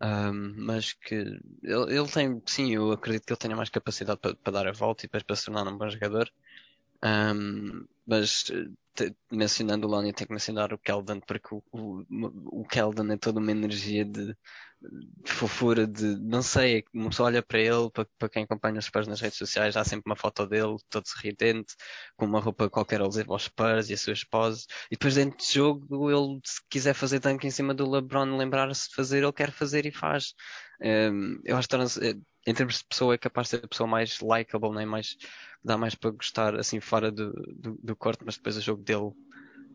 Um, 0.01 0.53
mas 0.65 0.93
que 0.93 1.15
ele, 1.15 1.97
ele, 1.97 2.07
tem, 2.07 2.41
sim, 2.45 2.73
eu 2.73 2.91
acredito 2.91 3.25
que 3.25 3.33
ele 3.33 3.39
tenha 3.39 3.55
mais 3.55 3.69
capacidade 3.69 4.19
para, 4.19 4.35
para 4.35 4.53
dar 4.53 4.67
a 4.67 4.71
volta 4.71 5.03
e 5.03 5.07
depois 5.07 5.23
para 5.23 5.35
se 5.35 5.45
tornar 5.45 5.67
um 5.67 5.77
bom 5.77 5.89
jogador. 5.89 6.31
Um, 7.03 7.85
mas 8.05 8.43
te, 8.97 9.15
mencionando 9.31 9.87
o 9.87 9.89
Lonnie, 9.89 10.13
tenho 10.13 10.27
que 10.27 10.33
mencionar 10.33 10.73
o 10.73 10.77
Keldon, 10.77 11.19
porque 11.19 11.53
o, 11.53 11.63
o, 11.71 12.61
o 12.61 12.65
Keldon 12.65 13.11
é 13.11 13.17
toda 13.17 13.39
uma 13.39 13.51
energia 13.51 14.03
de, 14.03 14.35
de 14.81 15.31
fofura, 15.31 15.85
de 15.85 16.17
não 16.19 16.41
sei, 16.41 16.83
uma 16.93 17.09
pessoa 17.09 17.27
olha 17.27 17.43
para 17.43 17.59
ele, 17.59 17.91
para, 17.91 18.07
para 18.17 18.29
quem 18.29 18.43
acompanha 18.43 18.79
os 18.79 18.85
Spurs 18.85 19.07
nas 19.07 19.21
redes 19.21 19.37
sociais, 19.37 19.77
há 19.77 19.83
sempre 19.83 20.09
uma 20.09 20.15
foto 20.15 20.47
dele, 20.47 20.77
todo 20.89 21.07
sorridente, 21.07 21.75
com 22.15 22.25
uma 22.25 22.39
roupa 22.39 22.69
qualquer 22.69 23.01
alusiva 23.01 23.33
aos 23.33 23.43
Spurs 23.43 23.89
e 23.89 23.93
a 23.93 23.97
sua 23.97 24.13
esposa, 24.13 24.65
e 24.89 24.95
depois 24.95 25.15
dentro 25.15 25.37
de 25.37 25.53
jogo, 25.53 26.09
ele 26.09 26.39
se 26.43 26.61
quiser 26.69 26.93
fazer 26.93 27.19
tanque 27.19 27.45
em 27.47 27.51
cima 27.51 27.73
do 27.73 27.89
LeBron, 27.89 28.37
lembrar-se 28.37 28.89
de 28.89 28.95
fazer, 28.95 29.23
ele 29.23 29.33
quer 29.33 29.51
fazer 29.51 29.85
e 29.85 29.91
faz. 29.91 30.33
Um, 30.81 31.39
eu 31.43 31.57
acho 31.57 31.67
que 31.67 31.75
em 32.47 32.53
termos 32.53 32.77
de 32.77 32.85
pessoa 32.85 33.13
é 33.13 33.17
capaz 33.17 33.47
de 33.47 33.57
ser 33.57 33.65
a 33.65 33.67
pessoa 33.67 33.87
mais 33.87 34.21
likable, 34.21 34.71
nem 34.71 34.85
mais 34.85 35.17
dá 35.61 35.77
mais 35.77 35.95
para 35.95 36.11
gostar 36.11 36.55
assim 36.55 36.79
fora 36.79 37.11
do, 37.11 37.33
do, 37.33 37.77
do 37.83 37.95
corte, 37.95 38.23
mas 38.25 38.37
depois 38.37 38.55
o 38.55 38.61
jogo 38.61 38.81
dele, 38.81 39.11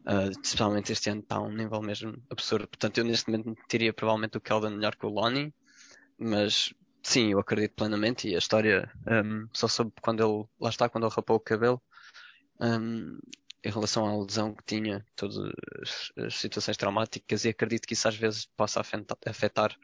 uh, 0.06 0.30
especialmente 0.30 0.90
este 0.90 1.10
ano, 1.10 1.20
está 1.20 1.36
a 1.36 1.42
um 1.42 1.52
nível 1.52 1.82
mesmo 1.82 2.16
absurdo. 2.30 2.66
Portanto, 2.66 2.96
eu 2.96 3.04
neste 3.04 3.30
momento 3.30 3.54
teria 3.68 3.92
provavelmente 3.92 4.38
o 4.38 4.40
Keldon 4.40 4.70
melhor 4.70 4.96
que 4.96 5.04
o 5.04 5.10
Lonnie, 5.10 5.52
mas 6.18 6.72
sim, 7.02 7.32
eu 7.32 7.38
acredito 7.38 7.74
plenamente 7.74 8.26
e 8.26 8.34
a 8.34 8.38
história 8.38 8.90
um, 9.06 9.46
só 9.52 9.68
soube 9.68 9.92
quando 10.00 10.24
ele, 10.24 10.48
lá 10.58 10.70
está, 10.70 10.88
quando 10.88 11.06
ele 11.06 11.14
rapou 11.14 11.36
o 11.36 11.40
cabelo. 11.40 11.82
Um, 12.58 13.18
em 13.64 13.70
relação 13.70 14.06
à 14.06 14.24
lesão 14.24 14.54
que 14.54 14.64
tinha, 14.64 15.04
todas 15.14 15.36
as, 16.16 16.34
situações 16.34 16.76
traumáticas, 16.76 17.44
e 17.44 17.50
acredito 17.50 17.86
que 17.86 17.94
isso 17.94 18.08
às 18.08 18.16
vezes 18.16 18.46
possa 18.56 18.80
afetar 18.80 19.76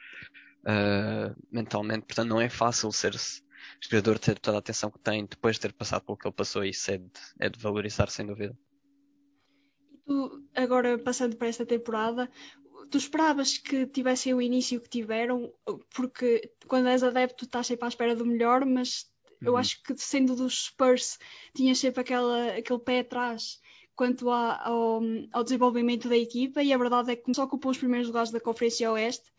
uh, 0.68 1.35
mentalmente. 1.50 2.07
Portanto, 2.07 2.28
não 2.28 2.40
é 2.40 2.48
fácil 2.48 2.92
ser-se 2.92 3.42
jogador, 3.81 4.18
ter 4.18 4.38
toda 4.38 4.59
a 4.59 4.61
atenção 4.61 4.90
que 4.90 4.98
tem 4.98 5.24
depois 5.24 5.57
de 5.57 5.62
ter 5.62 5.72
passado 5.72 6.04
pelo 6.04 6.18
que 6.18 6.26
ele 6.26 6.35
passou. 6.35 6.64
E 6.64 6.70
isso 6.70 6.90
é 6.90 6.98
de, 6.98 7.11
é 7.40 7.48
de 7.48 7.59
valorizar, 7.59 8.11
sem 8.11 8.26
dúvida. 8.26 8.57
Tu, 10.07 10.44
agora 10.54 10.98
passando 10.98 11.37
para 11.37 11.48
esta 11.48 11.66
temporada, 11.66 12.31
tu 12.90 12.98
esperavas 12.98 13.59
que 13.59 13.87
tivessem 13.87 14.35
o 14.35 14.42
início 14.42 14.81
que 14.81 14.88
tiveram, 14.88 15.52
porque 15.94 16.52
quando 16.66 16.88
és 16.88 17.02
adepto 17.02 17.44
estás 17.44 17.66
sempre 17.66 17.85
à 17.85 17.88
espera 17.88 18.16
do 18.16 18.24
melhor, 18.24 18.64
mas 18.64 19.11
eu 19.40 19.52
uhum. 19.52 19.59
acho 19.59 19.83
que 19.83 19.96
sendo 19.96 20.35
dos 20.35 20.66
Spurs 20.66 21.18
tinhas 21.54 21.78
sempre 21.78 22.00
aquela, 22.00 22.57
aquele 22.57 22.78
pé 22.81 23.00
atrás 23.00 23.61
quanto 23.98 24.30
a, 24.30 24.62
ao, 24.64 25.02
ao, 25.32 25.42
desenvolvimento 25.42 26.08
da 26.08 26.16
equipa 26.16 26.62
e 26.62 26.72
a 26.72 26.78
verdade 26.78 27.11
é 27.11 27.16
que 27.16 27.34
só 27.34 27.42
ocupou 27.42 27.72
os 27.72 27.78
primeiros 27.78 28.06
lugares 28.06 28.30
da 28.30 28.38
Conferência 28.38 28.88
Oeste 28.92 29.32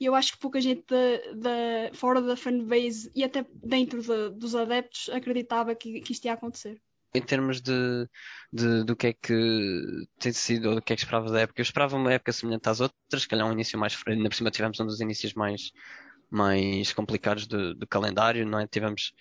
e 0.00 0.06
eu 0.06 0.14
acho 0.14 0.32
que 0.32 0.38
pouca 0.38 0.58
gente 0.58 0.86
da, 1.34 1.92
fora 1.92 2.22
da 2.22 2.34
fanbase 2.34 3.10
e 3.14 3.22
até 3.22 3.44
dentro 3.62 4.00
de, 4.00 4.30
dos 4.30 4.54
adeptos 4.54 5.10
acreditava 5.10 5.74
que, 5.74 6.00
que 6.00 6.12
isto 6.12 6.24
ia 6.24 6.32
acontecer. 6.32 6.80
Em 7.14 7.20
termos 7.20 7.60
de, 7.60 8.08
de, 8.50 8.84
do 8.84 8.96
que 8.96 9.08
é 9.08 9.12
que 9.12 10.06
tem 10.18 10.32
sido, 10.32 10.70
ou 10.70 10.74
do 10.76 10.82
que 10.82 10.94
é 10.94 10.96
que 10.96 11.02
esperava 11.02 11.30
da 11.30 11.40
época, 11.40 11.60
eu 11.60 11.64
esperava 11.64 11.96
uma 11.96 12.14
época 12.14 12.32
semelhante 12.32 12.70
às 12.70 12.80
outras, 12.80 13.20
se 13.20 13.28
calhar 13.28 13.46
um 13.46 13.52
início 13.52 13.78
mais 13.78 13.92
frio, 13.92 14.16
ainda 14.16 14.30
por 14.30 14.34
cima 14.34 14.50
tivemos 14.50 14.80
um 14.80 14.86
dos 14.86 15.00
inícios 15.00 15.34
mais, 15.34 15.72
mais 16.30 16.90
complicados 16.94 17.46
do, 17.46 17.74
do 17.74 17.86
calendário, 17.86 18.46
não 18.46 18.60
é? 18.60 18.66
Tivemos, 18.66 19.12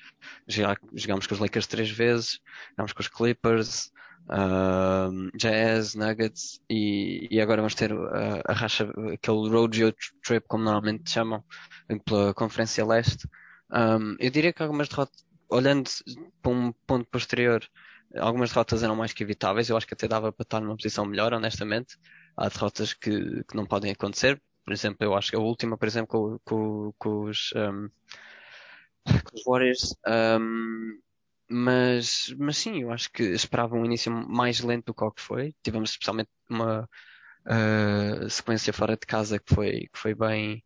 jogámos 0.47 1.27
com 1.27 1.33
os 1.33 1.39
Lakers 1.41 1.67
três 1.67 1.89
vezes, 1.89 2.39
jogámos 2.71 2.93
com 2.93 3.01
os 3.01 3.09
Clippers, 3.09 3.91
uh, 4.29 5.37
Jazz, 5.37 5.95
Nuggets 5.95 6.61
e, 6.69 7.27
e 7.29 7.41
agora 7.41 7.61
vamos 7.61 7.75
ter 7.75 7.91
a, 7.91 8.41
a 8.45 8.53
racha, 8.53 8.89
aquele 9.13 9.49
Rodeo 9.49 9.93
Trip, 10.23 10.45
como 10.47 10.63
normalmente 10.63 11.09
chamam, 11.09 11.43
pela 12.05 12.33
Conferência 12.33 12.85
Leste. 12.85 13.27
Um, 13.71 14.15
eu 14.19 14.29
diria 14.29 14.53
que 14.53 14.61
algumas 14.61 14.87
derrotas, 14.87 15.25
olhando 15.49 15.89
para 16.41 16.51
um 16.51 16.71
ponto 16.85 17.09
posterior, 17.09 17.63
algumas 18.17 18.49
derrotas 18.49 18.83
eram 18.83 18.95
mais 18.95 19.13
que 19.13 19.23
evitáveis. 19.23 19.69
Eu 19.69 19.77
acho 19.77 19.87
que 19.87 19.93
até 19.93 20.07
dava 20.07 20.31
para 20.31 20.43
estar 20.43 20.59
numa 20.59 20.75
posição 20.75 21.05
melhor, 21.05 21.33
honestamente. 21.33 21.97
Há 22.37 22.49
derrotas 22.49 22.93
que, 22.93 23.43
que 23.43 23.55
não 23.55 23.65
podem 23.65 23.91
acontecer. 23.91 24.41
Por 24.63 24.73
exemplo, 24.73 24.97
eu 25.01 25.15
acho 25.15 25.29
que 25.29 25.35
a 25.35 25.39
última, 25.39 25.77
por 25.77 25.87
exemplo, 25.87 26.07
com, 26.07 26.39
com, 26.43 26.93
com 26.97 27.23
os, 27.25 27.53
um, 27.55 27.89
com 29.05 29.35
os 29.35 29.43
Warriors, 29.45 29.95
um, 30.07 30.99
mas, 31.49 32.33
mas 32.37 32.57
sim, 32.57 32.81
eu 32.81 32.91
acho 32.91 33.11
que 33.11 33.23
esperava 33.23 33.75
um 33.75 33.85
início 33.85 34.11
mais 34.11 34.61
lento 34.61 34.87
do 34.87 34.93
que 34.93 35.03
o 35.03 35.11
que 35.11 35.21
foi. 35.21 35.53
Tivemos 35.63 35.91
especialmente 35.91 36.29
uma 36.49 36.89
uh, 37.45 38.29
sequência 38.29 38.73
fora 38.73 38.97
de 38.97 39.05
casa 39.05 39.39
que 39.39 39.53
foi, 39.53 39.87
que 39.91 39.99
foi 39.99 40.15
bem, 40.15 40.63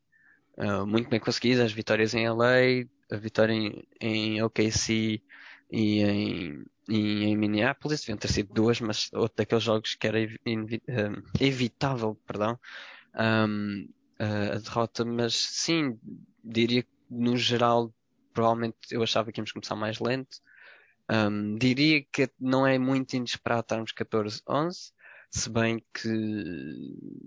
uh, 0.57 0.85
muito 0.85 1.09
bem 1.09 1.19
conseguida. 1.19 1.63
As 1.65 1.73
vitórias 1.73 2.13
em 2.13 2.25
LA, 2.25 2.85
a 3.11 3.17
vitória 3.17 3.53
em, 3.53 3.83
em 3.99 4.41
OKC 4.43 5.21
e 5.71 6.01
em, 6.01 6.65
e 6.87 7.23
em 7.25 7.37
Minneapolis. 7.37 8.01
Deviam 8.01 8.17
ter 8.17 8.29
sido 8.29 8.53
duas, 8.53 8.79
mas 8.79 9.09
outro 9.13 9.35
daqueles 9.37 9.63
jogos 9.63 9.95
que 9.95 10.07
era 10.07 10.19
evi 10.21 10.39
uh, 10.45 11.23
evitável, 11.41 12.15
perdão, 12.25 12.57
um, 13.15 13.87
a 14.19 14.57
derrota. 14.59 15.03
Mas 15.03 15.35
sim, 15.35 15.99
diria 16.43 16.83
que 16.83 16.89
no 17.09 17.35
geral, 17.35 17.93
provavelmente 18.33 18.77
eu 18.91 19.03
achava 19.03 19.31
que 19.31 19.39
íamos 19.39 19.51
começar 19.51 19.75
mais 19.75 19.99
lento. 19.99 20.37
Um, 21.11 21.55
diria 21.55 22.03
que 22.11 22.29
não 22.39 22.67
é 22.67 22.77
muito 22.77 23.15
inesperado 23.15 23.61
estarmos 23.61 23.91
14-11, 23.93 24.91
se 25.31 25.49
bem 25.49 25.83
que, 25.93 27.25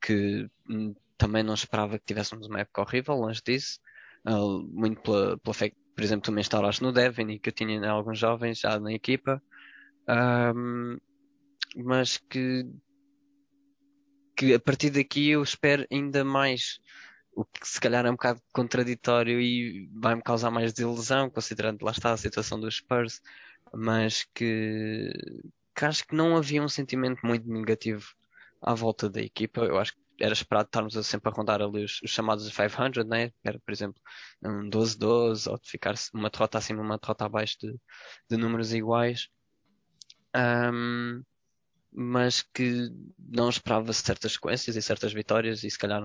que 0.00 0.50
hum, 0.68 0.94
também 1.18 1.42
não 1.42 1.54
esperava 1.54 1.98
que 1.98 2.06
tivéssemos 2.06 2.46
uma 2.46 2.60
época 2.60 2.82
horrível, 2.82 3.14
longe 3.14 3.42
disso. 3.44 3.80
Uh, 4.26 4.62
muito 4.72 5.02
pela, 5.02 5.36
pela 5.38 5.54
fé 5.54 5.72
por 5.94 6.02
exemplo, 6.02 6.24
tu 6.24 6.32
me 6.32 6.40
instalaste 6.40 6.82
no 6.82 6.92
Devin 6.92 7.30
e 7.30 7.38
que 7.38 7.50
eu 7.50 7.52
tinha 7.52 7.90
alguns 7.90 8.18
jovens 8.18 8.60
já 8.60 8.78
na 8.80 8.92
equipa, 8.92 9.42
um, 10.56 10.96
mas 11.76 12.16
que, 12.16 12.66
que 14.36 14.54
a 14.54 14.60
partir 14.60 14.90
daqui 14.90 15.30
eu 15.30 15.42
espero 15.42 15.86
ainda 15.90 16.24
mais 16.24 16.80
o 17.34 17.44
que 17.44 17.66
se 17.66 17.80
calhar 17.80 18.04
é 18.04 18.10
um 18.10 18.14
bocado 18.14 18.40
contraditório 18.52 19.40
e 19.40 19.88
vai-me 19.94 20.22
causar 20.22 20.50
mais 20.50 20.72
desilusão, 20.72 21.30
considerando 21.30 21.82
lá 21.84 21.92
está 21.92 22.12
a 22.12 22.16
situação 22.16 22.60
dos 22.60 22.76
Spurs, 22.76 23.20
mas 23.72 24.26
que, 24.34 25.10
que 25.74 25.84
acho 25.84 26.06
que 26.06 26.14
não 26.14 26.36
havia 26.36 26.62
um 26.62 26.68
sentimento 26.68 27.24
muito 27.26 27.48
negativo 27.48 28.06
à 28.60 28.74
volta 28.74 29.08
da 29.08 29.20
equipa. 29.20 29.62
Eu 29.62 29.78
acho 29.78 29.94
que 29.94 30.02
era 30.20 30.32
esperado 30.32 30.66
estarmos 30.66 31.06
sempre 31.06 31.30
a 31.30 31.34
rondar 31.34 31.62
ali 31.62 31.84
os, 31.84 32.00
os 32.02 32.10
chamados 32.10 32.48
500, 32.48 33.04
né? 33.06 33.32
Era, 33.42 33.58
por 33.58 33.72
exemplo, 33.72 34.00
um 34.44 34.68
12-12 34.68 35.50
ou 35.50 35.58
de 35.58 35.70
ficar 35.70 35.94
uma 36.12 36.30
derrota 36.30 36.58
acima, 36.58 36.82
uma 36.82 36.98
derrota 36.98 37.24
abaixo 37.24 37.58
de, 37.60 37.74
de 38.30 38.36
números 38.36 38.72
iguais. 38.72 39.28
Um, 40.34 41.22
mas 41.90 42.42
que 42.42 42.90
não 43.18 43.48
esperava 43.48 43.92
certas 43.92 44.32
sequências 44.32 44.76
e 44.76 44.82
certas 44.82 45.12
vitórias 45.12 45.62
e 45.62 45.70
se 45.70 45.78
calhar 45.78 46.02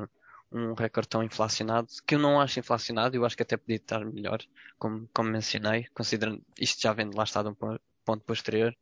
um 0.52 0.74
recorde 0.74 1.10
tão 1.10 1.24
inflacionado, 1.24 1.88
que 2.06 2.16
eu 2.16 2.20
não 2.20 2.40
acho 2.40 2.60
inflacionado, 2.60 3.16
eu 3.16 3.26
acho 3.26 3.36
que 3.36 3.44
até 3.44 3.58
podia 3.58 3.76
estar 3.78 4.04
melhor, 4.06 4.40
como, 4.78 5.10
como 5.14 5.30
mencionei, 5.30 5.88
considerando 5.94 6.44
isto 6.60 6.82
já 6.82 6.94
vem 6.94 7.10
de 7.10 7.18
lá 7.18 7.24
está 7.24 7.44
de 7.44 7.50
um 7.50 7.56
ponto 7.56 8.24
posterior, 8.26 8.76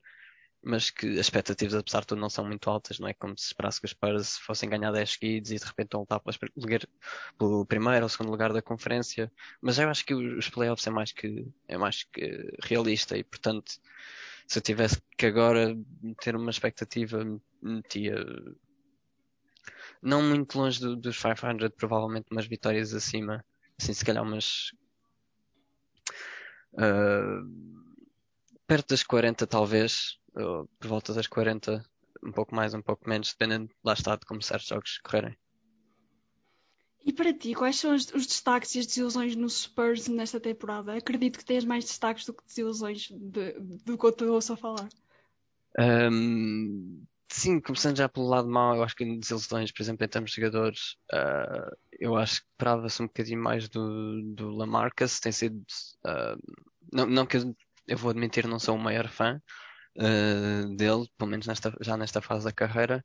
mas 0.65 0.89
que 0.89 1.05
as 1.05 1.19
expectativas, 1.19 1.75
apesar 1.75 2.01
de 2.01 2.07
tudo, 2.07 2.21
não 2.21 2.29
são 2.29 2.43
muito 2.45 2.67
altas, 2.69 2.99
não 2.99 3.07
é 3.07 3.13
como 3.13 3.37
se 3.37 3.47
esperasse 3.47 3.79
que 3.79 3.85
os 3.85 3.91
Spurs 3.91 4.37
fossem 4.39 4.67
ganhar 4.67 4.91
10 4.91 5.11
seguidos 5.11 5.51
e 5.51 5.59
de 5.59 5.65
repente 5.65 5.91
vão 5.91 6.01
lutar 6.01 6.19
pelo 7.37 7.65
primeiro 7.67 8.03
ou 8.03 8.09
segundo 8.09 8.31
lugar 8.31 8.51
da 8.51 8.63
conferência, 8.63 9.31
mas 9.61 9.77
eu 9.77 9.87
acho 9.89 10.03
que 10.03 10.15
os 10.15 10.49
playoffs 10.49 10.87
é 10.87 10.89
mais 10.89 11.11
que, 11.11 11.47
é 11.67 11.77
mais 11.77 12.03
que 12.03 12.51
realista 12.63 13.15
e, 13.15 13.23
portanto, 13.23 13.73
se 14.47 14.57
eu 14.57 14.61
tivesse 14.61 15.01
que 15.17 15.27
agora 15.27 15.75
ter 16.21 16.35
uma 16.35 16.49
expectativa, 16.49 17.23
metia 17.61 18.15
não 20.05 20.21
muito 20.21 20.57
longe 20.57 20.79
do, 20.79 20.95
dos 20.95 21.17
500, 21.17 21.69
provavelmente 21.75 22.27
umas 22.31 22.45
vitórias 22.45 22.93
acima, 22.93 23.43
assim, 23.79 23.93
se 23.93 24.05
calhar 24.05 24.23
umas 24.23 24.71
uh, 26.73 27.85
perto 28.67 28.89
das 28.89 29.03
40 29.03 29.47
talvez, 29.47 30.17
por 30.33 30.87
volta 30.87 31.13
das 31.13 31.27
40, 31.27 31.83
um 32.23 32.31
pouco 32.31 32.55
mais, 32.55 32.73
um 32.73 32.81
pouco 32.81 33.09
menos, 33.09 33.31
dependendo 33.31 33.73
lá 33.83 33.93
está 33.93 34.15
de 34.15 34.25
como 34.25 34.41
certos 34.41 34.67
jogos 34.67 34.99
correrem. 34.99 35.35
E 37.05 37.13
para 37.13 37.31
ti, 37.31 37.53
quais 37.53 37.75
são 37.75 37.93
os, 37.93 38.11
os, 38.13 38.25
destaques 38.25 38.73
e 38.73 38.79
as 38.79 38.87
desilusões 38.87 39.35
no 39.35 39.47
Spurs 39.47 40.07
nesta 40.07 40.39
temporada? 40.39 40.97
Acredito 40.97 41.37
que 41.37 41.45
tens 41.45 41.63
mais 41.63 41.85
destaques 41.85 42.25
do 42.25 42.33
que 42.33 42.43
desilusões 42.43 43.09
de, 43.11 43.53
do 43.59 43.95
que 43.95 44.05
eu 44.05 44.11
te 44.11 44.23
ouço 44.23 44.53
a 44.53 44.57
falar. 44.57 44.89
Um, 45.77 47.05
sim, 47.29 47.59
começando 47.59 47.97
já 47.97 48.09
pelo 48.09 48.27
lado 48.27 48.47
mau, 48.47 48.75
eu 48.75 48.83
acho 48.83 48.95
que 48.95 49.17
desilusões, 49.17 49.71
por 49.71 49.81
exemplo, 49.81 50.05
em 50.05 50.09
termos 50.09 50.31
de 50.31 50.41
jogadores, 50.41 50.95
uh, 51.13 51.75
eu 51.99 52.15
acho 52.15 52.41
que 52.41 52.47
esperava-se 52.51 53.01
um 53.01 53.07
bocadinho 53.07 53.41
mais 53.41 53.69
do, 53.69 54.21
do 54.35 54.49
Lamarcus, 54.51 55.19
tem 55.19 55.31
sido. 55.31 55.57
Uh, 56.05 56.37
não, 56.91 57.05
não 57.05 57.25
que 57.25 57.37
eu, 57.37 57.55
eu 57.87 57.97
vou 57.97 58.11
admitir, 58.11 58.47
não 58.47 58.59
sou 58.59 58.75
o 58.75 58.79
maior 58.79 59.07
fã 59.07 59.41
uh, 59.97 60.75
dele, 60.75 61.07
pelo 61.17 61.29
menos 61.31 61.47
nesta, 61.47 61.75
já 61.81 61.97
nesta 61.97 62.21
fase 62.21 62.45
da 62.45 62.51
carreira, 62.51 63.03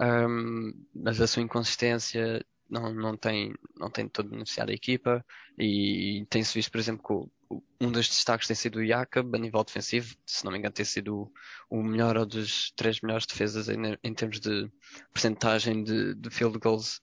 um, 0.00 0.72
mas 0.94 1.20
a 1.20 1.26
sua 1.26 1.42
inconsistência 1.42 2.44
não, 2.68 2.92
não, 2.92 3.16
tem, 3.16 3.54
não 3.76 3.90
tem 3.90 4.08
todo 4.08 4.30
beneficiado 4.30 4.70
a 4.70 4.74
equipa 4.74 5.24
e 5.58 6.26
tem-se 6.28 6.54
visto, 6.54 6.70
por 6.70 6.78
exemplo, 6.78 7.30
que 7.48 7.58
um 7.80 7.90
dos 7.90 8.08
destaques 8.08 8.46
tem 8.46 8.56
sido 8.56 8.78
o 8.78 8.86
Jakob 8.86 9.34
a 9.34 9.38
nível 9.38 9.64
defensivo, 9.64 10.14
se 10.26 10.44
não 10.44 10.52
me 10.52 10.58
engano 10.58 10.74
tem 10.74 10.84
sido 10.84 11.30
o, 11.70 11.78
o 11.78 11.82
melhor 11.82 12.16
ou 12.16 12.26
dos 12.26 12.70
três 12.72 13.00
melhores 13.00 13.26
defesas 13.26 13.68
em, 13.68 13.78
em 14.02 14.14
termos 14.14 14.40
de 14.40 14.70
percentagem 15.12 15.82
de, 15.82 16.14
de 16.14 16.30
field 16.30 16.58
goals 16.58 17.00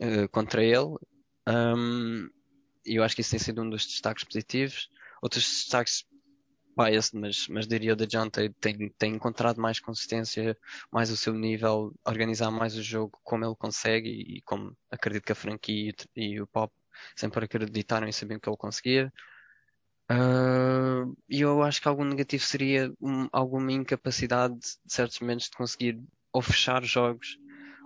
uh, 0.00 0.28
contra 0.30 0.62
ele. 0.62 0.96
Um, 1.48 2.28
e 2.86 2.96
eu 2.96 3.02
acho 3.02 3.14
que 3.14 3.20
isso 3.20 3.30
tem 3.30 3.40
sido 3.40 3.62
um 3.62 3.70
dos 3.70 3.86
destaques 3.86 4.24
positivos. 4.24 4.88
Outros 5.22 5.44
destaques 5.44 6.04
biased, 6.76 7.14
mas, 7.14 7.46
mas 7.48 7.66
diria 7.66 7.92
o 7.92 8.06
John 8.06 8.28
tem, 8.30 8.52
tem 8.98 9.14
encontrado 9.14 9.60
mais 9.60 9.80
consistência, 9.80 10.56
mais 10.90 11.10
o 11.10 11.16
seu 11.16 11.34
nível, 11.34 11.94
organizar 12.04 12.50
mais 12.50 12.76
o 12.76 12.82
jogo 12.82 13.18
como 13.22 13.44
ele 13.44 13.54
consegue 13.56 14.08
e, 14.08 14.38
e 14.38 14.42
como 14.42 14.76
acredito 14.90 15.24
que 15.24 15.32
a 15.32 15.34
franquia 15.34 15.92
e, 16.16 16.34
e, 16.34 16.40
o 16.40 16.46
Pop 16.46 16.72
sempre 17.16 17.44
acreditaram 17.44 18.08
e 18.08 18.12
sabiam 18.12 18.40
que 18.40 18.48
ele 18.48 18.56
conseguia. 18.56 19.12
Uh, 20.10 21.16
e 21.28 21.40
eu 21.40 21.62
acho 21.62 21.80
que 21.80 21.86
algum 21.86 22.04
negativo 22.04 22.42
seria 22.42 22.92
um, 23.00 23.28
alguma 23.32 23.70
incapacidade 23.70 24.58
de 24.58 24.92
certos 24.92 25.20
momentos 25.20 25.46
de 25.46 25.56
conseguir 25.56 26.02
ou 26.32 26.42
fechar 26.42 26.82
jogos 26.82 27.38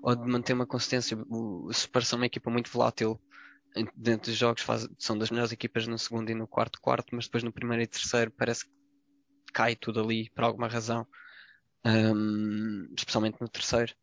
ou 0.02 0.16
de 0.16 0.26
manter 0.26 0.54
uma 0.54 0.66
consistência. 0.66 1.18
O 1.28 1.70
são 1.72 2.18
uma 2.18 2.26
equipa 2.26 2.50
muito 2.50 2.70
volátil 2.70 3.20
dentro 3.96 4.30
dos 4.30 4.38
jogos 4.38 4.62
faz, 4.62 4.88
são 4.98 5.18
das 5.18 5.30
melhores 5.30 5.52
equipas 5.52 5.86
no 5.86 5.98
segundo 5.98 6.30
e 6.30 6.34
no 6.34 6.46
quarto 6.46 6.80
quarto, 6.80 7.14
mas 7.14 7.26
depois 7.26 7.42
no 7.42 7.52
primeiro 7.52 7.82
e 7.82 7.86
terceiro 7.86 8.30
parece 8.30 8.66
que 8.66 8.72
cai 9.52 9.74
tudo 9.74 10.00
ali 10.00 10.30
por 10.30 10.44
alguma 10.44 10.68
razão, 10.68 11.06
um, 11.84 12.88
especialmente 12.96 13.40
no 13.40 13.48
terceiro. 13.48 13.94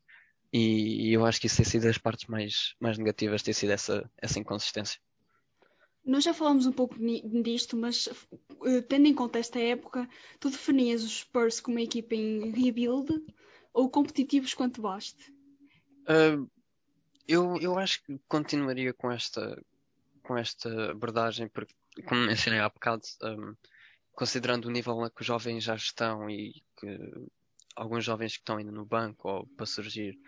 E, 0.54 1.08
e, 1.08 1.14
eu 1.14 1.26
acho 1.26 1.40
que 1.40 1.48
isso 1.48 1.58
tem 1.58 1.66
sido 1.66 1.88
as 1.88 1.98
partes 1.98 2.28
mais, 2.28 2.76
mais 2.80 2.98
negativas, 2.98 3.42
tem 3.42 3.54
sido 3.54 3.72
essa, 3.72 4.10
essa 4.18 4.38
inconsistência. 4.38 5.00
Nós 6.04 6.24
já 6.24 6.34
falámos 6.34 6.66
um 6.66 6.72
pouco 6.72 6.96
disto, 7.44 7.78
mas 7.78 8.08
uh, 8.08 8.82
tendo 8.90 9.08
em 9.08 9.14
conta 9.14 9.40
esta 9.40 9.60
época, 9.60 10.10
tu 10.40 10.50
definias 10.50 11.04
os 11.04 11.20
Spurs 11.20 11.62
como 11.62 11.78
uma 11.78 11.84
equipa 11.84 12.16
em 12.16 12.52
rebuild 12.52 13.24
ou 13.74 13.90
competitivos 13.90 14.54
quanto 14.54 14.82
baste? 14.82 15.32
Uh, 16.02 16.50
eu, 17.32 17.58
eu 17.58 17.78
acho 17.78 18.04
que 18.04 18.20
continuaria 18.28 18.94
com 18.94 19.12
esta, 19.12 19.62
com 20.24 20.38
esta 20.38 20.92
abordagem, 20.92 21.48
porque, 21.48 21.74
como 22.08 22.22
mencionei 22.26 22.60
há 22.60 22.70
bocado, 22.70 23.04
um, 23.24 23.56
considerando 24.14 24.66
o 24.66 24.72
nível 24.72 25.10
que 25.10 25.22
os 25.22 25.28
jovens 25.28 25.64
já 25.64 25.76
estão 25.76 26.30
e 26.30 26.64
que 26.78 26.88
alguns 27.76 28.04
jovens 28.04 28.34
que 28.34 28.40
estão 28.40 28.58
ainda 28.58 28.72
no 28.72 28.86
banco 28.86 29.30
ou 29.30 29.48
para 29.48 29.66
surgir 29.66 30.20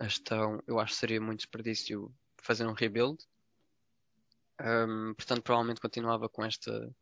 estão, 0.00 0.62
eu 0.66 0.78
acho 0.78 0.92
que 0.92 0.98
seria 0.98 1.20
muito 1.20 1.40
desperdício 1.40 2.12
fazer 2.36 2.66
um 2.66 2.72
rebuild. 2.72 3.18
Um, 4.60 5.14
portanto, 5.14 5.42
provavelmente 5.42 5.80
continuava 5.80 6.28
com 6.28 6.44
esta, 6.44 6.94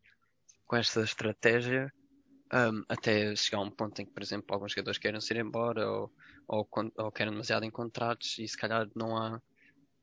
com 0.66 0.76
esta 0.76 1.02
estratégia 1.02 1.92
um, 2.52 2.84
até 2.88 3.34
chegar 3.34 3.58
a 3.58 3.62
um 3.62 3.70
ponto 3.70 4.00
em 4.00 4.04
que, 4.04 4.12
por 4.12 4.22
exemplo, 4.22 4.46
alguns 4.50 4.72
jogadores 4.72 4.98
queiram 4.98 5.18
ir 5.18 5.36
embora 5.36 5.90
ou, 5.90 6.12
ou, 6.46 6.68
ou 6.98 7.12
querem 7.12 7.32
demasiado 7.32 7.64
em 7.64 7.70
contratos 7.70 8.38
e 8.38 8.46
se 8.46 8.56
calhar 8.56 8.88
não 8.94 9.16
há 9.16 9.40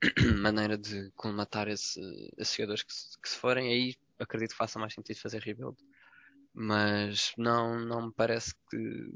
maneira 0.42 0.78
de 0.78 1.12
colmatar 1.16 1.68
esse, 1.68 2.00
esses 2.38 2.56
jogadores 2.56 2.84
que 2.84 2.94
se, 2.94 3.20
que 3.20 3.30
se 3.30 3.38
forem, 3.38 3.72
aí 3.72 3.96
acredito 4.18 4.52
que 4.52 4.58
faça 4.58 4.80
mais 4.80 4.94
sentido 4.94 5.20
fazer 5.20 5.42
rebuild. 5.42 5.78
Mas 6.54 7.34
não, 7.38 7.80
não 7.80 8.08
me 8.08 8.14
parece 8.14 8.54
que 8.70 9.14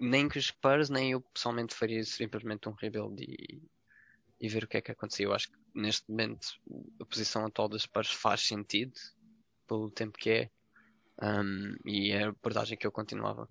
nem 0.00 0.28
que 0.28 0.38
os 0.38 0.46
Spurs, 0.46 0.88
nem 0.88 1.12
eu 1.12 1.20
pessoalmente 1.20 1.74
faria 1.74 2.02
simplesmente 2.04 2.68
um 2.68 2.72
rebuild 2.72 3.22
e, 3.22 3.62
e 4.40 4.48
ver 4.48 4.64
o 4.64 4.66
que 4.66 4.78
é 4.78 4.80
que 4.80 4.90
acontecia. 4.90 5.26
Eu 5.26 5.34
acho 5.34 5.50
que 5.50 5.58
neste 5.74 6.10
momento 6.10 6.48
a 7.00 7.04
posição 7.04 7.44
atual 7.44 7.68
dos 7.68 7.82
Spurs 7.82 8.10
faz 8.10 8.40
sentido 8.40 8.94
pelo 9.68 9.90
tempo 9.90 10.18
que 10.18 10.30
é 10.30 10.50
um, 11.22 11.76
e 11.86 12.10
é 12.10 12.24
a 12.24 12.28
abordagem 12.28 12.76
que 12.76 12.86
eu 12.86 12.92
continuava. 12.92 13.48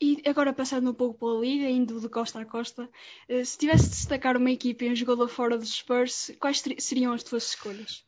E 0.00 0.22
agora 0.26 0.52
passando 0.52 0.90
um 0.90 0.94
pouco 0.94 1.18
pela 1.18 1.40
liga, 1.40 1.68
indo 1.68 2.00
de 2.00 2.08
costa 2.08 2.40
a 2.40 2.46
costa, 2.46 2.88
eh, 3.28 3.44
se 3.44 3.58
tivesse 3.58 3.84
de 3.84 3.96
destacar 3.96 4.36
uma 4.36 4.50
equipa 4.50 4.84
e 4.84 4.90
um 4.90 4.96
jogador 4.96 5.28
fora 5.28 5.58
dos 5.58 5.72
Spurs, 5.74 6.30
quais 6.38 6.62
seriam 6.78 7.12
as 7.12 7.24
tuas 7.24 7.48
escolhas? 7.48 8.06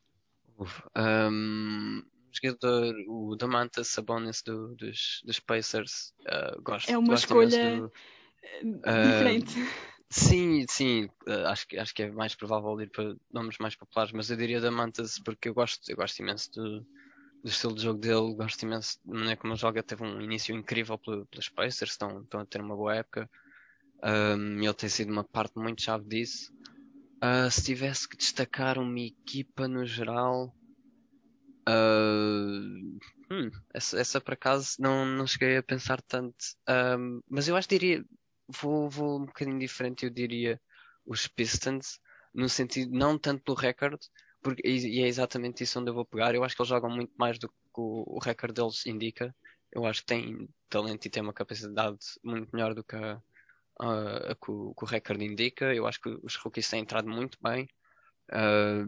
Uf, 0.57 0.81
um, 0.97 2.01
jogador, 2.31 2.95
o 3.07 3.35
Damantas 3.35 3.89
Sabonis 3.89 4.41
do, 4.41 4.73
dos, 4.75 5.21
dos 5.25 5.39
Pacers. 5.39 6.13
Uh, 6.21 6.61
gosto, 6.61 6.89
é 6.89 6.97
uma 6.97 7.07
gosto 7.07 7.25
escolha 7.25 7.77
do, 7.77 7.85
uh, 8.63 9.11
diferente. 9.11 9.53
Sim, 10.09 10.65
sim, 10.69 11.09
uh, 11.27 11.47
acho, 11.47 11.67
que, 11.67 11.77
acho 11.77 11.93
que 11.93 12.03
é 12.03 12.11
mais 12.11 12.35
provável 12.35 12.79
ir 12.81 12.89
para 12.89 13.15
nomes 13.31 13.57
mais 13.59 13.75
populares, 13.75 14.13
mas 14.13 14.29
eu 14.29 14.37
diria 14.37 14.61
Damantas 14.61 15.19
porque 15.19 15.49
eu 15.49 15.53
gosto, 15.53 15.89
eu 15.89 15.95
gosto 15.97 16.19
imenso 16.19 16.49
do, 16.53 16.85
do 17.43 17.49
estilo 17.49 17.75
de 17.75 17.83
jogo 17.83 17.99
dele, 17.99 18.35
gosto 18.35 18.63
imenso 18.63 18.99
da 19.05 19.13
maneira 19.13 19.37
como 19.37 19.53
ele 19.53 19.59
joga, 19.59 19.83
teve 19.83 20.03
um 20.03 20.21
início 20.21 20.55
incrível 20.55 20.97
pelos 20.97 21.49
Pacers, 21.49 21.91
estão, 21.91 22.21
estão 22.21 22.41
a 22.41 22.45
ter 22.45 22.61
uma 22.61 22.75
boa 22.75 22.95
época. 22.95 23.29
Um, 24.03 24.61
ele 24.61 24.73
tem 24.73 24.89
sido 24.89 25.11
uma 25.11 25.23
parte 25.23 25.57
muito 25.57 25.81
chave 25.81 26.05
disso. 26.05 26.53
Uh, 27.23 27.49
se 27.51 27.63
tivesse 27.63 28.07
que 28.07 28.17
destacar 28.17 28.79
uma 28.79 28.99
equipa 28.99 29.67
no 29.67 29.85
geral, 29.85 30.53
Uh, 31.69 32.99
hum, 33.29 33.51
essa, 33.71 33.99
essa 33.99 34.19
por 34.19 34.33
acaso 34.33 34.75
não, 34.79 35.05
não 35.05 35.27
cheguei 35.27 35.57
a 35.57 35.63
pensar 35.63 36.01
tanto. 36.01 36.35
Mas 37.29 37.47
eu 37.47 37.55
acho 37.55 37.67
que 37.67 37.77
diria. 37.77 38.05
Vou, 38.47 38.89
vou 38.89 39.21
um 39.21 39.25
bocadinho 39.25 39.59
diferente, 39.59 40.05
eu 40.05 40.09
diria 40.09 40.59
os 41.05 41.27
Pistons, 41.27 41.99
no 42.33 42.49
sentido, 42.49 42.91
não 42.91 43.17
tanto 43.17 43.43
pelo 43.43 43.55
recorde, 43.55 44.09
porque, 44.41 44.61
e, 44.67 45.01
é 45.03 45.07
exatamente 45.07 45.63
isso 45.63 45.79
onde 45.79 45.89
eu 45.89 45.93
vou 45.93 46.05
pegar. 46.05 46.33
Eu 46.35 46.43
acho 46.43 46.55
que 46.55 46.61
eles 46.61 46.69
jogam 46.69 46.89
muito 46.89 47.13
mais 47.17 47.37
do 47.39 47.49
que 47.49 47.55
o, 47.75 48.03
o 48.07 48.19
recorde 48.19 48.55
deles 48.55 48.85
indica. 48.85 49.35
Eu 49.71 49.85
acho 49.85 50.01
que 50.01 50.07
têm 50.07 50.49
talento 50.69 51.05
e 51.05 51.09
têm 51.09 51.23
uma 51.23 51.33
capacidade 51.33 51.99
muito 52.23 52.49
melhor 52.53 52.73
do 52.73 52.83
que, 52.83 52.95
a, 52.95 53.21
a, 53.79 54.31
a, 54.31 54.35
que, 54.35 54.51
o, 54.51 54.73
que 54.75 54.83
o 54.83 54.87
recorde 54.87 55.25
indica. 55.25 55.73
Eu 55.73 55.87
acho 55.87 56.01
que 56.01 56.09
os 56.23 56.35
rookies 56.35 56.69
têm 56.69 56.81
entrado 56.81 57.09
muito 57.09 57.37
bem. 57.41 57.67
Uh, 58.31 58.85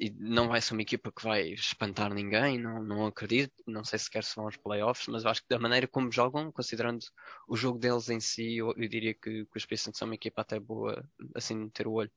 e 0.00 0.10
não 0.10 0.48
vai 0.48 0.60
ser 0.60 0.74
uma 0.74 0.82
equipa 0.82 1.10
que 1.10 1.24
vai 1.24 1.48
espantar 1.50 2.14
ninguém, 2.14 2.56
não, 2.58 2.82
não 2.84 3.06
acredito, 3.06 3.52
não 3.66 3.82
sei 3.82 3.98
sequer 3.98 4.22
se 4.22 4.36
vão 4.36 4.44
aos 4.44 4.56
playoffs, 4.56 5.08
mas 5.08 5.24
eu 5.24 5.30
acho 5.30 5.42
que 5.42 5.48
da 5.48 5.58
maneira 5.58 5.88
como 5.88 6.12
jogam, 6.12 6.52
considerando 6.52 7.04
o 7.48 7.56
jogo 7.56 7.78
deles 7.80 8.08
em 8.08 8.20
si, 8.20 8.58
eu, 8.58 8.72
eu 8.76 8.88
diria 8.88 9.12
que, 9.12 9.44
que 9.44 9.56
os 9.56 9.66
Pistons 9.66 9.98
são 9.98 10.06
uma 10.06 10.14
equipa 10.14 10.42
até 10.42 10.60
boa, 10.60 11.04
assim, 11.34 11.66
de 11.66 11.72
ter 11.72 11.88
o 11.88 11.92
olho. 11.94 12.10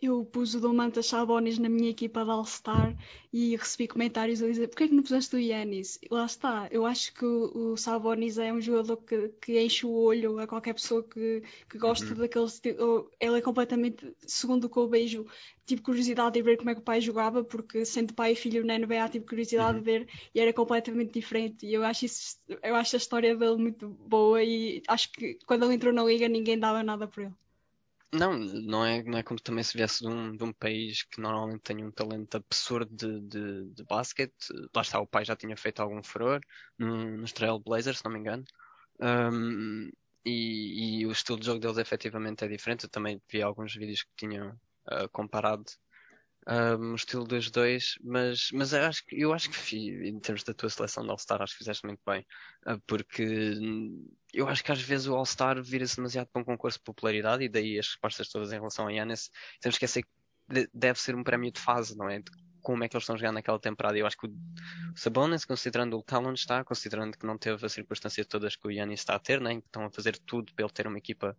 Eu 0.00 0.24
pus 0.24 0.54
o 0.54 0.60
Domantas 0.60 1.06
Sabonis 1.06 1.58
na 1.58 1.68
minha 1.68 1.90
equipa 1.90 2.24
de 2.24 2.30
All-Star 2.30 2.96
e 3.32 3.56
recebi 3.56 3.88
comentários 3.88 4.40
a 4.40 4.46
dizer 4.46 4.68
porque 4.68 4.84
é 4.84 4.88
que 4.88 4.94
não 4.94 5.02
puseste 5.02 5.34
o 5.34 5.40
Yanis? 5.40 5.98
Lá 6.08 6.24
está, 6.24 6.68
eu 6.70 6.86
acho 6.86 7.12
que 7.12 7.24
o, 7.24 7.72
o 7.72 7.76
Sabonis 7.76 8.38
é 8.38 8.52
um 8.52 8.60
jogador 8.60 8.96
que, 8.98 9.28
que, 9.40 9.60
enche 9.60 9.84
o 9.84 9.90
olho 9.90 10.38
a 10.38 10.46
qualquer 10.46 10.74
pessoa 10.74 11.02
que, 11.02 11.42
que 11.68 11.78
gosta 11.78 12.06
uhum. 12.06 12.14
daquele 12.14 12.44
estilo. 12.44 13.10
Ele 13.18 13.38
é 13.38 13.40
completamente, 13.40 14.14
segundo 14.24 14.64
o 14.64 14.70
que 14.70 14.76
eu 14.78 14.88
vejo, 14.88 15.26
tive 15.66 15.82
curiosidade 15.82 16.34
de 16.34 16.42
ver 16.42 16.56
como 16.56 16.70
é 16.70 16.74
que 16.74 16.80
o 16.80 16.84
pai 16.84 17.00
jogava, 17.00 17.42
porque 17.42 17.84
sendo 17.84 18.14
pai 18.14 18.32
e 18.32 18.36
filho 18.36 18.64
na 18.64 18.78
NBA 18.78 19.08
tive 19.10 19.26
curiosidade 19.26 19.78
uhum. 19.78 19.82
de 19.82 19.84
ver 19.84 20.08
e 20.32 20.40
era 20.40 20.52
completamente 20.52 21.12
diferente. 21.12 21.66
E 21.66 21.74
eu 21.74 21.84
acho, 21.84 22.04
isso, 22.04 22.36
eu 22.62 22.76
acho 22.76 22.94
a 22.94 22.98
história 22.98 23.36
dele 23.36 23.56
muito 23.56 23.88
boa 23.88 24.42
e 24.44 24.80
acho 24.86 25.10
que 25.10 25.38
quando 25.44 25.64
ele 25.64 25.74
entrou 25.74 25.92
na 25.92 26.04
liga 26.04 26.28
ninguém 26.28 26.56
dava 26.56 26.84
nada 26.84 27.08
por 27.08 27.24
ele. 27.24 27.34
Não, 28.12 28.38
não 28.38 28.86
é, 28.86 29.02
não 29.02 29.18
é 29.18 29.22
como 29.22 29.38
também 29.38 29.62
se 29.62 29.76
viesse 29.76 30.00
de 30.00 30.08
um, 30.08 30.34
de 30.34 30.42
um 30.42 30.52
país 30.52 31.02
que 31.02 31.20
normalmente 31.20 31.60
tem 31.60 31.84
um 31.84 31.90
talento 31.90 32.36
absurdo 32.36 32.90
de, 32.94 33.20
de, 33.20 33.70
de 33.74 33.84
basquete. 33.84 34.34
Lá 34.74 34.80
está, 34.80 34.98
o 34.98 35.06
pai 35.06 35.24
já 35.26 35.36
tinha 35.36 35.56
feito 35.56 35.80
algum 35.80 36.02
furor 36.02 36.40
no, 36.78 37.18
nos 37.18 37.32
Trailblazers, 37.32 37.98
se 37.98 38.04
não 38.04 38.12
me 38.12 38.18
engano. 38.20 38.44
Um, 39.00 39.90
e, 40.24 41.00
e, 41.00 41.06
o 41.06 41.12
estilo 41.12 41.38
de 41.38 41.46
jogo 41.46 41.60
deles 41.60 41.76
efetivamente 41.78 42.44
é 42.44 42.48
diferente. 42.48 42.84
Eu 42.84 42.90
também 42.90 43.20
vi 43.30 43.42
alguns 43.42 43.74
vídeos 43.74 44.02
que 44.02 44.10
tinham 44.16 44.50
uh, 44.90 45.08
comparado 45.12 45.64
um, 46.48 46.94
estilo 46.94 47.24
dos 47.24 47.50
dois, 47.50 47.98
mas, 48.02 48.48
mas 48.52 48.72
eu, 48.72 48.82
acho 48.82 49.04
que, 49.04 49.20
eu 49.20 49.32
acho 49.34 49.50
que 49.50 49.76
em 49.78 50.18
termos 50.18 50.42
da 50.44 50.54
tua 50.54 50.70
seleção 50.70 51.04
de 51.04 51.10
All-Star, 51.10 51.42
acho 51.42 51.52
que 51.52 51.58
fizeste 51.58 51.86
muito 51.86 52.00
bem, 52.06 52.26
uh, 52.66 52.80
porque 52.86 53.54
eu 54.32 54.48
acho 54.48 54.64
que 54.64 54.72
às 54.72 54.80
vezes 54.80 55.06
o 55.06 55.14
All-Star 55.14 55.62
vira-se 55.62 55.96
demasiado 55.96 56.28
para 56.28 56.40
um 56.40 56.44
concurso 56.44 56.78
de 56.78 56.84
popularidade 56.84 57.44
e 57.44 57.48
daí 57.48 57.78
as 57.78 57.88
respostas 57.88 58.28
todas 58.28 58.50
em 58.50 58.56
relação 58.56 58.86
a 58.86 58.92
Yannis. 58.92 59.30
Temos 59.60 59.76
que 59.76 59.84
esquecer 59.84 60.02
que 60.02 60.68
deve 60.72 60.98
ser 60.98 61.14
um 61.14 61.22
prémio 61.22 61.52
de 61.52 61.60
fase, 61.60 61.96
não 61.96 62.08
é? 62.08 62.22
Como 62.68 62.84
é 62.84 62.88
que 62.88 62.94
eles 62.94 63.04
estão 63.04 63.16
jogando 63.16 63.36
naquela 63.36 63.58
temporada. 63.58 63.96
Eu 63.96 64.06
acho 64.06 64.18
que 64.18 64.26
o 64.26 64.32
Sabonis, 64.94 65.46
considerando 65.46 65.96
o 65.96 66.02
talent 66.02 66.36
está, 66.36 66.62
considerando 66.62 67.16
que 67.16 67.24
não 67.24 67.38
teve 67.38 67.64
as 67.64 67.72
circunstâncias 67.72 68.26
todas 68.26 68.56
que 68.56 68.68
o 68.68 68.70
Yannis 68.70 69.00
está 69.00 69.14
a 69.14 69.18
ter, 69.18 69.40
né? 69.40 69.54
estão 69.54 69.86
a 69.86 69.90
fazer 69.90 70.18
tudo 70.18 70.52
para 70.52 70.66
ele 70.66 70.72
ter 70.74 70.86
uma 70.86 70.98
equipa 70.98 71.34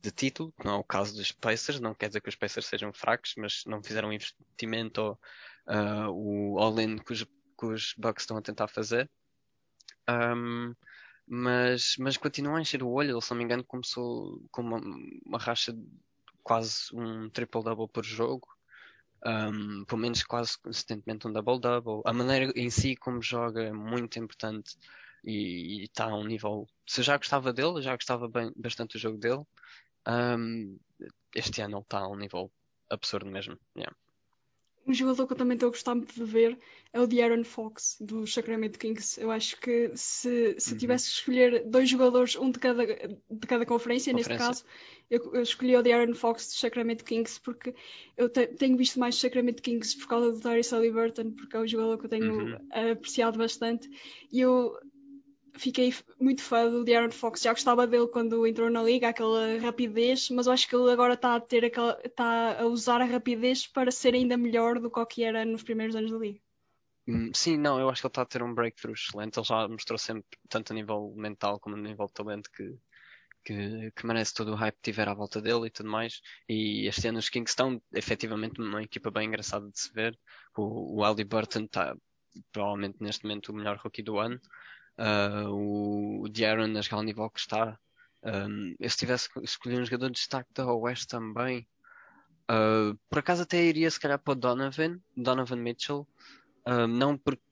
de 0.00 0.10
título, 0.10 0.52
não 0.64 0.74
é 0.74 0.76
o 0.78 0.82
caso 0.82 1.14
dos 1.14 1.30
Pacers, 1.30 1.78
não 1.78 1.94
quer 1.94 2.08
dizer 2.08 2.20
que 2.20 2.28
os 2.28 2.34
Pacers 2.34 2.66
sejam 2.66 2.92
fracos, 2.92 3.34
mas 3.36 3.62
não 3.64 3.80
fizeram 3.80 4.08
um 4.08 4.12
investimento 4.12 5.00
ou 5.00 5.18
uh, 5.68 6.10
o 6.10 6.58
all-in 6.58 6.98
que 6.98 7.12
os, 7.12 7.22
que 7.22 7.66
os 7.66 7.94
Bucks 7.96 8.24
estão 8.24 8.36
a 8.36 8.42
tentar 8.42 8.66
fazer. 8.66 9.08
Um, 10.10 10.74
mas, 11.28 11.94
mas 11.96 12.16
continuam 12.16 12.56
a 12.56 12.60
encher 12.60 12.82
o 12.82 12.90
olho, 12.90 13.20
se 13.20 13.30
não 13.30 13.38
me 13.38 13.44
engano 13.44 13.62
começou 13.62 14.44
com 14.50 14.62
uma, 14.62 14.80
uma 15.24 15.38
racha 15.38 15.72
de 15.72 15.86
quase 16.42 16.86
um 16.92 17.30
triple-double 17.30 17.86
por 17.86 18.04
jogo, 18.04 18.48
um, 19.24 19.84
pelo 19.84 20.00
menos 20.00 20.22
quase 20.24 20.58
consistentemente 20.58 21.26
um 21.26 21.32
double-double. 21.32 22.02
A 22.04 22.12
maneira 22.12 22.52
em 22.56 22.70
si 22.70 22.96
como 22.96 23.22
joga 23.22 23.62
é 23.62 23.72
muito 23.72 24.18
importante 24.18 24.76
e 25.24 25.84
está 25.84 26.06
a 26.06 26.16
um 26.16 26.24
nível. 26.24 26.66
Se 26.86 27.00
eu 27.00 27.04
já 27.04 27.16
gostava 27.16 27.52
dele, 27.52 27.82
já 27.82 27.94
gostava 27.94 28.28
bem, 28.28 28.52
bastante 28.56 28.92
do 28.92 28.98
jogo 28.98 29.18
dele, 29.18 29.42
um, 30.08 30.78
este 31.34 31.62
ano 31.62 31.76
ele 31.76 31.82
está 31.82 32.00
a 32.00 32.08
um 32.08 32.16
nível 32.16 32.50
absurdo 32.90 33.30
mesmo. 33.30 33.58
Yeah. 33.76 33.94
Um 34.86 34.92
jogador 34.92 35.26
que 35.26 35.32
eu 35.32 35.36
também 35.36 35.54
estou 35.54 35.68
a 35.68 35.70
gostar 35.70 35.94
muito 35.94 36.14
de 36.14 36.24
ver 36.24 36.58
é 36.92 37.00
o 37.00 37.06
De'Aaron 37.06 37.44
Fox, 37.44 37.96
do 38.00 38.26
Sacramento 38.26 38.78
Kings. 38.78 39.18
Eu 39.20 39.30
acho 39.30 39.58
que 39.60 39.90
se, 39.94 40.56
se 40.58 40.72
uhum. 40.72 40.78
tivesse 40.78 41.06
que 41.08 41.16
escolher 41.16 41.64
dois 41.64 41.88
jogadores, 41.88 42.36
um 42.36 42.50
de 42.50 42.58
cada, 42.58 42.84
de 42.84 43.46
cada 43.46 43.64
conferência, 43.64 44.12
conferência. 44.12 44.12
neste 44.12 44.36
caso, 44.36 44.64
eu, 45.08 45.34
eu 45.34 45.42
escolhi 45.42 45.76
o 45.76 45.82
De'Aaron 45.82 46.14
Fox 46.14 46.48
do 46.48 46.54
Sacramento 46.54 47.04
Kings 47.04 47.40
porque 47.40 47.74
eu 48.16 48.28
te, 48.28 48.46
tenho 48.46 48.76
visto 48.76 48.98
mais 48.98 49.14
Sacramento 49.14 49.62
Kings 49.62 49.96
por 49.98 50.08
causa 50.08 50.32
do 50.32 50.40
Tyrese 50.40 50.74
Halliburton, 50.74 51.30
porque 51.30 51.56
é 51.56 51.60
um 51.60 51.66
jogador 51.66 51.98
que 51.98 52.06
eu 52.06 52.10
tenho 52.10 52.34
uhum. 52.34 52.58
apreciado 52.92 53.38
bastante. 53.38 53.88
E 54.30 54.40
eu 54.40 54.76
fiquei 55.54 55.94
muito 56.20 56.42
fã 56.42 56.70
do 56.70 56.84
De'Aaron 56.84 57.10
Fox. 57.10 57.42
Já 57.42 57.52
gostava 57.52 57.86
dele 57.86 58.06
quando 58.08 58.46
entrou 58.46 58.70
na 58.70 58.82
liga, 58.82 59.08
aquela 59.08 59.58
rapidez, 59.58 60.30
mas 60.30 60.46
eu 60.46 60.52
acho 60.52 60.68
que 60.68 60.74
ele 60.74 60.90
agora 60.90 61.14
está 61.14 61.36
a 61.36 61.40
ter 61.40 61.64
aquela, 61.64 61.98
está 62.04 62.60
a 62.60 62.66
usar 62.66 63.00
a 63.00 63.04
rapidez 63.04 63.66
para 63.66 63.90
ser 63.90 64.14
ainda 64.14 64.36
melhor 64.36 64.78
do 64.78 64.90
que 65.06 65.22
era 65.22 65.44
nos 65.44 65.62
primeiros 65.62 65.94
anos 65.96 66.10
da 66.10 66.18
liga. 66.18 66.40
Hum, 67.06 67.32
sim, 67.34 67.56
não, 67.56 67.80
eu 67.80 67.88
acho 67.88 68.00
que 68.00 68.06
ele 68.06 68.10
está 68.10 68.22
a 68.22 68.26
ter 68.26 68.42
um 68.42 68.54
breakthrough 68.54 68.94
excelente. 68.94 69.38
Ele 69.38 69.46
já 69.46 69.68
mostrou 69.68 69.98
sempre, 69.98 70.24
tanto 70.48 70.72
a 70.72 70.74
nível 70.74 71.12
mental 71.16 71.58
como 71.58 71.76
a 71.76 71.78
nível 71.78 72.06
de 72.06 72.12
talento, 72.12 72.50
que, 72.50 72.76
que, 73.44 73.90
que, 73.90 74.06
merece 74.06 74.34
todo 74.34 74.52
o 74.52 74.54
hype 74.54 74.76
que 74.76 74.92
tiver 74.92 75.08
à 75.08 75.14
volta 75.14 75.40
dele 75.40 75.66
e 75.66 75.70
tudo 75.70 75.90
mais. 75.90 76.20
E 76.48 76.86
este 76.86 77.08
ano 77.08 77.18
os 77.18 77.28
Kings 77.28 77.50
estão 77.50 77.82
efetivamente 77.92 78.60
uma 78.60 78.82
equipa 78.82 79.10
bem 79.10 79.26
engraçada 79.26 79.68
de 79.68 79.78
se 79.78 79.92
ver. 79.92 80.18
O, 80.56 81.00
o 81.00 81.04
Aldi 81.04 81.24
Burton 81.24 81.64
está 81.64 81.96
provavelmente 82.52 82.96
neste 83.00 83.24
momento 83.24 83.50
o 83.50 83.54
melhor 83.54 83.76
rookie 83.78 84.02
do 84.02 84.18
ano 84.18 84.40
uh, 84.98 86.22
o 86.22 86.28
De'Aaron 86.28 86.76
a 86.76 86.82
jogar 86.82 86.98
ao 86.98 87.02
nível 87.02 87.30
que 87.30 87.40
está. 87.40 87.78
Um, 88.22 88.74
eu 88.78 88.88
se 88.88 88.96
tivesse 88.96 89.28
escolhido 89.42 89.82
um 89.82 89.84
jogador 89.84 90.08
de 90.08 90.14
destaque 90.14 90.50
da 90.54 90.66
Oeste 90.72 91.08
também, 91.08 91.66
uh, 92.50 92.96
por 93.08 93.18
acaso 93.18 93.42
até 93.42 93.62
iria 93.62 93.90
se 93.90 93.98
calhar 93.98 94.18
para 94.18 94.34
Donovan, 94.34 95.00
Donovan 95.16 95.56
Mitchell. 95.56 96.06
Uh, 96.64 96.86
não 96.86 97.18
porque, 97.18 97.42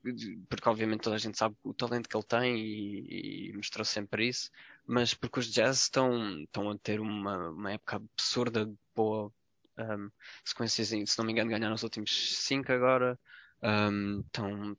porque 0.47 0.69
obviamente 0.69 1.01
toda 1.01 1.17
a 1.17 1.19
gente 1.19 1.37
sabe 1.37 1.53
o 1.63 1.73
talento 1.73 2.07
que 2.07 2.15
ele 2.15 2.23
tem 2.23 2.57
e, 2.57 3.49
e 3.49 3.53
mostrou 3.53 3.83
sempre 3.83 4.29
isso, 4.29 4.49
mas 4.87 5.13
porque 5.13 5.39
os 5.39 5.51
Jazz 5.51 5.81
estão, 5.81 6.39
estão 6.43 6.69
a 6.69 6.77
ter 6.77 7.01
uma, 7.01 7.49
uma 7.49 7.73
época 7.73 7.97
absurda 7.97 8.65
de 8.65 8.73
boa 8.95 9.33
um, 9.77 10.09
sequências, 10.45 10.87
se 10.87 11.17
não 11.17 11.25
me 11.25 11.33
engano 11.33 11.49
ganharam 11.49 11.75
os 11.75 11.83
últimos 11.83 12.37
5 12.37 12.71
agora, 12.71 13.19
um, 13.61 14.21
estão, 14.21 14.77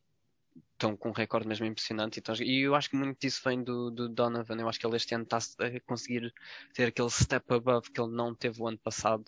estão 0.83 0.97
com 0.97 1.11
um 1.11 1.13
recorde 1.13 1.47
mesmo 1.47 1.65
impressionante. 1.65 2.19
Então, 2.19 2.35
e 2.37 2.63
eu 2.63 2.75
acho 2.75 2.91
que 2.91 2.97
muito 2.97 3.19
disso 3.21 3.41
vem 3.45 3.63
do, 3.63 3.91
do 3.91 4.09
Donovan. 4.09 4.57
Eu 4.57 4.69
acho 4.69 4.79
que 4.79 4.87
ele 4.87 4.97
este 4.97 5.15
ano 5.15 5.25
está 5.25 5.39
a 5.39 5.81
conseguir 5.81 6.35
ter 6.75 6.87
aquele 6.87 7.11
step 7.11 7.45
above 7.55 7.91
que 7.91 8.01
ele 8.01 8.13
não 8.13 8.35
teve 8.35 8.61
o 8.61 8.67
ano 8.67 8.79
passado. 8.79 9.25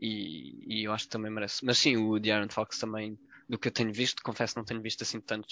E, 0.00 0.64
e 0.66 0.84
eu 0.84 0.92
acho 0.92 1.04
que 1.04 1.10
também 1.10 1.30
merece. 1.30 1.64
Mas 1.64 1.78
sim, 1.78 1.96
o 1.96 2.18
De'Aaron 2.18 2.48
Fox 2.48 2.78
também, 2.78 3.18
do 3.48 3.58
que 3.58 3.68
eu 3.68 3.72
tenho 3.72 3.92
visto, 3.92 4.22
confesso 4.22 4.56
não 4.56 4.64
tenho 4.64 4.80
visto 4.80 5.02
assim 5.02 5.20
tanto, 5.20 5.48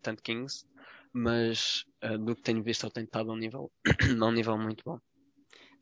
tanto 0.00 0.22
Kings, 0.22 0.64
mas 1.12 1.84
uh, 2.02 2.18
do 2.18 2.34
que 2.34 2.42
tenho 2.42 2.62
visto 2.62 2.84
ele 2.84 2.92
tem 2.92 3.04
estado 3.04 3.30
a 3.30 3.34
um 3.34 3.36
nível, 3.36 3.70
a 4.20 4.24
um 4.24 4.32
nível 4.32 4.58
muito 4.58 4.82
bom. 4.84 4.98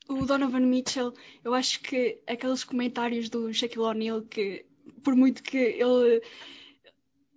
O 0.09 0.27
Donovan 0.27 0.61
Mitchell, 0.61 1.15
eu 1.45 1.55
acho 1.55 1.81
que 1.81 2.21
aqueles 2.27 2.65
comentários 2.65 3.29
do 3.31 3.53
Shaquille 3.55 3.85
O'Neal 3.85 4.23
que 4.23 4.67
por 5.05 5.15
muito 5.15 5.43
que 5.43 5.57
ele 5.57 6.21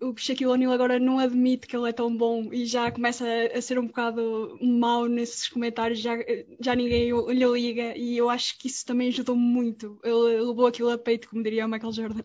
o 0.04 0.16
Shaquille 0.18 0.51
O'Neal 0.51 0.74
agora 0.74 0.99
não 0.99 1.20
admite 1.20 1.68
que 1.68 1.76
ele 1.76 1.89
é 1.89 1.93
tão 1.93 2.16
bom 2.16 2.51
e 2.51 2.66
já 2.66 2.91
começa 2.91 3.26
a, 3.56 3.62
ser 3.62 3.80
um 3.80 3.88
bocado 3.88 4.58
mau 4.62 5.08
nesses 5.08 5.47
comentários, 5.47 5.99
já, 5.99 6.14
já 6.60 6.76
ninguém 6.76 7.12
lhe 7.12 7.45
liga 7.45 7.97
e 7.97 8.18
eu 8.18 8.30
acho 8.30 8.58
que 8.60 8.68
isso 8.68 8.86
também 8.86 9.08
ajudou 9.08 9.36
muito. 9.36 9.99
Ele 10.04 10.41
levou 10.45 10.68
aquilo 10.68 10.91
a 10.91 10.97
peito, 10.97 11.30
como 11.30 11.43
diria 11.43 11.66
o 11.66 11.70
Michael 11.70 11.93
Jordan. 11.93 12.24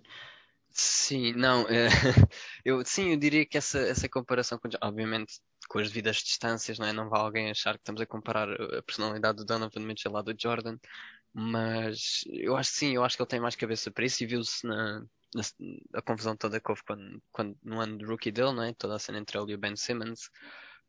Sim, 0.70 1.33
não, 1.33 1.66
é, 1.68 1.89
eu, 2.64 2.85
sim, 2.85 3.11
eu 3.11 3.16
diria 3.16 3.45
que 3.47 3.59
essa, 3.59 3.79
essa 3.81 4.09
comparação, 4.09 4.59
com, 4.59 4.68
obviamente, 4.83 5.41
com 5.68 5.79
as 5.79 5.89
devidas 5.89 6.16
distâncias, 6.18 6.79
não 6.79 6.87
é? 6.87 6.93
Não 6.93 7.09
vai 7.09 7.20
alguém 7.20 7.51
achar 7.51 7.74
que 7.74 7.81
estamos 7.81 8.01
a 8.01 8.07
comparar 8.07 8.49
a 8.51 8.83
personalidade 8.83 9.39
do 9.39 9.45
Donovan 9.45 9.81
Mitchell 9.81 10.12
lá 10.12 10.22
do 10.22 10.35
Jordan, 10.39 10.79
mas 11.33 12.24
eu 12.29 12.57
acho 12.57 12.70
que 12.72 12.79
sim, 12.79 12.95
eu 12.95 13.05
acho 13.05 13.16
que 13.16 13.22
ele 13.22 13.29
tem 13.29 13.41
mais 13.41 13.57
cabeça 13.57 13.91
para 13.91 14.05
isso 14.05 14.22
e 14.22 14.26
viu-se 14.26 14.66
na, 14.66 15.05
a 15.95 16.03
confusão 16.03 16.37
toda 16.37 16.61
que 16.61 16.70
houve 16.70 16.83
quando, 16.85 17.22
quando, 17.33 17.57
no 17.62 17.81
ano 17.81 17.99
de 17.99 18.05
rookie 18.05 18.31
dele, 18.31 18.53
não 18.53 18.62
é? 18.62 18.72
toda 18.72 18.97
a 18.97 18.99
cena 18.99 19.18
entre 19.18 19.39
ele 19.39 19.53
e 19.53 19.55
o 19.55 19.59
Ben 19.59 19.76
Simmons, 19.76 20.31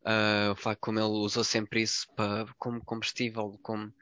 uh, 0.05 0.51
o 0.51 0.55
facto 0.55 0.81
como 0.81 0.99
ele 0.99 1.07
usou 1.07 1.43
sempre 1.43 1.81
isso 1.81 2.07
para, 2.15 2.45
como 2.57 2.83
combustível, 2.83 3.59
como 3.61 3.93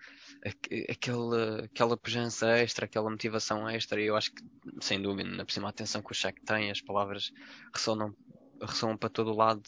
aquele, 0.89 1.65
aquela 1.65 1.97
pujança 1.97 2.47
extra, 2.57 2.85
aquela 2.85 3.09
motivação 3.09 3.67
extra, 3.69 3.99
e 4.01 4.05
eu 4.05 4.15
acho 4.15 4.31
que, 4.33 4.43
sem 4.81 5.01
dúvida, 5.01 5.29
na 5.29 5.43
próxima 5.43 5.69
atenção 5.69 6.01
que 6.01 6.11
o 6.11 6.15
Shaq 6.15 6.39
tem, 6.45 6.69
as 6.69 6.81
palavras 6.81 7.31
ressonam, 7.73 8.15
ressoam 8.61 8.97
para 8.97 9.09
todo 9.09 9.31
o 9.31 9.35
lado, 9.35 9.63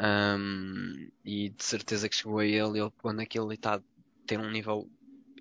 um, 0.00 1.10
e 1.24 1.50
de 1.50 1.62
certeza 1.62 2.08
que 2.08 2.16
chegou 2.16 2.38
a 2.38 2.46
ele, 2.46 2.78
ele 2.78 2.90
quando 2.98 3.20
aquilo 3.20 3.52
está 3.52 3.74
a 3.74 3.82
ter 4.26 4.38
um 4.38 4.50
nível 4.50 4.88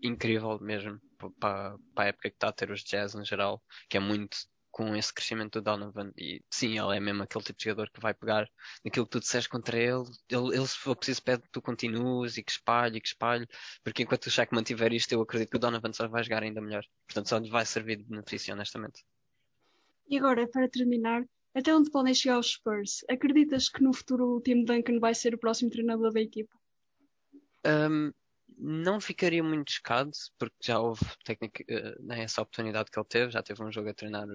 incrível 0.01 0.59
mesmo 0.59 0.99
para, 1.39 1.75
a 1.95 2.05
época 2.05 2.29
que 2.29 2.35
está 2.35 2.49
a 2.49 2.53
ter 2.53 2.71
os 2.71 2.83
Jazz 2.83 3.13
no 3.13 3.25
geral, 3.25 3.61
que 3.89 3.97
é 3.97 3.99
muito 3.99 4.37
com 4.71 4.95
esse 4.95 5.13
crescimento 5.13 5.59
do 5.59 5.63
Donovan. 5.63 6.11
E 6.17 6.41
sim, 6.49 6.79
ele 6.79 6.95
é 6.95 6.99
mesmo 6.99 7.23
aquele 7.23 7.43
tipo 7.43 7.57
de 7.59 7.65
jogador 7.65 7.89
que 7.89 7.99
vai 7.99 8.13
pegar 8.13 8.49
naquilo 8.85 9.05
que 9.05 9.11
tu 9.11 9.19
disseste 9.19 9.49
contra 9.49 9.77
ele. 9.77 10.03
Ele, 10.29 10.55
ele 10.55 10.67
se 10.67 10.77
for 10.77 10.95
preciso, 10.95 11.23
pede 11.23 11.43
que 11.43 11.51
tu 11.51 11.61
continues 11.61 12.37
e 12.37 12.43
que 12.43 12.51
espalhe 12.51 12.97
e 12.97 13.01
que 13.01 13.07
espalhe, 13.07 13.47
porque 13.83 14.03
enquanto 14.03 14.27
o 14.27 14.31
Shaq 14.31 14.53
mantiver 14.53 14.93
isto, 14.93 15.11
eu 15.11 15.21
acredito 15.21 15.49
que 15.49 15.57
o 15.57 15.59
Donovan 15.59 15.91
só 15.91 16.07
vai 16.07 16.23
jogar 16.23 16.43
ainda 16.43 16.61
melhor. 16.61 16.83
Portanto, 17.07 17.29
só 17.29 17.37
lhe 17.37 17.49
vai 17.49 17.65
servir 17.65 17.97
de 17.97 18.03
benefício, 18.03 18.53
honestamente. 18.53 19.03
E 20.07 20.17
agora, 20.17 20.47
para 20.47 20.69
terminar, 20.69 21.23
até 21.53 21.75
onde 21.75 21.91
podem 21.91 22.13
chegar 22.13 22.39
os 22.39 22.51
Spurs? 22.51 23.03
Acreditas 23.09 23.69
que 23.69 23.83
no 23.83 23.93
futuro 23.93 24.37
o 24.37 24.41
Tim 24.41 24.63
Duncan 24.63 24.99
vai 24.99 25.13
ser 25.13 25.33
o 25.33 25.37
próximo 25.37 25.69
treinador 25.69 26.11
da 26.13 26.21
equipa? 26.21 26.55
Um, 27.65 28.11
não 28.59 28.99
ficaria 28.99 29.43
muito 29.43 29.71
chocado, 29.71 30.11
porque 30.37 30.55
já 30.61 30.79
houve 30.79 31.01
técnica, 31.23 31.63
né, 32.01 32.23
essa 32.23 32.41
oportunidade 32.41 32.91
que 32.91 32.99
ele 32.99 33.07
teve, 33.07 33.31
já 33.31 33.41
teve 33.41 33.63
um 33.63 33.71
jogo 33.71 33.89
a 33.89 33.93
treinar 33.93 34.27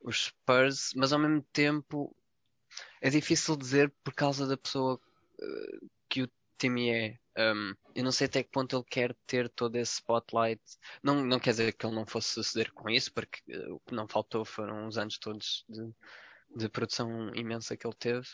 os 0.00 0.26
Spurs, 0.26 0.90
mas 0.94 1.12
ao 1.12 1.18
mesmo 1.18 1.42
tempo 1.52 2.14
é 3.00 3.10
difícil 3.10 3.56
dizer 3.56 3.92
por 4.04 4.14
causa 4.14 4.46
da 4.46 4.56
pessoa 4.56 4.94
uh, 4.94 5.90
que 6.08 6.22
o 6.22 6.30
Timmy 6.58 6.90
é. 6.90 7.18
Um, 7.36 7.74
eu 7.96 8.04
não 8.04 8.12
sei 8.12 8.26
até 8.26 8.44
que 8.44 8.50
ponto 8.50 8.76
ele 8.76 8.84
quer 8.88 9.14
ter 9.26 9.48
todo 9.48 9.74
esse 9.76 9.94
spotlight. 9.94 10.62
Não, 11.02 11.24
não 11.24 11.40
quer 11.40 11.50
dizer 11.50 11.72
que 11.72 11.84
ele 11.84 11.96
não 11.96 12.06
fosse 12.06 12.28
suceder 12.28 12.72
com 12.72 12.88
isso, 12.88 13.12
porque 13.12 13.40
uh, 13.52 13.74
o 13.74 13.80
que 13.80 13.94
não 13.94 14.06
faltou 14.06 14.44
foram 14.44 14.86
os 14.86 14.96
anos 14.96 15.18
todos 15.18 15.64
de, 15.68 15.92
de 16.56 16.68
produção 16.68 17.34
imensa 17.34 17.76
que 17.76 17.86
ele 17.86 17.96
teve. 17.98 18.28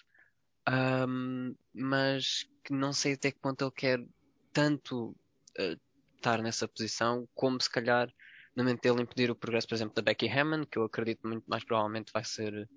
Um, 0.68 1.56
mas 1.72 2.46
não 2.68 2.92
sei 2.92 3.14
até 3.14 3.32
que 3.32 3.38
ponto 3.38 3.64
ele 3.64 3.70
quer 3.70 4.06
tanto 4.52 5.16
uh, 5.58 5.80
estar 6.16 6.42
nessa 6.42 6.68
posição, 6.68 7.28
como 7.34 7.60
se 7.60 7.70
calhar 7.70 8.12
na 8.54 8.64
mente 8.64 8.82
dele 8.82 9.02
impedir 9.02 9.30
o 9.30 9.34
progresso, 9.34 9.68
por 9.68 9.74
exemplo, 9.74 9.94
da 9.94 10.02
Becky 10.02 10.28
Hammond, 10.28 10.66
que 10.66 10.78
eu 10.78 10.84
acredito 10.84 11.26
muito 11.26 11.44
mais 11.48 11.64
provavelmente 11.64 12.12
vai 12.12 12.24
ser 12.24 12.68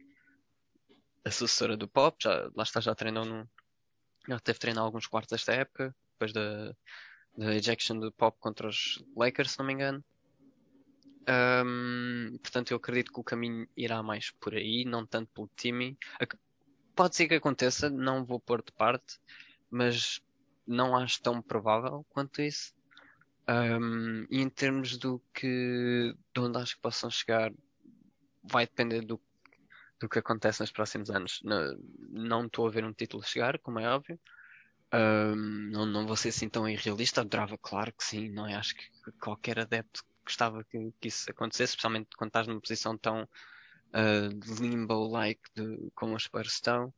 a 1.25 1.31
sucessora 1.31 1.75
do 1.75 1.87
Pop, 1.87 2.17
já, 2.21 2.49
lá 2.55 2.63
está, 2.63 2.79
já 2.79 2.93
treinou 2.93 3.25
no. 3.25 3.49
Já 4.27 4.39
teve 4.39 4.59
treinar 4.59 4.83
alguns 4.83 5.05
quartos 5.05 5.31
desta 5.31 5.53
época, 5.53 5.93
depois 6.13 6.31
da, 6.31 6.73
da 7.37 7.55
ejection 7.55 7.99
do 7.99 8.11
Pop 8.11 8.37
contra 8.39 8.67
os 8.67 9.03
Lakers, 9.17 9.51
se 9.51 9.59
não 9.59 9.65
me 9.65 9.73
engano. 9.73 10.03
Um, 11.65 12.37
portanto, 12.41 12.71
eu 12.71 12.77
acredito 12.77 13.11
que 13.11 13.19
o 13.19 13.23
caminho 13.23 13.67
irá 13.75 14.01
mais 14.01 14.31
por 14.31 14.53
aí, 14.53 14.85
não 14.85 15.05
tanto 15.05 15.29
pelo 15.33 15.49
Timmy. 15.55 15.97
Pode 16.95 17.15
ser 17.15 17.27
que 17.27 17.35
aconteça, 17.35 17.89
não 17.89 18.23
vou 18.23 18.39
pôr 18.39 18.61
de 18.61 18.71
parte, 18.71 19.19
mas 19.69 20.21
não 20.65 20.95
acho 20.95 21.21
tão 21.21 21.41
provável 21.41 22.05
quanto 22.09 22.41
isso. 22.41 22.73
Um, 23.47 24.25
e 24.29 24.41
em 24.41 24.49
termos 24.49 24.97
do 24.97 25.21
que, 25.33 26.15
de 26.33 26.39
onde 26.39 26.57
acho 26.57 26.75
que 26.75 26.81
possam 26.81 27.09
chegar, 27.09 27.51
vai 28.43 28.65
depender 28.65 29.01
do, 29.01 29.19
do 29.99 30.07
que 30.07 30.19
acontece 30.19 30.61
nos 30.61 30.71
próximos 30.71 31.09
anos. 31.09 31.41
Não, 32.09 32.45
estou 32.45 32.67
a 32.67 32.71
ver 32.71 32.85
um 32.85 32.93
título 32.93 33.23
chegar, 33.23 33.59
como 33.59 33.79
é 33.79 33.87
óbvio. 33.87 34.19
Um, 34.93 35.69
não, 35.71 35.85
não 35.85 36.07
vou 36.07 36.15
ser 36.15 36.29
assim 36.29 36.47
tão 36.47 36.67
irrealista. 36.67 37.21
Adorava, 37.21 37.57
claro 37.57 37.91
que 37.91 38.03
sim, 38.03 38.29
não 38.29 38.47
é? 38.47 38.55
Acho 38.55 38.75
que 38.75 39.11
qualquer 39.19 39.59
adepto 39.59 40.03
gostava 40.23 40.63
que, 40.63 40.93
que 41.01 41.07
isso 41.09 41.29
acontecesse, 41.29 41.71
especialmente 41.71 42.15
quando 42.15 42.29
estás 42.29 42.47
numa 42.47 42.61
posição 42.61 42.97
tão 42.97 43.23
uh, 43.23 44.61
limbo-like 44.61 45.41
como 45.95 46.15
os 46.15 46.23
Spurs 46.23 46.53
estão. 46.53 46.93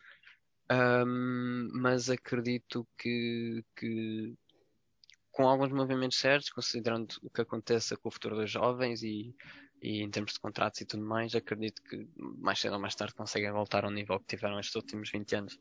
Um, 0.72 1.70
mas 1.74 2.10
acredito 2.10 2.88
que, 2.98 3.64
que 3.76 4.34
com 5.32 5.48
alguns 5.48 5.72
movimentos 5.72 6.18
certos, 6.18 6.50
considerando 6.50 7.16
o 7.22 7.30
que 7.30 7.42
aconteça 7.42 7.96
com 7.96 8.10
o 8.10 8.12
futuro 8.12 8.36
dos 8.36 8.50
jovens 8.50 9.04
e, 9.04 9.36
e 9.82 10.02
em 10.02 10.10
termos 10.10 10.34
de 10.34 10.40
contratos 10.40 10.82
e 10.82 10.86
tudo 10.86 11.04
mais, 11.04 11.36
acredito 11.36 11.82
que 11.84 12.08
mais 12.18 12.60
cedo 12.60 12.74
ou 12.74 12.80
mais 12.80 12.96
tarde 12.96 13.14
conseguem 13.14 13.52
voltar 13.52 13.86
ao 13.86 13.92
nível 13.92 14.20
que 14.20 14.36
tiveram 14.36 14.60
estes 14.60 14.76
últimos 14.76 15.12
20 15.12 15.36
anos. 15.36 15.60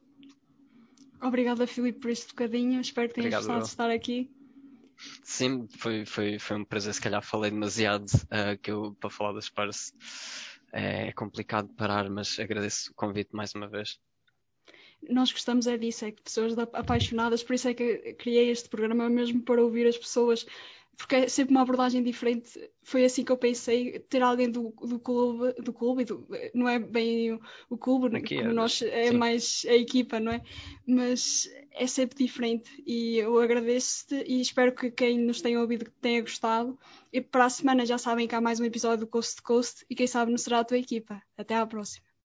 Obrigada, 1.20 1.66
Filipe, 1.66 2.00
por 2.00 2.11
este 2.11 2.28
bocadinho. 2.28 2.80
Espero 2.80 3.09
que 3.09 3.14
tenhas 3.14 3.34
gostado 3.34 3.62
de 3.62 3.68
estar 3.68 3.90
aqui. 3.90 4.30
Sim, 5.22 5.66
foi, 5.76 6.07
foi, 6.07 6.38
foi 6.38 6.57
um 6.57 6.64
prazer. 6.64 6.94
Se 6.94 7.00
calhar 7.00 7.22
falei 7.22 7.50
demasiado 7.50 8.07
uh, 8.07 8.57
que 8.62 8.70
eu, 8.70 8.94
para 9.00 9.11
falar 9.11 9.32
das 9.32 9.46
Spurs 9.46 9.92
é 10.72 11.12
complicado 11.12 11.68
parar, 11.74 12.11
mas 12.11 12.38
agradeço 12.38 12.90
o 12.90 12.94
convite 12.94 13.30
mais 13.32 13.55
uma 13.55 13.68
vez 13.68 13.98
nós 15.09 15.32
gostamos 15.32 15.66
é 15.66 15.76
disso, 15.76 16.05
é 16.05 16.12
que 16.12 16.22
pessoas 16.22 16.57
apaixonadas, 16.59 17.42
por 17.42 17.55
isso 17.55 17.68
é 17.68 17.74
que 17.74 18.14
criei 18.14 18.50
este 18.50 18.68
programa 18.68 19.09
mesmo 19.09 19.42
para 19.42 19.62
ouvir 19.62 19.86
as 19.86 19.96
pessoas, 19.96 20.46
porque 20.96 21.16
é 21.16 21.28
sempre 21.28 21.52
uma 21.52 21.62
abordagem 21.62 22.02
diferente. 22.02 22.70
Foi 22.82 23.05
assim 23.05 23.24
que 23.24 23.32
eu 23.32 23.36
pensei, 23.36 23.98
ter 24.00 24.22
alguém 24.22 24.50
do, 24.50 24.70
do 24.82 24.98
clube, 24.98 25.52
do 25.62 25.72
clube, 25.72 26.05
do, 26.05 26.26
não 26.55 26.68
é 26.68 26.78
bem 26.78 27.32
o, 27.32 27.40
o 27.70 27.76
clube, 27.76 28.16
Aqui 28.16 28.36
como 28.36 28.50
é, 28.50 28.52
nós 28.52 28.80
é 28.82 29.09
sim. 29.09 29.16
mais 29.16 29.64
a 29.68 29.74
equipa, 29.74 30.20
não 30.20 30.32
é? 30.32 30.42
Mas 30.86 31.48
é 31.72 31.86
sempre 31.86 32.24
diferente 32.24 32.70
e 32.86 33.18
eu 33.18 33.38
agradeço-te 33.38 34.14
e 34.26 34.40
espero 34.40 34.74
que 34.74 34.90
quem 34.90 35.18
nos 35.18 35.40
tenha 35.40 35.61
ouvido 35.61 35.90
tenha 36.00 36.20
gostado. 36.20 36.78
E 37.12 37.20
para 37.20 37.46
a 37.46 37.50
semana 37.50 37.86
já 37.86 37.98
sabem 37.98 38.28
que 38.28 38.34
há 38.34 38.40
mais 38.40 38.61
um 38.61 38.64
episódio 38.64 39.07
do 39.07 39.11
Coast 39.11 39.36
to 39.36 39.42
Coast 39.42 39.84
e 39.90 39.94
quem 39.94 40.07
sabe 40.07 40.30
não 40.30 40.38
será 40.38 40.61
a 40.61 40.64
tua 40.64 40.78
equipa. 40.78 41.20
Até 41.36 41.55
à 41.55 41.66
próxima. 41.66 42.13